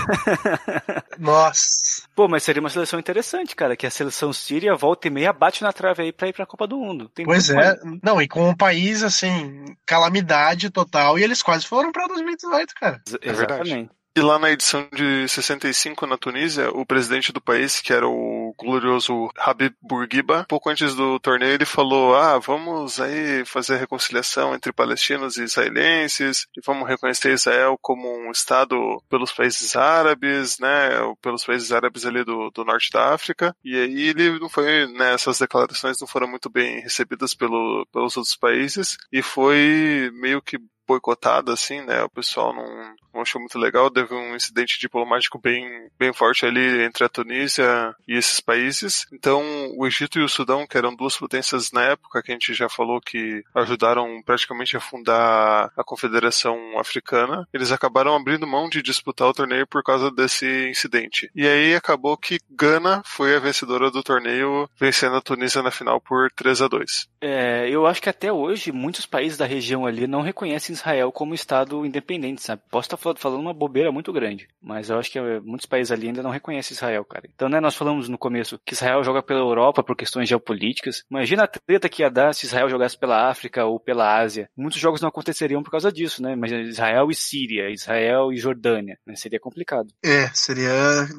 Nossa. 1.20 2.04
Pô, 2.16 2.28
mas 2.28 2.44
seria 2.44 2.62
uma 2.62 2.70
seleção 2.70 3.00
interessante, 3.00 3.56
cara, 3.56 3.76
que 3.76 3.86
a 3.86 3.92
seleção 3.92 4.32
síria 4.34 4.76
volta 4.76 5.08
e 5.08 5.12
meia 5.12 5.34
bate 5.34 5.64
na 5.64 5.74
trave 5.74 6.04
aí 6.04 6.12
pra 6.12 6.28
ir 6.28 6.34
pra 6.34 6.46
Copa 6.46 6.68
do 6.68 6.78
Mundo. 6.78 7.10
Tem 7.10 7.26
pois 7.26 7.50
é. 7.50 7.56
Mais. 7.56 8.00
Não, 8.02 8.22
e 8.22 8.28
com 8.28 8.50
um 8.50 8.56
país, 8.56 9.03
assim, 9.04 9.76
calamidade 9.86 10.70
total, 10.70 11.18
e 11.18 11.24
eles 11.24 11.42
quase 11.42 11.66
foram 11.66 11.92
pra 11.92 12.08
2018, 12.08 12.74
cara. 12.76 13.02
É 13.22 13.30
Exatamente. 13.30 13.90
E 14.16 14.22
lá 14.22 14.38
na 14.38 14.52
edição 14.52 14.88
de 14.94 15.28
65 15.28 16.06
na 16.06 16.18
Tunísia, 16.18 16.70
o 16.70 16.86
presidente 16.86 17.32
do 17.32 17.42
país, 17.42 17.82
que 17.82 17.92
era 17.92 18.08
o 18.08 18.43
glorioso 18.58 19.30
Habib 19.38 19.74
Bourguiba, 19.82 20.46
pouco 20.48 20.70
antes 20.70 20.96
do 20.96 21.20
torneio 21.20 21.54
ele 21.54 21.66
falou: 21.66 22.16
"Ah, 22.16 22.40
vamos 22.40 23.00
aí 23.00 23.46
fazer 23.46 23.76
a 23.76 23.78
reconciliação 23.78 24.54
entre 24.54 24.72
palestinos 24.72 25.38
e 25.38 25.44
israelenses 25.44 26.48
e 26.56 26.62
vamos 26.66 26.88
reconhecer 26.88 27.34
Israel 27.34 27.78
como 27.82 28.08
um 28.10 28.32
estado 28.32 29.02
pelos 29.10 29.32
países 29.32 29.76
árabes, 29.76 30.60
né, 30.60 30.90
pelos 31.22 31.44
países 31.46 31.72
árabes 31.72 32.06
ali 32.06 32.24
do, 32.24 32.50
do 32.52 32.66
norte 32.66 32.90
da 32.92 33.14
África". 33.14 33.56
E 33.64 33.76
aí 33.76 34.10
ele 34.10 34.40
não 34.40 34.50
foi, 34.50 34.88
né, 34.88 35.14
essas 35.14 35.40
declarações 35.40 36.00
não 36.00 36.08
foram 36.08 36.28
muito 36.28 36.50
bem 36.50 36.82
recebidas 36.82 37.34
pelo, 37.34 37.86
pelos 37.92 38.18
outros 38.18 38.36
países 38.36 38.98
e 39.12 39.22
foi 39.22 40.12
meio 40.14 40.42
que 40.42 40.58
boicotada, 40.88 41.54
assim, 41.54 41.82
né? 41.82 42.04
O 42.04 42.10
pessoal 42.10 42.54
não, 42.54 42.96
não 43.14 43.22
achou 43.22 43.40
muito 43.40 43.58
legal. 43.58 43.90
Teve 43.90 44.14
um 44.14 44.36
incidente 44.36 44.80
diplomático 44.80 45.40
bem, 45.40 45.88
bem 45.98 46.14
forte 46.14 46.46
ali 46.46 46.84
entre 46.84 47.04
a 47.04 47.10
Tunísia 47.10 47.96
e 48.08 48.18
esses 48.18 48.40
países. 48.40 49.06
Então, 49.12 49.42
o 49.78 49.86
Egito 49.86 50.20
e 50.20 50.24
o 50.24 50.30
Sudão, 50.30 50.66
que 50.68 50.78
eram 50.78 50.96
duas 50.96 51.16
potências 51.18 51.72
na 51.72 51.84
época, 51.84 52.22
que 52.22 52.32
a 52.32 52.36
gente 52.36 52.54
já 52.54 52.70
falou 52.70 53.00
que 53.00 53.44
ajudaram 53.54 54.22
praticamente 54.24 54.76
a 54.76 54.80
fundar 54.80 55.72
a 55.78 55.84
Confederação 55.84 56.80
Africana, 56.80 57.48
eles 57.54 57.72
acabaram 57.72 58.16
abrindo 58.16 58.48
mão 58.48 58.70
de 58.70 58.82
disputar 58.82 59.28
o 59.28 59.34
torneio 59.34 59.68
por 59.68 59.84
causa 59.84 60.12
desse 60.12 60.70
incidente. 60.70 61.30
E 61.36 61.48
aí 61.48 61.76
acabou 61.76 62.18
que 62.18 62.40
Gana 62.50 63.02
foi 63.06 63.36
a 63.36 63.40
vencedora 63.40 63.92
do 63.92 64.04
torneio, 64.04 64.70
vencendo 64.80 65.16
a 65.16 65.22
Tunísia 65.22 65.62
na 65.62 65.72
final 65.72 66.00
por 66.02 66.32
3 66.32 66.62
a 66.62 66.68
2 66.68 67.08
É, 67.22 67.70
eu 67.70 67.86
acho 67.86 68.02
que 68.02 68.10
até 68.10 68.32
hoje 68.32 68.72
muitos 68.72 69.06
países 69.06 69.38
da 69.38 69.46
região 69.46 69.86
ali 69.86 70.08
não 70.08 70.22
reconhecem 70.22 70.74
Israel 70.74 71.12
como 71.12 71.34
Estado 71.34 71.86
independente, 71.86 72.42
sabe? 72.42 72.62
Posso 72.70 72.88
estar 72.88 72.98
falando 73.18 73.42
uma 73.42 73.54
bobeira 73.54 73.92
muito 73.92 74.12
grande, 74.12 74.48
mas 74.62 74.90
eu 74.90 74.98
acho 74.98 75.12
que 75.12 75.20
eh, 75.20 75.40
muitos 75.42 75.66
países 75.66 75.92
ali 75.92 76.08
ainda 76.08 76.24
não 76.24 76.32
reconhecem 76.32 76.76
Israel, 76.76 77.04
cara. 77.06 77.28
Então, 77.34 77.50
né, 77.50 77.60
nós 77.60 77.76
falamos 77.76 78.10
no 78.10 78.18
começo 78.18 78.60
que 78.66 78.74
Israel 78.74 79.04
joga 79.04 79.22
pela 79.22 79.40
Europa 79.40 79.84
por 79.84 79.96
questões 79.96 80.30
geopolíticas. 80.30 81.04
Imagina 81.10 81.44
a 81.44 81.48
treta 81.48 81.90
que 81.90 82.02
ia 82.02 82.10
dar 82.10 82.34
se 82.34 82.46
Israel 82.46 82.70
jogasse 82.70 82.98
pela 82.98 83.30
África 83.30 83.66
ou 83.66 83.80
pela 83.80 84.18
Ásia. 84.18 84.50
Muitos 84.56 84.80
jogos 84.80 85.02
não 85.02 85.10
aconteceriam 85.10 85.64
por 85.64 85.72
causa 85.72 85.92
disso, 85.92 86.22
né? 86.22 86.34
Imagina 86.34 86.62
Israel 86.62 87.10
e 87.10 87.16
Síria, 87.16 87.70
Israel 87.70 88.32
e 88.32 88.38
Jordânia, 88.38 88.98
né? 89.06 89.16
Seria 89.16 89.40
complicado. 89.40 89.88
É, 90.04 90.28
seria 90.34 90.72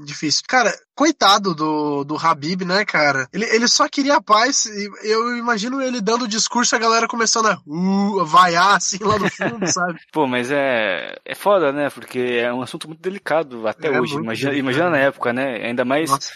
difícil. 0.04 0.42
Cara, 0.48 0.72
coitado 0.94 1.54
do, 1.54 2.04
do 2.04 2.16
Habib, 2.16 2.62
né, 2.62 2.84
cara? 2.84 3.28
Ele, 3.32 3.44
ele 3.46 3.68
só 3.68 3.88
queria 3.88 4.20
paz 4.20 4.66
e 4.66 4.90
eu 5.02 5.36
imagino 5.36 5.80
ele 5.82 6.00
dando 6.00 6.28
discurso 6.28 6.74
e 6.74 6.76
a 6.76 6.80
galera 6.80 7.08
começando 7.08 7.46
a 7.46 7.58
uh, 7.66 8.24
vaiar 8.24 8.76
assim 8.76 8.98
lá 9.02 9.18
no 9.18 9.28
fundo, 9.30 9.66
sabe? 9.70 10.00
Pô, 10.12 10.26
mas 10.26 10.50
é, 10.50 11.16
é 11.24 11.34
foda, 11.34 11.72
né? 11.72 11.90
Porque 11.90 12.18
é 12.18 12.52
um 12.52 12.62
assunto 12.62 12.86
muito 12.88 13.00
delicado 13.00 13.66
até 13.66 13.88
É 13.88 14.00
hoje. 14.00 14.14
Imagina, 14.14 14.50
delicado. 14.50 14.56
imagina 14.58 14.90
na 14.90 14.98
época, 14.98 15.32
né? 15.32 15.56
Ainda 15.66 15.84
mais 15.84 16.10
Nossa. 16.10 16.30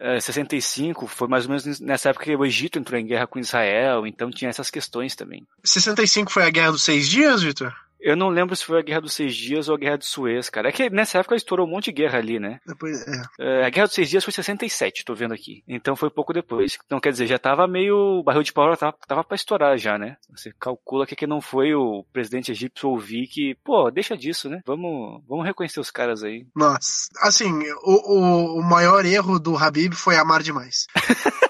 eh, 0.00 0.20
65, 0.20 1.06
foi 1.06 1.28
mais 1.28 1.44
ou 1.44 1.50
menos 1.50 1.80
nessa 1.80 2.10
época 2.10 2.24
que 2.24 2.36
o 2.36 2.44
Egito 2.44 2.78
entrou 2.78 2.98
em 2.98 3.06
guerra 3.06 3.26
com 3.26 3.38
Israel, 3.38 4.06
então 4.06 4.30
tinha 4.30 4.48
essas 4.48 4.70
questões 4.70 5.14
também. 5.14 5.46
65 5.64 6.32
foi 6.32 6.44
a 6.44 6.50
Guerra 6.50 6.72
dos 6.72 6.82
Seis 6.82 7.08
Dias, 7.08 7.42
Vitor? 7.42 7.74
Eu 8.00 8.16
não 8.16 8.28
lembro 8.28 8.54
se 8.54 8.64
foi 8.64 8.78
a 8.78 8.82
Guerra 8.82 9.00
dos 9.00 9.14
Seis 9.14 9.34
Dias 9.34 9.68
ou 9.68 9.74
a 9.74 9.78
Guerra 9.78 9.98
de 9.98 10.06
Suez, 10.06 10.48
cara. 10.48 10.68
É 10.68 10.72
que 10.72 10.88
nessa 10.90 11.18
época 11.18 11.34
estourou 11.34 11.66
um 11.66 11.70
monte 11.70 11.86
de 11.86 11.92
guerra 11.92 12.18
ali, 12.18 12.38
né? 12.38 12.60
Depois, 12.66 13.06
é. 13.06 13.22
Eh, 13.40 13.66
a 13.66 13.70
Guerra 13.70 13.86
dos 13.86 13.94
Seis 13.94 14.08
Dias 14.08 14.24
foi 14.24 14.32
67, 14.32 15.04
tô 15.04 15.14
vendo 15.14 15.34
aqui. 15.34 15.62
Então 15.66 15.96
foi 15.96 16.10
pouco 16.10 16.32
depois. 16.32 16.78
Então 16.86 17.00
quer 17.00 17.10
dizer, 17.10 17.26
já 17.26 17.38
tava 17.38 17.66
meio. 17.66 17.96
O 18.20 18.22
barril 18.22 18.42
de 18.42 18.52
pau 18.52 18.76
tava, 18.76 18.96
tava 19.06 19.24
pra 19.24 19.34
estourar 19.34 19.76
já, 19.78 19.98
né? 19.98 20.16
Você 20.30 20.52
calcula 20.58 21.06
que, 21.06 21.16
que 21.16 21.26
não 21.26 21.40
foi 21.40 21.74
o 21.74 22.04
presidente 22.12 22.52
egípcio 22.52 22.88
ouvir 22.88 23.26
que, 23.26 23.56
pô, 23.64 23.90
deixa 23.90 24.16
disso, 24.16 24.48
né? 24.48 24.60
Vamos, 24.64 25.22
vamos 25.28 25.44
reconhecer 25.44 25.80
os 25.80 25.90
caras 25.90 26.22
aí. 26.22 26.46
Nossa, 26.54 27.08
assim, 27.20 27.52
o, 27.82 28.14
o, 28.14 28.60
o 28.60 28.62
maior 28.62 29.04
erro 29.04 29.38
do 29.38 29.56
Habib 29.56 29.94
foi 29.94 30.16
amar 30.16 30.42
demais. 30.42 30.86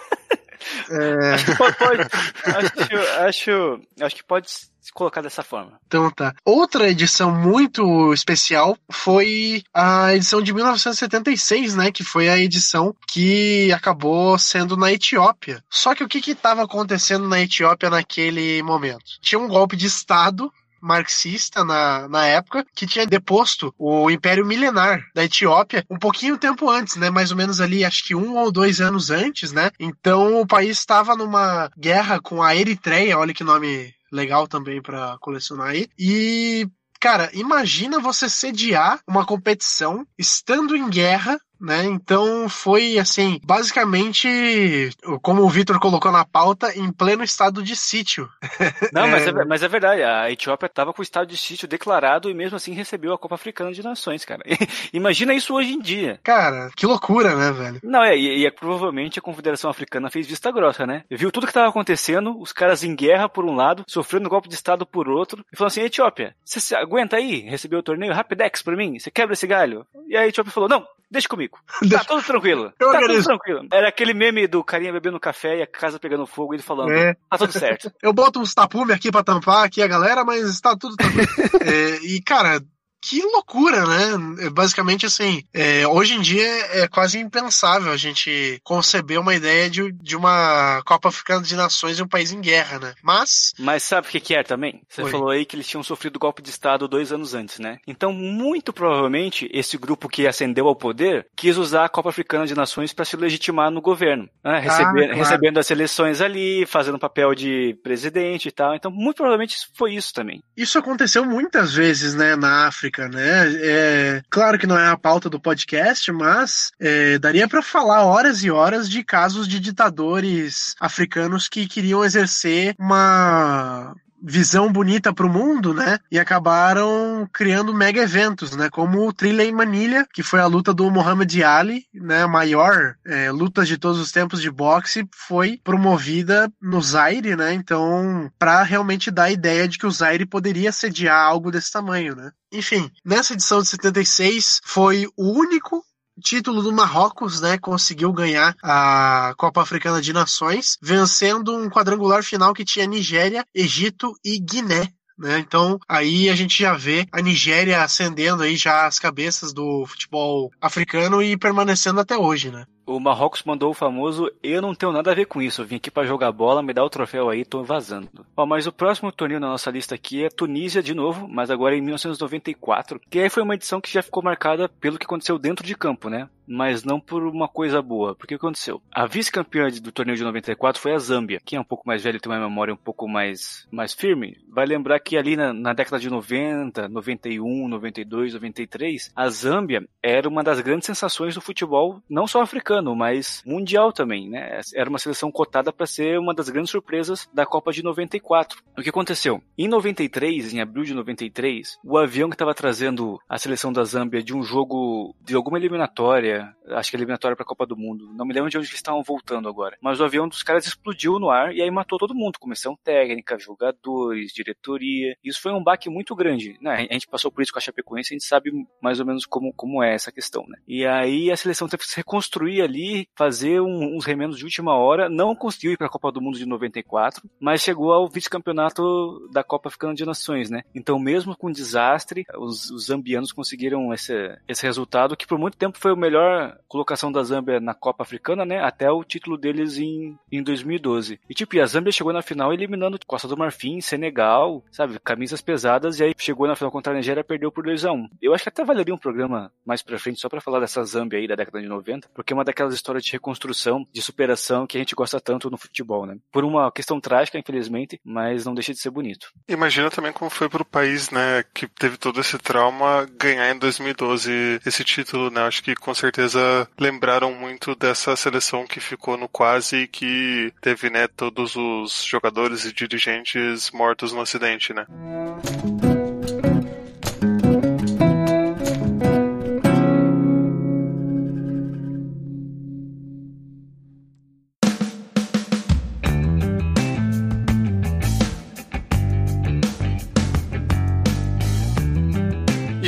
É, 0.91 1.55
Pode, 1.57 1.77
pode, 1.77 2.03
acho, 2.45 3.21
acho, 3.27 3.81
acho 4.01 4.17
que 4.17 4.25
pode 4.25 4.51
se 4.51 4.93
colocar 4.93 5.21
dessa 5.21 5.43
forma. 5.43 5.79
então 5.87 6.11
tá. 6.11 6.35
Outra 6.45 6.89
edição 6.89 7.31
muito 7.31 8.13
especial 8.15 8.77
foi 8.91 9.63
a 9.75 10.15
edição 10.15 10.41
de 10.41 10.53
1976, 10.53 11.75
né? 11.75 11.93
Que 11.93 12.03
foi 12.03 12.29
a 12.29 12.39
edição 12.39 12.95
que 13.07 13.71
acabou 13.73 14.39
sendo 14.39 14.77
na 14.77 14.91
Etiópia. 14.91 15.63
Só 15.69 15.95
que 15.95 16.03
o 16.03 16.09
que 16.09 16.31
estava 16.31 16.63
acontecendo 16.63 17.29
na 17.29 17.41
Etiópia 17.41 17.91
naquele 17.91 18.63
momento? 18.63 19.05
Tinha 19.21 19.39
um 19.39 19.49
golpe 19.49 19.77
de 19.77 19.87
Estado 19.87 20.51
marxista 20.81 21.65
na, 21.65 22.09
na 22.09 22.27
época, 22.27 22.65
que 22.75 22.87
tinha 22.87 23.07
deposto 23.07 23.75
o 23.79 24.11
Império 24.11 24.47
Milenar 24.47 25.05
da 25.15 25.25
Etiópia 25.25 25.85
um 25.91 25.99
pouquinho 25.99 26.39
tempo 26.39 26.71
antes, 26.71 26.97
né? 26.97 27.11
Mais 27.11 27.31
ou 27.31 27.37
menos 27.37 27.61
ali, 27.61 27.85
acho 27.85 28.05
que 28.05 28.15
um 28.15 28.37
ou 28.37 28.51
dois 28.51 28.81
anos 28.81 29.11
antes, 29.11 29.53
né? 29.53 29.71
Então 29.79 30.41
o 30.41 30.47
país 30.47 30.79
estava 30.79 31.17
numa 31.17 31.71
guerra 31.77 32.21
com 32.21 32.43
a 32.43 32.55
Eritreia, 32.55 33.19
olha 33.19 33.35
que 33.35 33.45
nome 33.45 33.95
legal 34.11 34.49
também 34.49 34.81
para 34.81 35.17
colecionar 35.19 35.69
aí. 35.69 35.87
E 35.99 36.69
Cara, 37.01 37.31
imagina 37.33 38.01
você 38.01 38.29
sediar 38.29 38.99
uma 39.07 39.25
competição 39.25 40.05
estando 40.19 40.75
em 40.75 40.91
guerra, 40.91 41.41
né? 41.61 41.85
Então 41.85 42.49
foi 42.49 42.99
assim, 42.99 43.41
basicamente, 43.45 44.91
como 45.23 45.43
o 45.43 45.49
Vitor 45.49 45.79
colocou 45.79 46.11
na 46.13 46.25
pauta, 46.25 46.77
em 46.79 46.91
pleno 46.93 47.23
estado 47.23 47.63
de 47.63 47.75
sítio. 47.77 48.29
Não, 48.93 49.05
É. 49.05 49.11
mas, 49.11 49.27
é, 49.27 49.45
mas 49.45 49.63
é 49.63 49.69
verdade. 49.69 50.03
A 50.03 50.31
Etiópia 50.31 50.69
tava 50.69 50.93
com 50.93 51.01
o 51.01 51.03
estado 51.03 51.27
de 51.29 51.37
sítio 51.37 51.69
declarado 51.69 52.31
e 52.31 52.35
mesmo 52.35 52.57
assim 52.57 52.73
recebeu 52.73 53.13
a 53.13 53.19
Copa 53.19 53.35
Africana 53.35 53.73
de 53.73 53.83
Nações, 53.83 54.25
cara. 54.25 54.43
Imagina 54.93 55.35
isso 55.35 55.55
hoje 55.55 55.73
em 55.73 55.81
dia. 55.81 56.21
Cara, 56.23 56.71
que 56.77 56.87
loucura, 56.87 57.35
né, 57.35 57.53
velho? 57.53 57.81
Não, 57.83 58.03
é, 58.03 58.17
e, 58.17 58.41
e 58.41 58.47
é, 58.47 58.51
provavelmente 58.51 59.19
a 59.19 59.23
Confederação 59.23 59.71
Africana 59.71 60.11
fez 60.11 60.27
vista 60.27 60.51
grossa, 60.51 60.87
né? 60.87 61.05
Viu 61.11 61.31
tudo 61.33 61.47
que 61.47 61.53
tava 61.53 61.69
acontecendo, 61.69 62.39
os 62.39 62.53
caras 62.53 62.83
em 62.85 62.95
guerra 62.95 63.29
por 63.29 63.45
um 63.45 63.55
lado, 63.55 63.85
sofrendo 63.89 64.29
golpe 64.29 64.49
de 64.49 64.55
Estado 64.55 64.87
por 64.87 65.09
outro, 65.09 65.45
e 65.53 65.57
falou 65.57 65.69
assim, 65.69 65.83
Etiópia, 65.83 66.35
você 66.45 66.61
se 66.61 66.75
aguenta 66.75 67.17
aí, 67.17 67.41
receber 67.41 67.77
o 67.77 67.83
torneio 67.83 68.13
Rapidex 68.13 68.63
pra 68.63 68.77
mim? 68.77 68.99
Você 68.99 69.11
quebra 69.11 69.35
esse 69.35 69.47
galho? 69.47 69.87
E 70.09 70.17
a 70.17 70.27
Etiópia 70.27 70.53
falou, 70.53 70.69
não, 70.69 70.87
deixa 71.11 71.29
comigo. 71.29 71.59
Tá 71.69 71.87
Deixa- 71.87 72.05
tudo 72.05 72.23
tranquilo. 72.23 72.65
Eu 72.65 72.71
tá 72.71 72.77
tudo 72.95 73.03
organizo. 73.03 73.25
tranquilo. 73.25 73.69
Era 73.73 73.89
aquele 73.89 74.13
meme 74.15 74.47
do 74.47 74.63
carinha 74.65 74.93
bebendo 74.93 75.19
café 75.21 75.59
e 75.59 75.63
a 75.63 75.67
casa 75.67 75.99
pegando 75.99 76.27
fogo 76.27 76.53
e 76.53 76.57
ele 76.57 76.63
falando, 76.63 76.93
É. 76.93 77.15
tá 77.31 77.39
tudo 77.39 77.53
certo. 77.53 77.93
Eu 78.03 78.13
boto 78.13 78.41
uns 78.41 78.55
tapume 78.55 78.93
aqui 78.93 79.11
pra 79.11 79.23
tampar 79.25 79.65
aqui 79.65 79.83
a 79.83 79.87
galera, 79.87 80.25
mas 80.25 80.43
está 80.49 80.77
tudo 80.77 80.97
tranquilo. 80.97 81.29
É, 81.63 81.97
e, 82.07 82.21
cara, 82.23 82.61
que 83.01 83.21
loucura, 83.23 83.85
né? 83.87 84.45
É, 84.47 84.51
Basicamente, 84.51 85.07
assim, 85.07 85.43
é, 85.55 85.87
hoje 85.87 86.15
em 86.15 86.21
dia 86.21 86.47
é 86.73 86.89
quase 86.89 87.19
impensável 87.19 87.93
a 87.93 87.97
gente 87.97 88.61
conceber 88.65 89.21
uma 89.21 89.35
ideia 89.35 89.71
de, 89.71 89.93
de 89.93 90.17
uma 90.17 90.83
Copa 90.85 91.09
Africana 91.09 91.43
de 91.43 91.55
Nações 91.57 91.99
em 91.99 92.03
um 92.03 92.09
país 92.09 92.33
em 92.33 92.41
guerra, 92.41 92.79
né? 92.79 92.95
Mas, 93.03 93.53
Mas 93.59 93.83
sabe 93.83 94.09
o 94.09 94.11
que, 94.11 94.21
que 94.21 94.35
é 94.35 94.43
também? 94.43 94.83
Você 94.89 95.03
Oi. 95.03 95.11
falou 95.11 95.31
aí 95.31 95.45
que 95.45 95.55
eles 95.57 95.67
tinham 95.67 95.83
sofrido 95.83 96.19
golpe 96.19 96.43
de 96.43 96.51
Estado 96.51 96.89
dois 96.89 97.13
anos 97.13 97.35
antes, 97.35 97.59
né? 97.59 97.79
Então, 97.87 98.13
muito 98.13 98.73
provavelmente, 98.73 99.49
esse 99.53 99.77
grupo 99.79 100.09
que 100.09 100.27
ascendeu 100.27 100.67
ao 100.67 100.75
poder 100.77 101.27
quis 101.37 101.57
usar 101.57 101.85
a 101.85 101.89
Copa 101.89 102.09
Africana 102.11 102.47
de 102.47 102.55
Nações 102.55 102.93
para 102.93 103.05
se 103.05 103.17
legitimar 103.17 103.71
no 103.71 103.81
governo. 103.81 104.29
né? 104.45 104.59
Recebe- 104.59 105.05
claro. 105.07 105.17
Recebendo 105.17 105.59
as 105.59 105.71
eleições 105.71 106.21
ali, 106.21 106.67
fazendo 106.67 106.99
papel 106.99 107.35
de 107.35 107.79
presidente 107.83 108.49
e 108.49 108.53
tal. 108.53 108.75
Então, 108.75 108.91
muito 108.91 109.17
provavelmente 109.19 109.57
foi 109.77 109.95
isso 109.95 110.13
também. 110.13 110.43
isso 110.57 110.79
aconteceu 110.79 111.25
muitas 111.25 111.73
vezes, 111.75 112.15
né, 112.15 112.35
na 112.37 112.67
África, 112.67 112.88
né? 113.09 113.53
É, 113.61 114.23
claro 114.31 114.59
que 114.59 114.67
não 114.67 114.79
é 114.79 114.89
a 114.89 114.97
pauta 114.97 115.29
do 115.29 115.41
podcast, 115.41 116.11
mas 116.13 116.73
é, 116.81 117.19
daria 117.19 117.49
pra 117.49 117.63
falar 117.63 118.05
horas 118.05 118.43
e 118.43 118.51
horas 118.51 118.89
de 118.89 119.05
casos 119.05 119.47
de 119.47 119.61
ditadores 119.61 120.75
africanos 120.81 121.49
que 121.49 121.69
queriam 121.69 122.05
exercer 122.05 122.75
uma 122.79 123.95
visão 124.23 124.73
bonita 124.73 125.13
para 125.13 125.27
o 125.27 125.33
mundo, 125.33 125.73
né? 125.73 125.99
E 126.11 126.19
acabaram 126.19 127.29
criando 127.33 127.75
mega 127.75 128.03
eventos, 128.03 128.57
né? 128.57 128.69
Como 128.71 129.07
o 129.07 129.13
Trilha 129.13 129.45
em 129.45 129.53
Manilha, 129.53 130.07
que 130.13 130.23
foi 130.23 130.41
a 130.41 130.47
luta 130.47 130.75
do 130.75 130.91
Muhammad 130.91 131.33
Ali, 131.43 131.85
né? 131.95 132.23
A 132.23 132.29
maior 132.29 132.95
é, 133.07 133.31
luta 133.31 133.65
de 133.65 133.79
todos 133.79 133.99
os 133.99 134.13
tempos 134.13 134.41
de 134.41 134.51
boxe, 134.51 135.09
foi 135.15 135.61
promovida 135.63 136.51
no 136.61 136.81
Zaire, 136.83 137.37
né? 137.37 137.53
Então, 137.53 138.31
para 138.39 138.63
realmente 138.63 139.11
dar 139.11 139.25
a 139.25 139.31
ideia 139.31 139.69
de 139.69 139.79
que 139.79 139.87
o 139.87 139.91
Zaire 139.91 140.27
poderia 140.27 140.73
sediar 140.73 141.19
algo 141.19 141.51
desse 141.51 141.71
tamanho, 141.71 142.15
né? 142.15 142.31
Enfim, 142.53 142.91
nessa 143.05 143.35
edição 143.35 143.61
de 143.61 143.69
76 143.69 144.61
foi 144.65 145.07
o 145.17 145.33
único 145.39 145.85
título 146.23 146.63
do 146.63 146.73
Marrocos, 146.73 147.41
né, 147.41 147.59
conseguiu 147.59 148.13
ganhar 148.13 148.55
a 148.63 149.35
Copa 149.37 149.63
Africana 149.63 150.01
de 150.01 150.13
Nações, 150.13 150.77
vencendo 150.83 151.57
um 151.57 151.69
quadrangular 151.69 152.23
final 152.23 152.53
que 152.55 152.65
tinha 152.65 152.87
Nigéria, 152.87 153.45
Egito 153.55 154.15
e 154.25 154.39
Guiné. 154.39 154.89
Né? 155.19 155.41
Então 155.41 155.81
aí 155.89 156.31
a 156.31 156.37
gente 156.37 156.63
já 156.63 156.75
vê 156.75 157.07
a 157.11 157.21
Nigéria 157.21 157.83
ascendendo 157.83 158.45
aí 158.45 158.55
já 158.55 158.87
as 158.87 159.01
cabeças 159.01 159.53
do 159.53 159.85
futebol 159.85 160.53
africano 160.61 161.21
e 161.21 161.37
permanecendo 161.37 161.99
até 161.99 162.17
hoje, 162.17 162.53
né? 162.53 162.65
O 162.89 162.99
Marrocos 162.99 163.43
mandou 163.45 163.71
o 163.71 163.75
famoso 163.75 164.31
eu 164.43 164.63
não 164.63 164.75
tenho 164.75 164.93
nada 164.93 165.13
a 165.13 165.15
ver 165.15 165.27
com 165.27 165.43
isso, 165.43 165.63
vim 165.63 165.77
aqui 165.77 165.91
para 165.91 166.07
jogar 166.07 166.33
bola, 166.33 166.63
me 166.63 166.73
dá 166.73 166.83
o 166.83 166.89
troféu 166.89 167.29
aí, 167.29 167.45
tô 167.45 167.63
vazando. 167.63 168.09
Bom, 168.35 168.47
mas 168.47 168.67
o 168.67 168.73
próximo 168.73 169.13
torneio 169.13 169.39
na 169.39 169.49
nossa 169.49 169.71
lista 169.71 169.95
aqui 169.95 170.25
é 170.25 170.31
Tunísia 170.31 170.83
de 170.83 170.95
novo, 170.95 171.29
mas 171.29 171.51
agora 171.51 171.77
em 171.77 171.83
1994, 171.83 172.99
que 173.11 173.19
aí 173.19 173.29
foi 173.29 173.43
uma 173.43 173.55
edição 173.55 173.79
que 173.79 173.93
já 173.93 174.03
ficou 174.03 174.23
marcada 174.23 174.71
pelo 174.71 174.99
que 174.99 175.05
aconteceu 175.05 175.39
dentro 175.39 175.67
de 175.67 175.75
campo, 175.75 176.09
né? 176.09 176.31
mas 176.49 176.83
não 176.83 176.99
por 176.99 177.23
uma 177.25 177.47
coisa 177.47 177.83
boa. 177.83 178.15
Porque 178.15 178.35
o 178.35 178.39
que 178.39 178.47
aconteceu? 178.47 178.81
A 178.91 179.07
vice-campeã 179.07 179.69
do 179.69 179.93
torneio 179.93 180.17
de 180.17 180.25
94 180.25 180.81
foi 180.81 180.95
a 180.95 180.99
Zâmbia. 180.99 181.41
Quem 181.45 181.59
é 181.59 181.61
um 181.61 181.65
pouco 181.65 181.87
mais 181.87 182.03
velho 182.03 182.17
e 182.17 182.21
tem 182.21 182.33
uma 182.33 182.41
memória 182.41 182.73
um 182.73 182.79
pouco 182.79 183.07
mais, 183.07 183.69
mais 183.71 183.93
firme, 183.93 184.39
vai 184.49 184.65
lembrar 184.65 184.99
que 184.99 185.17
ali 185.17 185.37
na, 185.37 185.53
na 185.53 185.75
década 185.75 186.01
de 186.01 186.09
90, 186.09 186.89
91, 186.89 187.69
92, 187.69 188.35
93, 188.35 189.13
a 189.15 189.29
Zâmbia 189.29 189.87
era 190.03 190.29
uma 190.29 190.43
das 190.43 190.61
grandes 190.61 190.87
sensações 190.87 191.35
do 191.35 191.41
futebol, 191.41 192.03
não 192.09 192.27
só 192.27 192.41
africano, 192.41 192.78
mas 192.95 193.43
mundial 193.47 193.93
também, 193.93 194.29
né? 194.29 194.61
Era 194.75 194.91
uma 194.91 194.99
seleção 194.99 195.31
cotada 195.31 195.73
para 195.73 195.87
ser 195.87 196.19
uma 196.19 196.35
das 196.35 196.49
grandes 196.49 196.71
surpresas 196.71 197.29
da 197.33 197.47
Copa 197.47 197.73
de 197.73 197.83
94. 197.83 198.63
O 198.77 198.83
que 198.83 198.91
aconteceu? 198.91 199.43
Em 199.57 199.69
93, 199.69 200.55
em 200.55 200.61
abril 200.61 200.85
de 200.85 200.95
93, 200.95 201.79
o 201.85 201.99
avião 201.99 202.29
que 202.29 202.35
estava 202.35 202.55
trazendo 202.55 203.19
a 203.29 203.39
seleção 203.39 203.73
da 203.73 203.85
Zâmbia 203.85 204.23
de 204.23 204.35
um 204.35 204.43
jogo 204.43 205.15
de 205.21 205.35
alguma 205.35 205.59
eliminatória 205.59 206.55
acho 206.77 206.91
que 206.91 206.97
eliminatória 206.97 207.37
para 207.37 207.45
a 207.45 207.47
Copa 207.47 207.67
do 207.67 207.77
Mundo. 207.77 208.13
Não 208.15 208.27
me 208.27 208.35
lembro 208.35 208.51
de 208.51 208.59
onde 208.59 208.67
eles 208.67 208.75
estavam 208.77 209.03
voltando 209.03 209.49
agora. 209.49 209.77
Mas 209.81 210.01
o 210.01 210.05
avião 210.05 210.29
dos 210.29 210.43
caras 210.43 210.67
explodiu 210.67 211.19
no 211.19 211.31
ar 211.31 211.55
e 211.55 211.63
aí 211.63 211.71
matou 211.71 211.99
todo 211.99 212.15
mundo, 212.15 212.39
comissão 212.39 212.77
técnica, 212.83 213.39
jogadores, 213.39 214.33
diretoria. 214.33 215.17
Isso 215.23 215.41
foi 215.41 215.53
um 215.53 215.63
baque 215.63 215.89
muito 215.89 216.15
grande. 216.15 216.59
Né? 216.61 216.87
A 216.91 216.93
gente 216.93 217.09
passou 217.09 217.31
por 217.31 217.43
isso 217.43 217.53
com 217.53 217.59
a 217.59 217.63
Chapecoense, 217.63 218.13
a 218.13 218.17
gente 218.17 218.27
sabe 218.27 218.51
mais 218.83 219.01
ou 219.01 219.07
menos 219.07 219.27
como, 219.27 219.53
como 219.55 219.83
é 219.83 219.95
essa 219.95 220.13
questão, 220.13 220.45
né? 220.49 220.59
E 220.67 220.87
aí 220.87 221.31
a 221.31 221.37
seleção 221.37 221.69
teve 221.69 221.83
que 221.83 221.89
se 221.89 221.97
reconstruir 221.97 222.63
ali, 222.69 223.09
fazer 223.17 223.61
um, 223.61 223.97
uns 223.97 224.05
remendos 224.05 224.39
de 224.39 224.45
última 224.45 224.75
hora, 224.75 225.09
não 225.09 225.35
conseguiu 225.35 225.73
ir 225.73 225.77
para 225.77 225.87
a 225.87 225.91
Copa 225.91 226.13
do 226.13 226.21
Mundo 226.21 226.39
de 226.39 226.47
94, 226.47 227.29
mas 227.41 227.63
chegou 227.63 227.93
ao 227.93 228.09
vice-campeonato 228.09 229.29
da 229.33 229.43
Copa 229.43 229.69
Africana 229.69 229.95
de 229.95 230.05
Nações, 230.05 230.51
né? 230.51 230.63
Então, 230.75 230.99
mesmo 230.99 231.37
com 231.37 231.51
desastre, 231.51 232.25
os, 232.37 232.71
os 232.71 232.87
zambianos 232.87 233.33
conseguiram 233.33 233.93
esse, 233.93 234.15
esse 234.47 234.65
resultado 234.65 235.17
que 235.17 235.27
por 235.27 235.39
muito 235.39 235.57
tempo 235.57 235.79
foi 235.79 235.93
o 235.93 235.97
melhor 235.97 236.59
colocação 236.69 237.11
da 237.11 237.23
Zâmbia 237.23 237.61
na 237.61 237.75
Copa 237.75 238.03
Africana, 238.03 238.45
né? 238.45 238.63
Até 238.63 238.91
o 238.91 239.03
título 239.03 239.37
deles 239.37 239.79
em, 239.79 240.17
em 240.31 240.43
2012. 240.43 241.21
E 241.29 241.35
tipo, 241.35 241.59
a 241.61 241.67
Zâmbia 241.67 241.93
chegou 241.93 242.13
na 242.13 242.23
final 242.23 242.53
eliminando 242.53 242.99
Costa 243.07 243.27
do 243.27 243.37
Marfim, 243.37 243.81
Senegal, 243.81 244.63
sabe? 244.71 244.99
Camisas 245.01 245.41
pesadas, 245.41 245.99
e 245.99 246.05
aí 246.05 246.15
chegou 246.19 246.47
na 246.47 246.55
final 246.55 246.71
contra 246.71 246.93
a 246.93 246.97
Nigéria 246.97 247.25
perdeu 247.25 247.51
por 247.51 247.65
2 247.65 247.85
a 247.85 247.93
1 247.93 248.09
Eu 248.21 248.35
acho 248.35 248.43
que 248.43 248.49
até 248.49 248.65
valeria 248.65 248.95
um 248.95 248.99
programa 248.99 249.51
mais 249.65 249.83
pra 249.83 249.99
frente 249.99 250.21
só 250.21 250.29
para 250.29 250.41
falar 250.41 250.61
dessa 250.61 250.85
Zâmbia 250.85 251.19
aí 251.19 251.27
da 251.27 251.35
década 251.35 251.61
de 251.61 251.69
90, 251.69 252.09
porque 252.15 252.33
é 252.33 252.37
uma 252.37 252.45
daquelas 252.59 252.75
histórias 252.75 253.05
de 253.05 253.13
reconstrução, 253.13 253.87
de 253.93 254.03
superação 254.03 254.67
que 254.67 254.77
a 254.77 254.81
gente 254.81 254.95
gosta 254.95 255.21
tanto 255.21 255.51
no 255.51 255.57
futebol, 255.57 256.07
né? 256.07 256.17
Por 256.33 256.45
uma 256.45 256.71
questão 256.73 257.01
trágica, 257.01 257.39
infelizmente, 257.39 258.01
mas 258.05 258.45
não 258.45 258.55
deixa 258.55 258.73
de 258.73 258.81
ser 258.81 258.91
bonito. 258.91 259.29
Imagina 259.49 259.91
também 259.91 260.13
como 260.13 260.31
foi 260.31 260.49
pro 260.49 260.65
país, 260.65 261.11
né, 261.11 261.45
que 261.55 261.67
teve 261.67 261.97
todo 261.97 262.21
esse 262.21 262.39
trauma 262.39 263.07
ganhar 263.19 263.51
em 263.51 263.59
2012 263.59 264.61
esse 264.65 264.85
título, 264.85 265.31
né? 265.31 265.43
Acho 265.43 265.63
que 265.63 265.75
com 265.75 265.95
certeza 265.95 266.29
certeza 266.29 266.69
lembraram 266.79 267.33
muito 267.35 267.75
dessa 267.75 268.17
seleção 268.17 268.67
que 268.67 268.81
ficou 268.81 269.17
no 269.17 269.29
quase 269.29 269.77
e 269.77 269.89
que 269.89 270.53
teve, 270.61 270.91
né, 270.91 271.07
todos 271.07 271.57
os 271.57 272.05
jogadores 272.05 272.65
e 272.65 272.73
dirigentes 272.73 273.71
mortos 273.71 274.13
no 274.13 274.21
acidente, 274.21 274.73
né? 274.73 274.87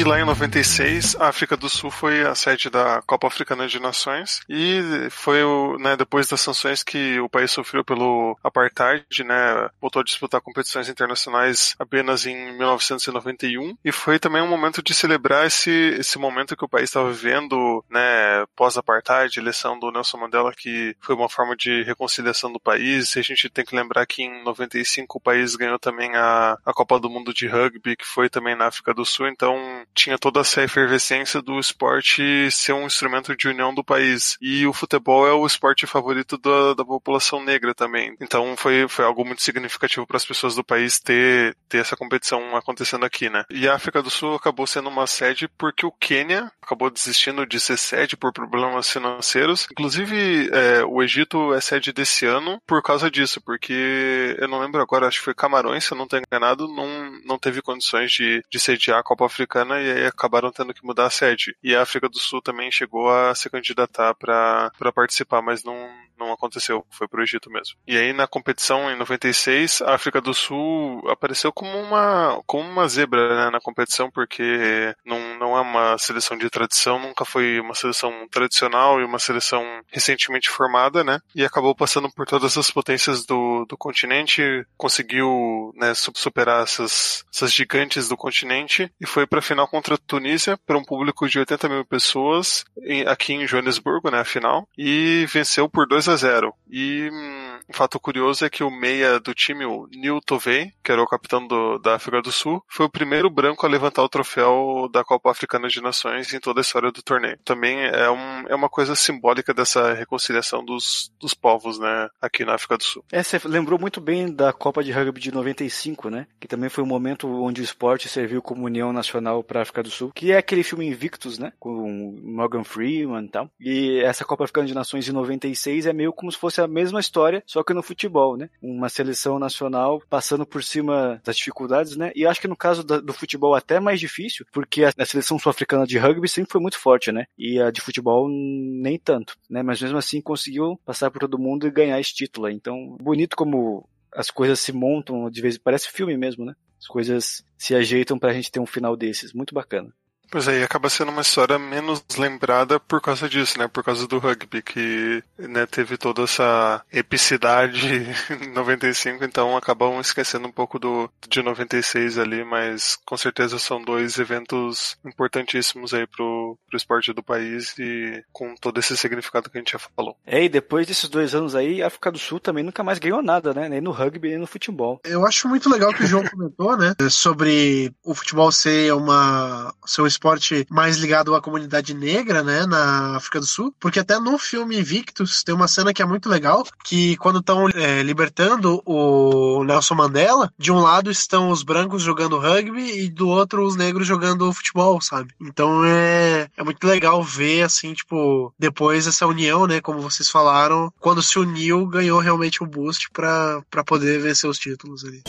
E 0.01 0.05
lá 0.05 0.19
em 0.19 0.25
96, 0.25 1.15
a 1.17 1.29
África 1.29 1.59
do 1.59 1.69
Sul 1.69 1.91
foi 1.91 2.23
a 2.23 2.35
sede 2.35 2.71
da 2.71 3.03
Copa 3.03 3.27
Africana 3.27 3.69
de 3.69 3.79
Nações. 3.79 4.41
E 4.49 4.81
foi 5.11 5.41
né, 5.79 5.95
depois 5.95 6.27
das 6.27 6.41
sanções 6.41 6.83
que 6.83 7.21
o 7.21 7.29
país 7.29 7.51
sofreu 7.51 7.85
pelo 7.85 8.35
apartheid, 8.43 9.23
né, 9.23 9.69
voltou 9.79 10.01
a 10.01 10.03
disputar 10.03 10.41
competições 10.41 10.89
internacionais 10.89 11.75
apenas 11.79 12.25
em 12.25 12.35
1991 12.57 13.77
e 13.85 13.93
foi 13.93 14.19
também 14.19 14.41
um 14.41 14.49
momento 14.49 14.83
de 14.83 14.95
celebrar 14.95 15.47
esse, 15.47 15.71
esse 15.71 16.19
momento 16.19 16.57
que 16.57 16.65
o 16.65 16.69
país 16.69 16.85
estava 16.89 17.13
vivendo, 17.13 17.85
né, 17.91 18.47
pós-apartheid, 18.57 19.39
eleição 19.39 19.79
do 19.79 19.93
Nelson 19.93 20.17
Mandela 20.17 20.55
que 20.57 20.97
foi 20.99 21.15
uma 21.15 21.29
forma 21.29 21.55
de 21.55 21.83
reconciliação 21.83 22.51
do 22.51 22.59
país. 22.59 23.17
E 23.17 23.19
a 23.19 23.23
gente 23.23 23.51
tem 23.51 23.67
que 23.67 23.77
lembrar 23.77 24.07
que 24.07 24.23
em 24.23 24.43
95 24.45 25.19
o 25.19 25.21
país 25.21 25.57
ganhou 25.57 25.79
também 25.79 26.17
a, 26.17 26.57
a 26.65 26.73
Copa 26.73 26.99
do 26.99 27.11
Mundo 27.11 27.35
de 27.35 27.47
Rugby, 27.47 27.97
que 27.97 28.07
foi 28.07 28.31
também 28.31 28.57
na 28.57 28.69
África 28.69 28.95
do 28.95 29.05
Sul, 29.05 29.29
então 29.29 29.85
tinha 29.95 30.19
toda 30.19 30.41
essa 30.41 30.63
efervescência 30.63 31.43
do 31.43 31.59
esporte 31.59 32.51
ser 32.51 32.73
um 32.73 32.87
instrumento 32.87 33.37
de 33.37 33.49
união 33.49 33.75
do 33.75 33.85
país. 33.85 34.37
E 34.41 34.67
o 34.67 34.73
futebol 34.73 35.27
é 35.27 35.33
o 35.33 35.47
esporte 35.47 35.87
favorito 35.87 36.39
da, 36.39 36.75
da 36.75 36.85
população 36.85 37.43
negra 37.43 37.75
também. 37.75 38.17
Então 38.21 38.57
foi, 38.57 38.87
foi 38.89 39.05
algo 39.05 39.25
muito 39.25 39.43
significativo 39.43 40.07
para 40.07 40.17
as 40.17 40.25
pessoas 40.25 40.55
do 40.55 40.65
país 40.65 40.99
ter, 41.01 41.57
ter 41.69 41.79
essa 41.79 41.97
competição 41.97 42.57
acontecendo 42.57 43.05
aqui, 43.05 43.29
né? 43.29 43.45
E 43.51 43.69
a 43.69 43.75
África 43.75 44.03
do 44.03 44.11
Sul 44.11 44.35
acabou 44.35 44.67
sendo 44.67 44.89
uma 44.89 45.07
sede 45.07 45.49
porque 45.59 45.85
o 45.85 45.93
Quênia 45.93 46.51
acabou 46.63 46.91
desistindo 46.91 47.47
de 47.47 47.59
ser 47.59 47.77
sede 47.77 48.17
por 48.17 48.33
problemas 48.33 48.91
financeiros. 48.91 49.67
Inclusive, 49.71 50.51
é, 50.53 50.85
o 50.85 51.03
Egito 51.03 51.53
é 51.53 51.61
sede 51.61 51.93
desse 51.93 52.27
ano 52.27 52.61
por 52.67 52.83
causa 52.83 53.11
disso, 53.11 53.41
porque 53.41 54.37
eu 54.39 54.49
não 54.49 54.61
lembro 54.61 54.81
agora, 54.81 55.07
acho 55.07 55.19
que 55.19 55.25
foi 55.25 55.35
Camarões, 55.35 55.85
se 55.85 55.93
eu 55.93 55.97
não 55.97 56.05
estou 56.05 56.19
enganado, 56.19 56.69
não, 56.69 56.89
não 57.25 57.39
teve 57.39 57.63
condições 57.63 58.11
de, 58.13 58.43
de 58.49 58.61
sediar 58.61 58.99
a 58.99 59.03
Copa 59.03 59.27
Africana 59.27 59.80
e 59.81 59.93
aí 59.93 60.07
acabaram 60.07 60.53
tendo 60.53 60.75
que 60.75 60.85
mudar 60.85 61.07
a 61.07 61.11
sede. 61.11 61.57
E 61.63 61.75
a 61.75 61.83
África 61.83 62.09
do 62.09 62.19
Sul 62.19 62.41
também 62.43 62.71
chegou 62.71 63.11
a 63.11 63.35
se 63.35 63.49
candidatar 63.49 64.15
para 64.15 64.93
participar, 64.95 65.43
mas 65.43 65.65
não, 65.65 65.89
não 66.21 66.33
aconteceu, 66.33 66.87
foi 66.91 67.09
pro 67.09 67.23
Egito 67.23 67.51
mesmo. 67.51 67.77
E 67.87 67.97
aí 67.97 68.13
na 68.13 68.27
competição 68.27 68.91
em 68.91 68.97
96, 68.97 69.83
a 69.83 69.95
África 69.95 70.21
do 70.21 70.35
Sul 70.35 71.03
apareceu 71.11 71.53
como 71.53 71.77
uma 71.79 72.41
como 72.47 72.69
uma 72.69 72.87
zebra 72.87 73.45
né, 73.47 73.51
na 73.51 73.61
competição, 73.61 74.11
porque 74.11 74.95
não, 75.05 75.39
não 75.39 75.57
é 75.57 75.61
uma 75.61 75.99
seleção 75.99 76.37
de 76.37 76.49
tradição, 76.51 76.99
nunca 76.99 77.25
foi 77.25 77.59
uma 77.59 77.75
seleção 77.75 78.29
tradicional 78.31 79.01
e 79.01 79.05
uma 79.05 79.19
seleção 79.19 79.65
recentemente 79.89 80.49
formada, 80.49 81.03
né? 81.03 81.21
E 81.35 81.45
acabou 81.45 81.75
passando 81.75 82.11
por 82.11 82.27
todas 82.27 82.57
as 82.57 82.71
potências 82.71 83.25
do, 83.25 83.65
do 83.67 83.77
continente, 83.77 84.43
conseguiu 84.77 85.73
né, 85.77 85.93
superar 85.95 86.63
essas, 86.63 87.25
essas 87.33 87.53
gigantes 87.53 88.09
do 88.09 88.17
continente 88.17 88.93
e 89.01 89.07
foi 89.07 89.27
para 89.27 89.43
final 89.43 89.67
contra 89.67 89.95
a 89.95 89.99
Tunísia 89.99 90.59
para 90.67 90.79
um 90.79 90.85
público 90.85 91.29
de 91.29 91.39
80 91.39 91.69
mil 91.69 91.85
pessoas 91.85 92.65
em, 92.83 93.07
aqui 93.07 93.33
em 93.33 93.47
Joanesburgo, 93.47 94.11
né, 94.11 94.21
a 94.21 94.25
final, 94.25 94.69
e 94.77 95.27
venceu 95.33 95.69
por 95.69 95.87
2 95.87 96.09
a 96.09 96.10
0. 96.17 96.55
E 96.71 97.09
hum, 97.11 97.50
um 97.71 97.73
fato 97.73 98.01
curioso 98.01 98.45
é 98.45 98.51
que 98.51 98.65
o 98.65 98.71
meia 98.71 99.21
do 99.21 99.33
time, 99.33 99.65
o 99.65 99.89
Neil 99.93 100.21
Tovey, 100.21 100.73
que 100.83 100.91
era 100.91 101.01
o 101.01 101.07
capitão 101.07 101.47
do, 101.47 101.79
da 101.79 101.95
África 101.95 102.21
do 102.21 102.33
Sul, 102.33 102.63
foi 102.69 102.87
o 102.87 102.91
primeiro 102.91 103.31
branco 103.31 103.65
a 103.65 103.69
levantar 103.69 104.03
o 104.03 104.09
troféu 104.09 104.89
da 104.93 105.05
Copa 105.05 105.31
Africana 105.31 105.69
de 105.69 105.81
Nações 105.81 106.35
em 106.35 106.41
toda 106.41 106.61
a 106.61 106.63
história 106.63 106.91
do 106.91 107.01
torneio. 107.01 107.39
Também 107.45 107.81
é, 107.85 108.11
um, 108.11 108.49
é 108.49 108.55
uma 108.57 108.69
coisa 108.69 108.97
simbólica 108.97 109.55
dessa 109.55 109.93
reconciliação 109.95 110.65
dos, 110.65 111.13
dos 111.21 111.33
povos, 111.33 111.79
né, 111.79 112.09
aqui 112.21 112.45
na 112.45 112.55
África 112.55 112.77
do 112.77 112.83
Sul. 112.83 113.05
É, 113.13 113.23
você 113.23 113.41
lembrou 113.45 113.79
muito 113.79 114.01
bem 114.01 114.35
da 114.35 114.53
Copa 114.53 114.83
de 114.83 114.91
Rugby 114.91 115.21
de 115.21 115.33
95, 115.33 116.11
né, 116.11 116.27
que 116.41 116.49
também 116.49 116.69
foi 116.69 116.83
um 116.83 116.89
momento 116.89 117.29
onde 117.29 117.61
o 117.61 117.65
esporte 117.65 118.09
serviu 118.09 118.43
como 118.43 118.67
união 118.67 118.93
nacional 118.93 119.45
para 119.45 119.61
a 119.61 119.63
África 119.63 119.85
do 119.85 119.91
Sul, 119.91 120.11
que 120.13 120.33
é 120.33 120.39
aquele 120.39 120.65
filme 120.65 120.89
Invictus, 120.89 121.39
né, 121.39 121.53
com 121.61 122.19
Morgan 122.21 122.65
Freeman 122.65 123.27
e 123.27 123.29
tal. 123.29 123.49
E 123.61 124.01
essa 124.01 124.25
Copa 124.25 124.43
Africana 124.43 124.67
de 124.67 124.75
Nações 124.75 125.05
de 125.05 125.13
96 125.13 125.87
é 125.87 125.93
meio 125.93 126.13
como 126.13 126.33
se 126.33 126.39
fosse 126.39 126.61
a 126.61 126.67
mesma 126.67 126.99
história, 126.99 127.45
só 127.47 127.60
só 127.61 127.65
que 127.65 127.75
no 127.75 127.83
futebol, 127.83 128.39
né? 128.39 128.49
Uma 128.63 128.89
seleção 128.89 129.39
nacional 129.39 130.03
passando 130.09 130.47
por 130.47 130.65
cima 130.65 131.21
das 131.23 131.37
dificuldades, 131.37 131.95
né? 131.95 132.11
E 132.15 132.27
acho 132.27 132.41
que 132.41 132.49
no 132.49 132.57
caso 132.57 132.83
do, 132.83 133.13
futebol 133.13 133.55
até 133.55 133.79
mais 133.79 134.01
difícil, 134.01 134.47
porque 134.51 134.83
a, 134.83 134.93
a 134.97 135.05
seleção 135.05 135.39
sul-africana 135.39 135.87
de 135.87 135.99
rugby 135.99 136.27
sempre 136.27 136.51
foi 136.51 136.61
muito 136.61 136.79
forte, 136.79 137.13
né? 137.13 137.27
E 137.37 137.61
a 137.61 137.71
de 137.71 137.83
futebol 137.83 138.29
nem 138.31 138.99
tanto, 138.99 139.37
né? 139.49 139.63
Mas 139.63 139.83
mesmo 139.83 139.99
assim 139.99 140.23
conseguiu 140.23 140.81
passar 140.87 141.11
por 141.11 141.21
todo 141.21 141.39
mundo 141.39 141.67
e 141.67 141.71
ganhar 141.71 142.01
esse 142.01 142.15
título. 142.15 142.49
Então, 142.49 142.97
bonito 142.99 143.37
como 143.37 143.87
as 144.15 144.31
coisas 144.31 144.59
se 144.59 144.73
montam 144.73 145.29
de 145.29 145.43
vez 145.43 145.59
parece 145.59 145.91
filme 145.91 146.17
mesmo, 146.17 146.47
né? 146.47 146.55
As 146.79 146.87
coisas 146.87 147.45
se 147.59 147.75
ajeitam 147.75 148.19
pra 148.19 148.33
gente 148.33 148.51
ter 148.51 148.59
um 148.59 148.67
final 148.67 148.97
desses, 148.97 149.35
muito 149.35 149.55
bacana. 149.55 149.93
Pois 150.31 150.47
aí, 150.47 150.63
acaba 150.63 150.89
sendo 150.89 151.11
uma 151.11 151.23
história 151.23 151.59
menos 151.59 152.05
lembrada 152.17 152.79
por 152.79 153.01
causa 153.01 153.29
disso, 153.29 153.59
né? 153.59 153.67
Por 153.67 153.83
causa 153.83 154.07
do 154.07 154.19
rugby, 154.19 154.63
que 154.63 155.23
né, 155.37 155.67
teve 155.67 155.97
toda 155.97 156.23
essa 156.23 156.83
epicidade 156.93 158.07
em 158.31 158.53
95, 158.53 159.25
então 159.25 159.57
acabam 159.57 160.01
esquecendo 160.01 160.47
um 160.47 160.53
pouco 160.53 160.79
do 160.79 161.11
de 161.29 161.43
96 161.43 162.17
ali, 162.17 162.45
mas 162.45 162.97
com 163.05 163.17
certeza 163.17 163.59
são 163.59 163.83
dois 163.83 164.19
eventos 164.21 164.97
importantíssimos 165.05 165.93
aí 165.93 166.07
pro, 166.07 166.57
pro 166.69 166.77
esporte 166.77 167.13
do 167.13 167.25
país 167.25 167.77
e 167.77 168.23
com 168.33 168.55
todo 168.55 168.79
esse 168.79 168.97
significado 168.97 169.51
que 169.51 169.59
a 169.59 169.61
gente 169.61 169.73
já 169.73 169.81
falou. 169.81 170.17
É, 170.25 170.45
e 170.45 170.49
depois 170.49 170.87
desses 170.87 171.09
dois 171.09 171.35
anos 171.35 171.57
aí, 171.57 171.83
a 171.83 171.89
África 171.89 172.13
do 172.13 172.19
Sul 172.19 172.39
também 172.39 172.63
nunca 172.63 172.85
mais 172.85 173.01
ganhou 173.01 173.21
nada, 173.21 173.53
né? 173.53 173.69
Nem 173.69 173.81
no 173.81 173.91
rugby, 173.91 174.29
nem 174.29 174.39
no 174.39 174.47
futebol. 174.47 175.01
Eu 175.05 175.27
acho 175.27 175.49
muito 175.49 175.69
legal 175.69 175.93
que 175.93 176.05
o 176.05 176.07
João 176.07 176.23
comentou, 176.25 176.77
né? 176.77 176.95
Sobre 177.11 177.93
o 178.05 178.15
futebol 178.15 178.53
ser 178.53 178.95
uma 178.95 179.75
ser 179.85 180.03
um 180.03 180.07
esporte 180.07 180.20
mais 180.69 180.97
ligado 180.97 181.35
à 181.35 181.41
comunidade 181.41 181.95
negra, 181.95 182.43
né? 182.43 182.67
Na 182.67 183.17
África 183.17 183.41
do 183.41 183.47
Sul. 183.47 183.75
Porque 183.81 184.01
até 184.01 184.19
no 184.19 184.39
filme 184.39 184.79
Invictus 184.79 185.43
tem 185.43 185.55
uma 185.55 185.69
cena 185.69 185.93
que 185.93 186.03
é 186.03 186.07
muito 186.07 186.29
legal, 186.29 186.65
que 186.85 187.17
quando 187.17 187.41
estão 187.41 187.69
é, 187.69 188.03
libertando 188.03 188.83
o 188.85 189.65
Nelson 189.65 189.95
Mandela, 189.95 190.53
de 190.59 190.73
um 190.73 190.81
lado 190.81 191.11
estão 191.11 191.51
os 191.51 191.63
brancos 191.63 192.03
jogando 192.03 192.39
rugby 192.39 193.05
e 193.05 193.09
do 193.09 193.29
outro 193.29 193.67
os 193.67 193.77
negros 193.77 194.07
jogando 194.07 194.53
futebol, 194.53 195.01
sabe? 195.01 195.35
Então 195.41 195.85
é, 195.85 196.49
é 196.57 196.63
muito 196.63 196.87
legal 196.87 197.23
ver, 197.23 197.63
assim, 197.63 197.93
tipo, 197.93 198.53
depois 198.59 199.07
essa 199.07 199.27
união, 199.27 199.67
né? 199.67 199.81
Como 199.81 200.01
vocês 200.01 200.29
falaram, 200.29 200.93
quando 201.01 201.23
se 201.23 201.39
uniu, 201.39 201.87
ganhou 201.87 202.21
realmente 202.21 202.63
um 202.63 202.67
boost 202.67 203.11
pra 203.11 203.63
poder 203.85 204.21
vencer 204.21 204.49
os 204.49 204.59
títulos 204.59 205.05
ali. 205.05 205.23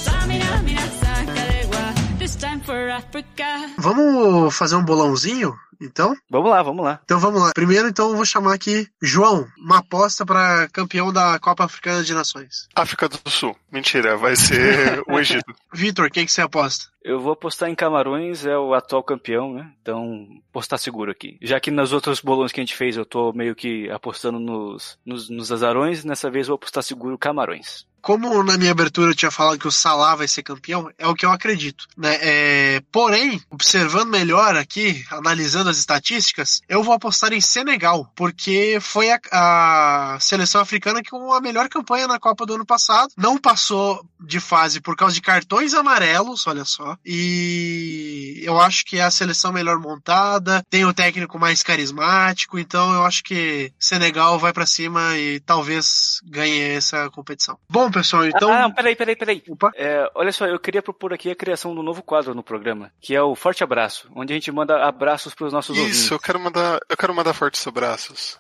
Vamos 3.78 4.56
fazer 4.56 4.76
um 4.76 4.84
bolãozinho? 4.84 5.56
Então? 5.82 6.16
Vamos 6.30 6.52
lá, 6.52 6.62
vamos 6.62 6.86
lá. 6.86 7.00
Então 7.04 7.20
vamos 7.20 7.42
lá. 7.42 7.52
Primeiro, 7.56 7.88
então, 7.88 8.12
eu 8.12 8.16
vou 8.16 8.26
chamar 8.26 8.54
aqui 8.54 8.88
João, 9.02 9.48
uma 9.58 9.80
aposta 9.80 10.24
para 10.24 10.68
campeão 10.70 11.12
da 11.12 11.40
Copa 11.40 11.66
Africana 11.66 12.04
de 12.04 12.14
Nações. 12.14 12.68
África 12.76 13.10
do 13.10 13.18
Sul. 13.30 13.58
Mentira, 13.72 14.16
vai 14.16 14.36
ser 14.36 15.02
o 15.08 15.18
Egito. 15.20 15.54
Vitor, 15.74 16.12
quem 16.12 16.26
que 16.26 16.32
você 16.32 16.42
aposta? 16.42 16.86
Eu 17.04 17.20
vou 17.20 17.34
apostar 17.34 17.70
em 17.70 17.76
Camarões, 17.76 18.46
é 18.46 18.58
o 18.58 18.74
atual 18.74 19.04
campeão, 19.04 19.54
né? 19.54 19.72
Então, 19.82 20.28
apostar 20.50 20.78
seguro 20.78 21.12
aqui. 21.12 21.38
Já 21.42 21.60
que 21.60 21.72
nas 21.72 21.92
outros 21.92 22.22
bolões 22.22 22.52
que 22.52 22.60
a 22.60 22.64
gente 22.64 22.76
fez 22.76 22.96
eu 22.96 23.06
tô 23.06 23.34
meio 23.34 23.56
que 23.56 23.90
apostando 23.90 24.40
nos, 24.40 25.00
nos, 25.06 25.30
nos 25.30 25.52
azarões, 25.52 26.06
nessa 26.06 26.30
vez 26.30 26.48
eu 26.48 26.52
vou 26.52 26.56
apostar 26.56 26.84
seguro 26.84 27.18
Camarões 27.18 27.86
como 28.02 28.44
na 28.44 28.58
minha 28.58 28.72
abertura 28.72 29.12
eu 29.12 29.16
tinha 29.16 29.32
falado 29.32 29.60
que 29.60 29.68
o 29.68 29.72
Salah 29.72 30.16
vai 30.16 30.28
ser 30.28 30.42
campeão, 30.44 30.90
é 30.98 31.08
o 31.08 31.14
que 31.14 31.26
eu 31.26 31.32
acredito. 31.32 31.86
Né? 31.96 32.18
É, 32.22 32.82
porém, 32.92 33.42
observando 33.50 34.10
melhor 34.10 34.56
aqui, 34.56 35.06
analisando 35.12 35.70
as 35.70 35.78
estatísticas, 35.78 36.62
eu 36.68 36.84
vou 36.84 36.94
apostar 36.94 37.32
em 37.32 37.40
Senegal, 37.40 38.12
porque 38.16 38.80
foi 38.82 39.12
a, 39.12 39.20
a 39.32 40.20
seleção 40.20 40.62
africana 40.62 41.02
com 41.08 41.32
a 41.32 41.40
melhor 41.40 41.70
campanha 41.70 42.08
na 42.08 42.20
Copa 42.20 42.46
do 42.46 42.56
ano 42.56 42.66
passado. 42.66 43.12
Não 43.16 43.38
passou 43.38 44.04
de 44.20 44.40
fase 44.40 44.82
por 44.82 44.96
causa 44.96 45.14
de 45.14 45.22
cartões 45.22 45.74
amarelos, 45.74 46.48
olha 46.48 46.66
só. 46.66 46.91
E 47.06 48.42
eu 48.44 48.60
acho 48.60 48.86
que 48.86 48.98
é 48.98 49.04
a 49.04 49.12
seleção 49.12 49.52
melhor 49.52 49.80
montada, 49.80 50.64
tem 50.70 50.86
o 50.86 50.94
técnico 50.94 51.40
mais 51.40 51.62
carismático, 51.64 52.58
então 52.60 52.94
eu 52.94 53.04
acho 53.04 53.24
que 53.24 53.72
Senegal 53.80 54.40
vai 54.40 54.54
para 54.54 54.66
cima 54.66 55.18
e 55.18 55.40
talvez 55.40 56.20
ganhe 56.24 56.76
essa 56.76 57.10
competição. 57.10 57.58
Bom, 57.70 57.90
pessoal, 57.92 58.26
então. 58.26 58.52
Ah, 58.52 58.64
não, 58.64 58.72
peraí, 58.72 58.96
peraí, 58.96 59.16
peraí. 59.16 59.44
É, 59.76 60.10
olha 60.16 60.32
só, 60.32 60.46
eu 60.46 60.60
queria 60.60 60.82
propor 60.82 61.14
aqui 61.14 61.30
a 61.30 61.36
criação 61.36 61.74
de 61.74 61.80
um 61.80 61.84
novo 61.84 62.02
quadro 62.04 62.34
no 62.34 62.44
programa, 62.44 62.92
que 63.02 63.16
é 63.16 63.22
o 63.22 63.36
Forte 63.36 63.64
Abraço, 63.64 64.10
onde 64.16 64.34
a 64.34 64.36
gente 64.36 64.52
manda 64.52 64.86
abraços 64.86 65.34
para 65.34 65.48
os 65.48 65.54
nossos 65.54 65.76
Isso, 65.76 65.82
ouvintes. 65.82 66.04
Isso, 66.04 66.14
eu 66.14 66.20
quero 66.20 66.40
mandar, 66.40 66.80
eu 66.90 66.98
quero 66.98 67.14
mandar 67.14 67.34
fortes 67.34 67.66
abraços. 67.66 68.40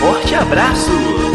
Forte 0.00 0.34
abraço! 0.34 1.25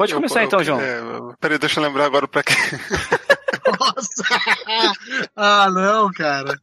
Pode 0.00 0.14
começar 0.14 0.40
eu, 0.40 0.46
então, 0.46 0.64
João. 0.64 0.80
É, 0.80 0.98
peraí, 1.38 1.58
deixa 1.58 1.78
eu 1.78 1.84
lembrar 1.84 2.06
agora 2.06 2.26
pra 2.26 2.42
quem. 2.42 2.56
Nossa! 3.78 4.24
Ah, 5.36 5.70
não, 5.70 6.10
cara. 6.10 6.58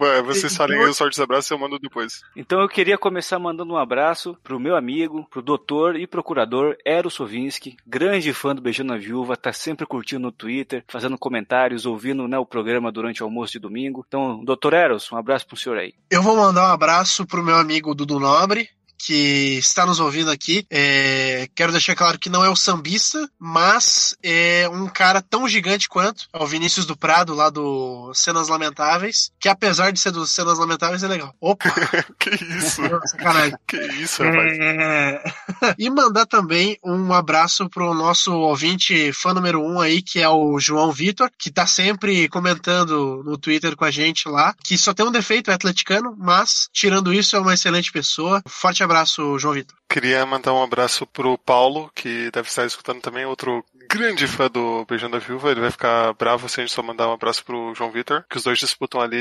Ué, 0.00 0.22
vocês 0.22 0.56
falem 0.56 0.78
aí 0.78 0.88
os 0.88 0.96
fortes 0.96 1.18
abraços 1.18 1.50
e 1.50 1.54
eu 1.54 1.58
mando 1.58 1.78
depois. 1.78 2.22
Então 2.34 2.60
eu 2.60 2.68
queria 2.68 2.96
começar 2.96 3.38
mandando 3.38 3.74
um 3.74 3.76
abraço 3.76 4.36
pro 4.42 4.58
meu 4.58 4.74
amigo, 4.76 5.26
pro 5.30 5.42
doutor 5.42 5.96
e 5.96 6.06
procurador 6.06 6.74
Eros 6.86 7.14
Sovinski, 7.14 7.76
grande 7.86 8.32
fã 8.32 8.54
do 8.54 8.62
Beijando 8.62 8.94
a 8.94 8.96
Viúva, 8.96 9.36
tá 9.36 9.52
sempre 9.52 9.86
curtindo 9.86 10.22
no 10.22 10.32
Twitter, 10.32 10.84
fazendo 10.88 11.18
comentários, 11.18 11.84
ouvindo 11.84 12.26
né, 12.26 12.38
o 12.38 12.46
programa 12.46 12.90
durante 12.90 13.22
o 13.22 13.26
almoço 13.26 13.52
de 13.52 13.58
domingo. 13.58 14.04
Então, 14.06 14.42
doutor 14.42 14.72
Eros, 14.72 15.10
um 15.12 15.16
abraço 15.16 15.46
pro 15.46 15.56
senhor 15.56 15.78
aí. 15.78 15.92
Eu 16.10 16.22
vou 16.22 16.36
mandar 16.36 16.70
um 16.70 16.72
abraço 16.72 17.26
pro 17.26 17.42
meu 17.42 17.56
amigo 17.56 17.94
Dudu 17.94 18.18
Nobre, 18.18 18.68
que 19.00 19.56
está 19.58 19.86
nos 19.86 19.98
ouvindo 19.98 20.30
aqui. 20.30 20.66
É, 20.70 21.48
quero 21.54 21.72
deixar 21.72 21.94
claro 21.94 22.18
que 22.18 22.28
não 22.28 22.44
é 22.44 22.50
o 22.50 22.56
sambista, 22.56 23.28
mas 23.38 24.16
é 24.22 24.68
um 24.68 24.86
cara 24.86 25.22
tão 25.22 25.48
gigante 25.48 25.88
quanto 25.88 26.26
é 26.32 26.42
o 26.42 26.46
Vinícius 26.46 26.84
do 26.84 26.96
Prado, 26.96 27.34
lá 27.34 27.48
do 27.48 28.12
Cenas 28.14 28.48
Lamentáveis, 28.48 29.32
que 29.40 29.48
apesar 29.48 29.90
de 29.90 29.98
ser 29.98 30.10
dos 30.10 30.32
Cenas 30.32 30.58
Lamentáveis, 30.58 31.02
é 31.02 31.08
legal. 31.08 31.34
Opa! 31.40 31.70
que 32.18 32.30
isso? 32.44 32.82
Sacanagem. 33.06 33.56
Que 33.66 33.76
isso, 33.76 34.22
rapaz. 34.22 34.58
É... 34.58 35.22
e 35.78 35.88
mandar 35.88 36.26
também 36.26 36.78
um 36.84 37.12
abraço 37.12 37.68
pro 37.70 37.94
nosso 37.94 38.32
ouvinte 38.32 39.12
fã 39.12 39.32
número 39.32 39.62
um 39.62 39.80
aí, 39.80 40.02
que 40.02 40.20
é 40.20 40.28
o 40.28 40.58
João 40.58 40.92
Vitor, 40.92 41.30
que 41.38 41.50
tá 41.50 41.66
sempre 41.66 42.28
comentando 42.28 43.22
no 43.24 43.38
Twitter 43.38 43.74
com 43.74 43.84
a 43.84 43.90
gente 43.90 44.28
lá, 44.28 44.54
que 44.62 44.76
só 44.76 44.92
tem 44.92 45.06
um 45.06 45.10
defeito, 45.10 45.50
é 45.50 45.54
atleticano, 45.54 46.14
mas 46.18 46.68
tirando 46.72 47.14
isso 47.14 47.34
é 47.34 47.40
uma 47.40 47.54
excelente 47.54 47.90
pessoa. 47.90 48.42
Forte 48.46 48.82
abraço, 48.82 48.89
João 49.38 49.54
Vitor. 49.54 49.76
Queria 49.88 50.24
mandar 50.26 50.52
um 50.52 50.62
abraço 50.62 51.06
pro 51.06 51.38
Paulo, 51.38 51.90
que 51.94 52.30
deve 52.30 52.48
estar 52.48 52.66
escutando 52.66 53.00
também, 53.00 53.24
outro 53.24 53.64
grande 53.92 54.26
fã 54.28 54.48
do 54.48 54.84
Beijando 54.84 55.16
a 55.16 55.18
Viúva. 55.18 55.50
Ele 55.50 55.60
vai 55.60 55.70
ficar 55.70 56.12
bravo 56.14 56.48
se 56.48 56.60
a 56.60 56.64
gente 56.64 56.72
só 56.72 56.82
mandar 56.82 57.08
um 57.08 57.12
abraço 57.12 57.44
pro 57.44 57.74
João 57.74 57.90
Vitor, 57.90 58.24
que 58.30 58.36
os 58.36 58.44
dois 58.44 58.58
disputam 58.58 59.00
ali 59.00 59.18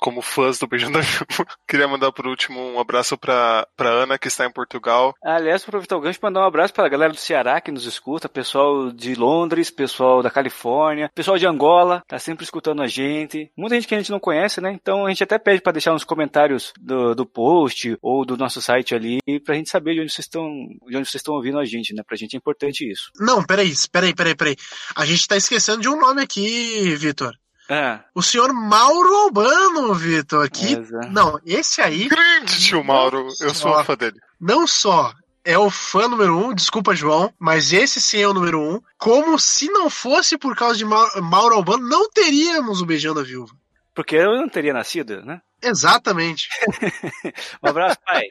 como 0.00 0.20
fãs 0.20 0.58
do 0.58 0.66
Beijando 0.66 0.98
a 0.98 1.00
Viúva. 1.00 1.46
Queria 1.68 1.86
mandar 1.86 2.10
por 2.10 2.26
último 2.26 2.60
um 2.60 2.80
abraço 2.80 3.16
pra, 3.16 3.66
pra 3.76 3.90
Ana, 3.90 4.18
que 4.18 4.26
está 4.26 4.44
em 4.44 4.52
Portugal. 4.52 5.14
Aliás, 5.22 5.62
aproveitar 5.62 5.96
o 5.96 6.00
gancho 6.00 6.18
para 6.18 6.30
mandar 6.30 6.40
um 6.40 6.48
abraço 6.48 6.74
pra 6.74 6.88
galera 6.88 7.12
do 7.12 7.18
Ceará 7.18 7.60
que 7.60 7.70
nos 7.70 7.86
escuta, 7.86 8.28
pessoal 8.28 8.90
de 8.90 9.14
Londres, 9.14 9.70
pessoal 9.70 10.20
da 10.20 10.30
Califórnia, 10.30 11.10
pessoal 11.14 11.38
de 11.38 11.46
Angola, 11.46 12.02
tá 12.08 12.18
sempre 12.18 12.44
escutando 12.44 12.82
a 12.82 12.88
gente. 12.88 13.52
Muita 13.56 13.76
gente 13.76 13.86
que 13.86 13.94
a 13.94 13.98
gente 13.98 14.10
não 14.10 14.18
conhece, 14.18 14.60
né? 14.60 14.72
Então 14.72 15.06
a 15.06 15.10
gente 15.10 15.22
até 15.22 15.38
pede 15.38 15.62
para 15.62 15.72
deixar 15.72 15.94
uns 15.94 16.04
comentários 16.04 16.72
do, 16.80 17.14
do 17.14 17.24
post 17.24 17.96
ou 18.02 18.24
do 18.24 18.36
nosso 18.36 18.60
site 18.60 18.94
ali 18.94 19.20
pra 19.44 19.54
gente 19.54 19.70
saber 19.70 19.94
de 19.94 20.00
onde 20.00 20.12
vocês 20.12 20.26
estão, 20.26 20.44
de 20.88 20.96
onde 20.96 21.08
vocês 21.08 21.20
estão 21.20 21.34
ouvindo 21.34 21.58
a 21.58 21.64
gente, 21.64 21.94
né? 21.94 22.02
Pra 22.04 22.16
gente 22.16 22.34
é 22.34 22.38
importante 22.38 22.90
isso. 22.90 23.10
Não, 23.20 23.44
peraí, 23.44 23.72
peraí, 23.92 24.14
peraí, 24.14 24.34
peraí. 24.34 24.56
A 24.96 25.04
gente 25.04 25.28
tá 25.28 25.36
esquecendo 25.36 25.82
de 25.82 25.88
um 25.88 26.00
nome 26.00 26.22
aqui, 26.22 26.94
Vitor. 26.96 27.36
É. 27.68 28.00
O 28.14 28.22
senhor 28.22 28.52
Mauro 28.52 29.14
Albano, 29.16 29.94
Vitor. 29.94 30.50
Que... 30.50 30.74
É. 30.74 31.08
Não, 31.10 31.38
esse 31.46 31.80
aí. 31.80 32.08
Grande 32.08 32.60
tio 32.60 32.82
Mauro. 32.82 33.28
Eu 33.40 33.54
sou 33.54 33.78
um 33.78 33.84
fã 33.84 33.94
dele. 33.94 34.18
Não 34.40 34.66
só 34.66 35.14
é 35.44 35.58
o 35.58 35.70
fã 35.70 36.08
número 36.08 36.36
um, 36.36 36.54
desculpa, 36.54 36.94
João, 36.94 37.32
mas 37.38 37.72
esse 37.72 38.00
sim 38.00 38.18
é 38.18 38.28
o 38.28 38.34
número 38.34 38.60
um. 38.60 38.80
Como 38.98 39.38
se 39.38 39.68
não 39.68 39.90
fosse 39.90 40.38
por 40.38 40.56
causa 40.56 40.76
de 40.76 40.84
Mauro 40.84 41.54
Albano, 41.54 41.88
não 41.88 42.10
teríamos 42.10 42.80
o 42.80 42.86
Beijando 42.86 43.20
a 43.20 43.24
Viúva. 43.24 43.54
Porque 43.94 44.16
eu 44.16 44.36
não 44.36 44.48
teria 44.48 44.72
nascido, 44.72 45.22
né? 45.22 45.40
Exatamente. 45.62 46.48
um 47.62 47.68
abraço, 47.68 47.98
pai. 48.04 48.24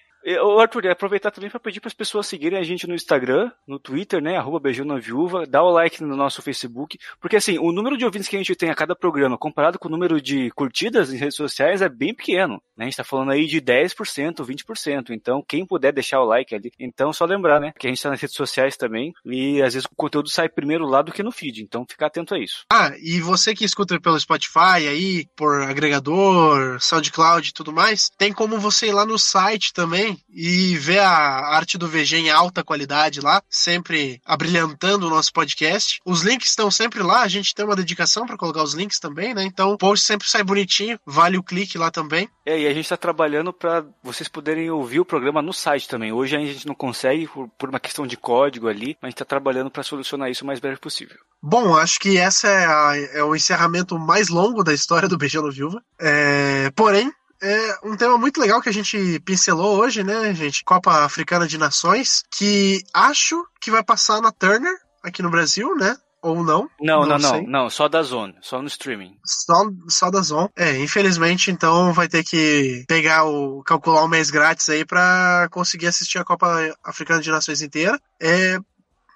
Ô, 0.43 0.59
Arthur, 0.59 0.87
aproveitar 0.87 1.31
também 1.31 1.49
para 1.49 1.59
pedir 1.59 1.79
para 1.79 1.87
as 1.87 1.93
pessoas 1.93 2.27
seguirem 2.27 2.59
a 2.59 2.63
gente 2.63 2.87
no 2.87 2.93
Instagram, 2.93 3.51
no 3.67 3.79
Twitter, 3.79 4.21
né? 4.21 4.37
Arroba 4.37 4.59
Beijando 4.59 4.93
a 4.93 4.99
Viúva, 4.99 5.45
dá 5.47 5.63
o 5.63 5.71
like 5.71 6.03
no 6.03 6.15
nosso 6.15 6.41
Facebook, 6.41 6.97
porque 7.19 7.35
assim, 7.35 7.57
o 7.57 7.71
número 7.71 7.97
de 7.97 8.05
ouvintes 8.05 8.27
que 8.27 8.35
a 8.35 8.39
gente 8.39 8.55
tem 8.55 8.69
a 8.69 8.75
cada 8.75 8.95
programa, 8.95 9.37
comparado 9.37 9.79
com 9.79 9.87
o 9.87 9.91
número 9.91 10.21
de 10.21 10.51
curtidas 10.51 11.11
em 11.11 11.17
redes 11.17 11.35
sociais, 11.35 11.81
é 11.81 11.89
bem 11.89 12.13
pequeno. 12.13 12.61
Né? 12.77 12.83
A 12.83 12.83
gente 12.83 12.93
está 12.93 13.03
falando 13.03 13.31
aí 13.31 13.47
de 13.47 13.59
10%, 13.59 14.45
20%. 14.45 15.09
Então, 15.09 15.43
quem 15.47 15.65
puder 15.65 15.91
deixar 15.91 16.21
o 16.21 16.25
like 16.25 16.53
ali. 16.53 16.71
Então, 16.79 17.11
só 17.11 17.25
lembrar, 17.25 17.59
né? 17.59 17.73
Que 17.77 17.87
a 17.87 17.89
gente 17.89 17.97
está 17.97 18.09
nas 18.09 18.21
redes 18.21 18.35
sociais 18.35 18.77
também, 18.77 19.13
e 19.25 19.61
às 19.61 19.73
vezes 19.73 19.85
o 19.85 19.95
conteúdo 19.95 20.29
sai 20.29 20.47
primeiro 20.47 20.85
lá 20.85 21.01
do 21.01 21.11
que 21.11 21.23
no 21.23 21.31
feed. 21.31 21.63
Então, 21.63 21.85
fica 21.89 22.05
atento 22.05 22.35
a 22.35 22.39
isso. 22.39 22.65
Ah, 22.71 22.91
e 23.01 23.19
você 23.19 23.55
que 23.55 23.65
escuta 23.65 23.99
pelo 23.99 24.19
Spotify 24.19 24.87
aí, 24.87 25.25
por 25.35 25.63
agregador, 25.63 26.79
SoundCloud 26.79 27.49
e 27.49 27.53
tudo 27.53 27.73
mais, 27.73 28.09
tem 28.17 28.31
como 28.31 28.59
você 28.59 28.87
ir 28.87 28.93
lá 28.93 29.05
no 29.05 29.17
site 29.17 29.73
também 29.73 30.10
e 30.29 30.75
ver 30.77 30.99
a 30.99 31.09
arte 31.09 31.77
do 31.77 31.87
VG 31.87 32.17
em 32.17 32.29
alta 32.29 32.63
qualidade 32.63 33.21
lá, 33.21 33.41
sempre 33.49 34.21
abrilhantando 34.25 35.07
o 35.07 35.09
nosso 35.09 35.31
podcast. 35.33 35.99
Os 36.05 36.21
links 36.21 36.49
estão 36.49 36.71
sempre 36.71 37.01
lá, 37.03 37.21
a 37.21 37.27
gente 37.27 37.53
tem 37.53 37.65
uma 37.65 37.75
dedicação 37.75 38.25
para 38.25 38.37
colocar 38.37 38.63
os 38.63 38.73
links 38.73 38.99
também, 38.99 39.33
né? 39.33 39.43
Então 39.43 39.71
o 39.71 39.77
post 39.77 40.05
sempre 40.05 40.27
sai 40.27 40.43
bonitinho, 40.43 40.99
vale 41.05 41.37
o 41.37 41.43
clique 41.43 41.77
lá 41.77 41.91
também. 41.91 42.29
É, 42.45 42.59
e 42.59 42.67
a 42.67 42.73
gente 42.73 42.85
está 42.85 42.97
trabalhando 42.97 43.53
para 43.53 43.85
vocês 44.03 44.27
poderem 44.27 44.69
ouvir 44.69 44.99
o 44.99 45.05
programa 45.05 45.41
no 45.41 45.53
site 45.53 45.87
também. 45.87 46.11
Hoje 46.11 46.35
a 46.35 46.39
gente 46.39 46.67
não 46.67 46.75
consegue 46.75 47.27
por, 47.27 47.47
por 47.49 47.69
uma 47.69 47.79
questão 47.79 48.07
de 48.07 48.17
código 48.17 48.67
ali, 48.67 48.97
mas 49.01 49.07
a 49.07 49.09
gente 49.09 49.15
está 49.15 49.25
trabalhando 49.25 49.69
para 49.69 49.83
solucionar 49.83 50.29
isso 50.29 50.43
o 50.43 50.47
mais 50.47 50.59
breve 50.59 50.77
possível. 50.77 51.17
Bom, 51.41 51.75
acho 51.75 51.99
que 51.99 52.17
essa 52.17 52.47
é, 52.47 52.65
a, 52.65 52.93
é 53.13 53.23
o 53.23 53.35
encerramento 53.35 53.97
mais 53.97 54.29
longo 54.29 54.63
da 54.63 54.73
história 54.73 55.09
do 55.09 55.17
Beijando 55.17 55.51
Viúva. 55.51 55.83
É, 55.99 56.71
porém, 56.75 57.11
é 57.41 57.79
um 57.83 57.97
tema 57.97 58.17
muito 58.17 58.39
legal 58.39 58.61
que 58.61 58.69
a 58.69 58.73
gente 58.73 59.19
pincelou 59.21 59.79
hoje, 59.79 60.03
né, 60.03 60.33
gente? 60.33 60.63
Copa 60.63 61.03
Africana 61.03 61.47
de 61.47 61.57
Nações, 61.57 62.23
que 62.31 62.83
acho 62.93 63.43
que 63.59 63.71
vai 63.71 63.83
passar 63.83 64.21
na 64.21 64.31
Turner, 64.31 64.73
aqui 65.03 65.21
no 65.21 65.29
Brasil, 65.29 65.75
né? 65.75 65.97
Ou 66.21 66.43
não? 66.43 66.69
Não, 66.79 67.01
não, 67.01 67.17
não, 67.17 67.17
não, 67.17 67.41
não, 67.41 67.69
só 67.69 67.87
da 67.89 68.03
Zone, 68.03 68.35
só 68.41 68.61
no 68.61 68.67
streaming. 68.67 69.17
Só, 69.25 69.65
só 69.89 70.11
da 70.11 70.21
Zone. 70.21 70.49
É, 70.55 70.77
infelizmente, 70.77 71.49
então 71.49 71.91
vai 71.93 72.07
ter 72.07 72.23
que 72.23 72.85
pegar 72.87 73.25
o. 73.25 73.63
calcular 73.63 74.03
um 74.03 74.07
mês 74.07 74.29
grátis 74.29 74.69
aí 74.69 74.85
para 74.85 75.47
conseguir 75.49 75.87
assistir 75.87 76.19
a 76.19 76.23
Copa 76.23 76.47
Africana 76.83 77.21
de 77.21 77.31
Nações 77.31 77.63
inteira. 77.63 77.99
É, 78.21 78.59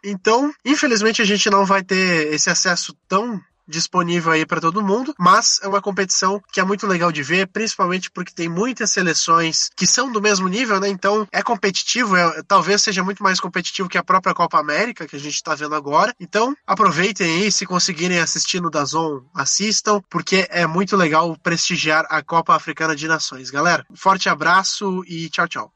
então, 0.03 0.51
infelizmente, 0.65 1.21
a 1.21 1.25
gente 1.25 1.47
não 1.47 1.63
vai 1.63 1.83
ter 1.83 2.33
esse 2.33 2.49
acesso 2.49 2.95
tão 3.07 3.39
disponível 3.67 4.31
aí 4.31 4.45
para 4.45 4.61
todo 4.61 4.83
mundo, 4.83 5.13
mas 5.19 5.59
é 5.61 5.67
uma 5.67 5.81
competição 5.81 6.41
que 6.51 6.59
é 6.59 6.63
muito 6.63 6.87
legal 6.87 7.11
de 7.11 7.23
ver, 7.23 7.47
principalmente 7.47 8.09
porque 8.11 8.33
tem 8.33 8.49
muitas 8.49 8.91
seleções 8.91 9.69
que 9.75 9.87
são 9.87 10.11
do 10.11 10.21
mesmo 10.21 10.47
nível, 10.47 10.79
né? 10.79 10.89
Então 10.89 11.27
é 11.31 11.41
competitivo, 11.41 12.15
é, 12.15 12.43
talvez 12.47 12.81
seja 12.81 13.03
muito 13.03 13.23
mais 13.23 13.39
competitivo 13.39 13.89
que 13.89 13.97
a 13.97 14.03
própria 14.03 14.33
Copa 14.33 14.59
América 14.59 15.07
que 15.07 15.15
a 15.15 15.19
gente 15.19 15.35
está 15.35 15.55
vendo 15.55 15.75
agora. 15.75 16.13
Então 16.19 16.55
aproveitem 16.65 17.43
aí, 17.43 17.51
se 17.51 17.65
conseguirem 17.65 18.19
assistir 18.19 18.61
no 18.61 18.69
Dazon, 18.69 19.21
assistam, 19.33 20.01
porque 20.09 20.47
é 20.49 20.65
muito 20.67 20.95
legal 20.95 21.37
prestigiar 21.41 22.05
a 22.09 22.21
Copa 22.21 22.55
Africana 22.55 22.95
de 22.95 23.07
Nações. 23.07 23.49
Galera, 23.49 23.85
forte 23.95 24.29
abraço 24.29 25.03
e 25.07 25.29
tchau, 25.29 25.47
tchau. 25.47 25.75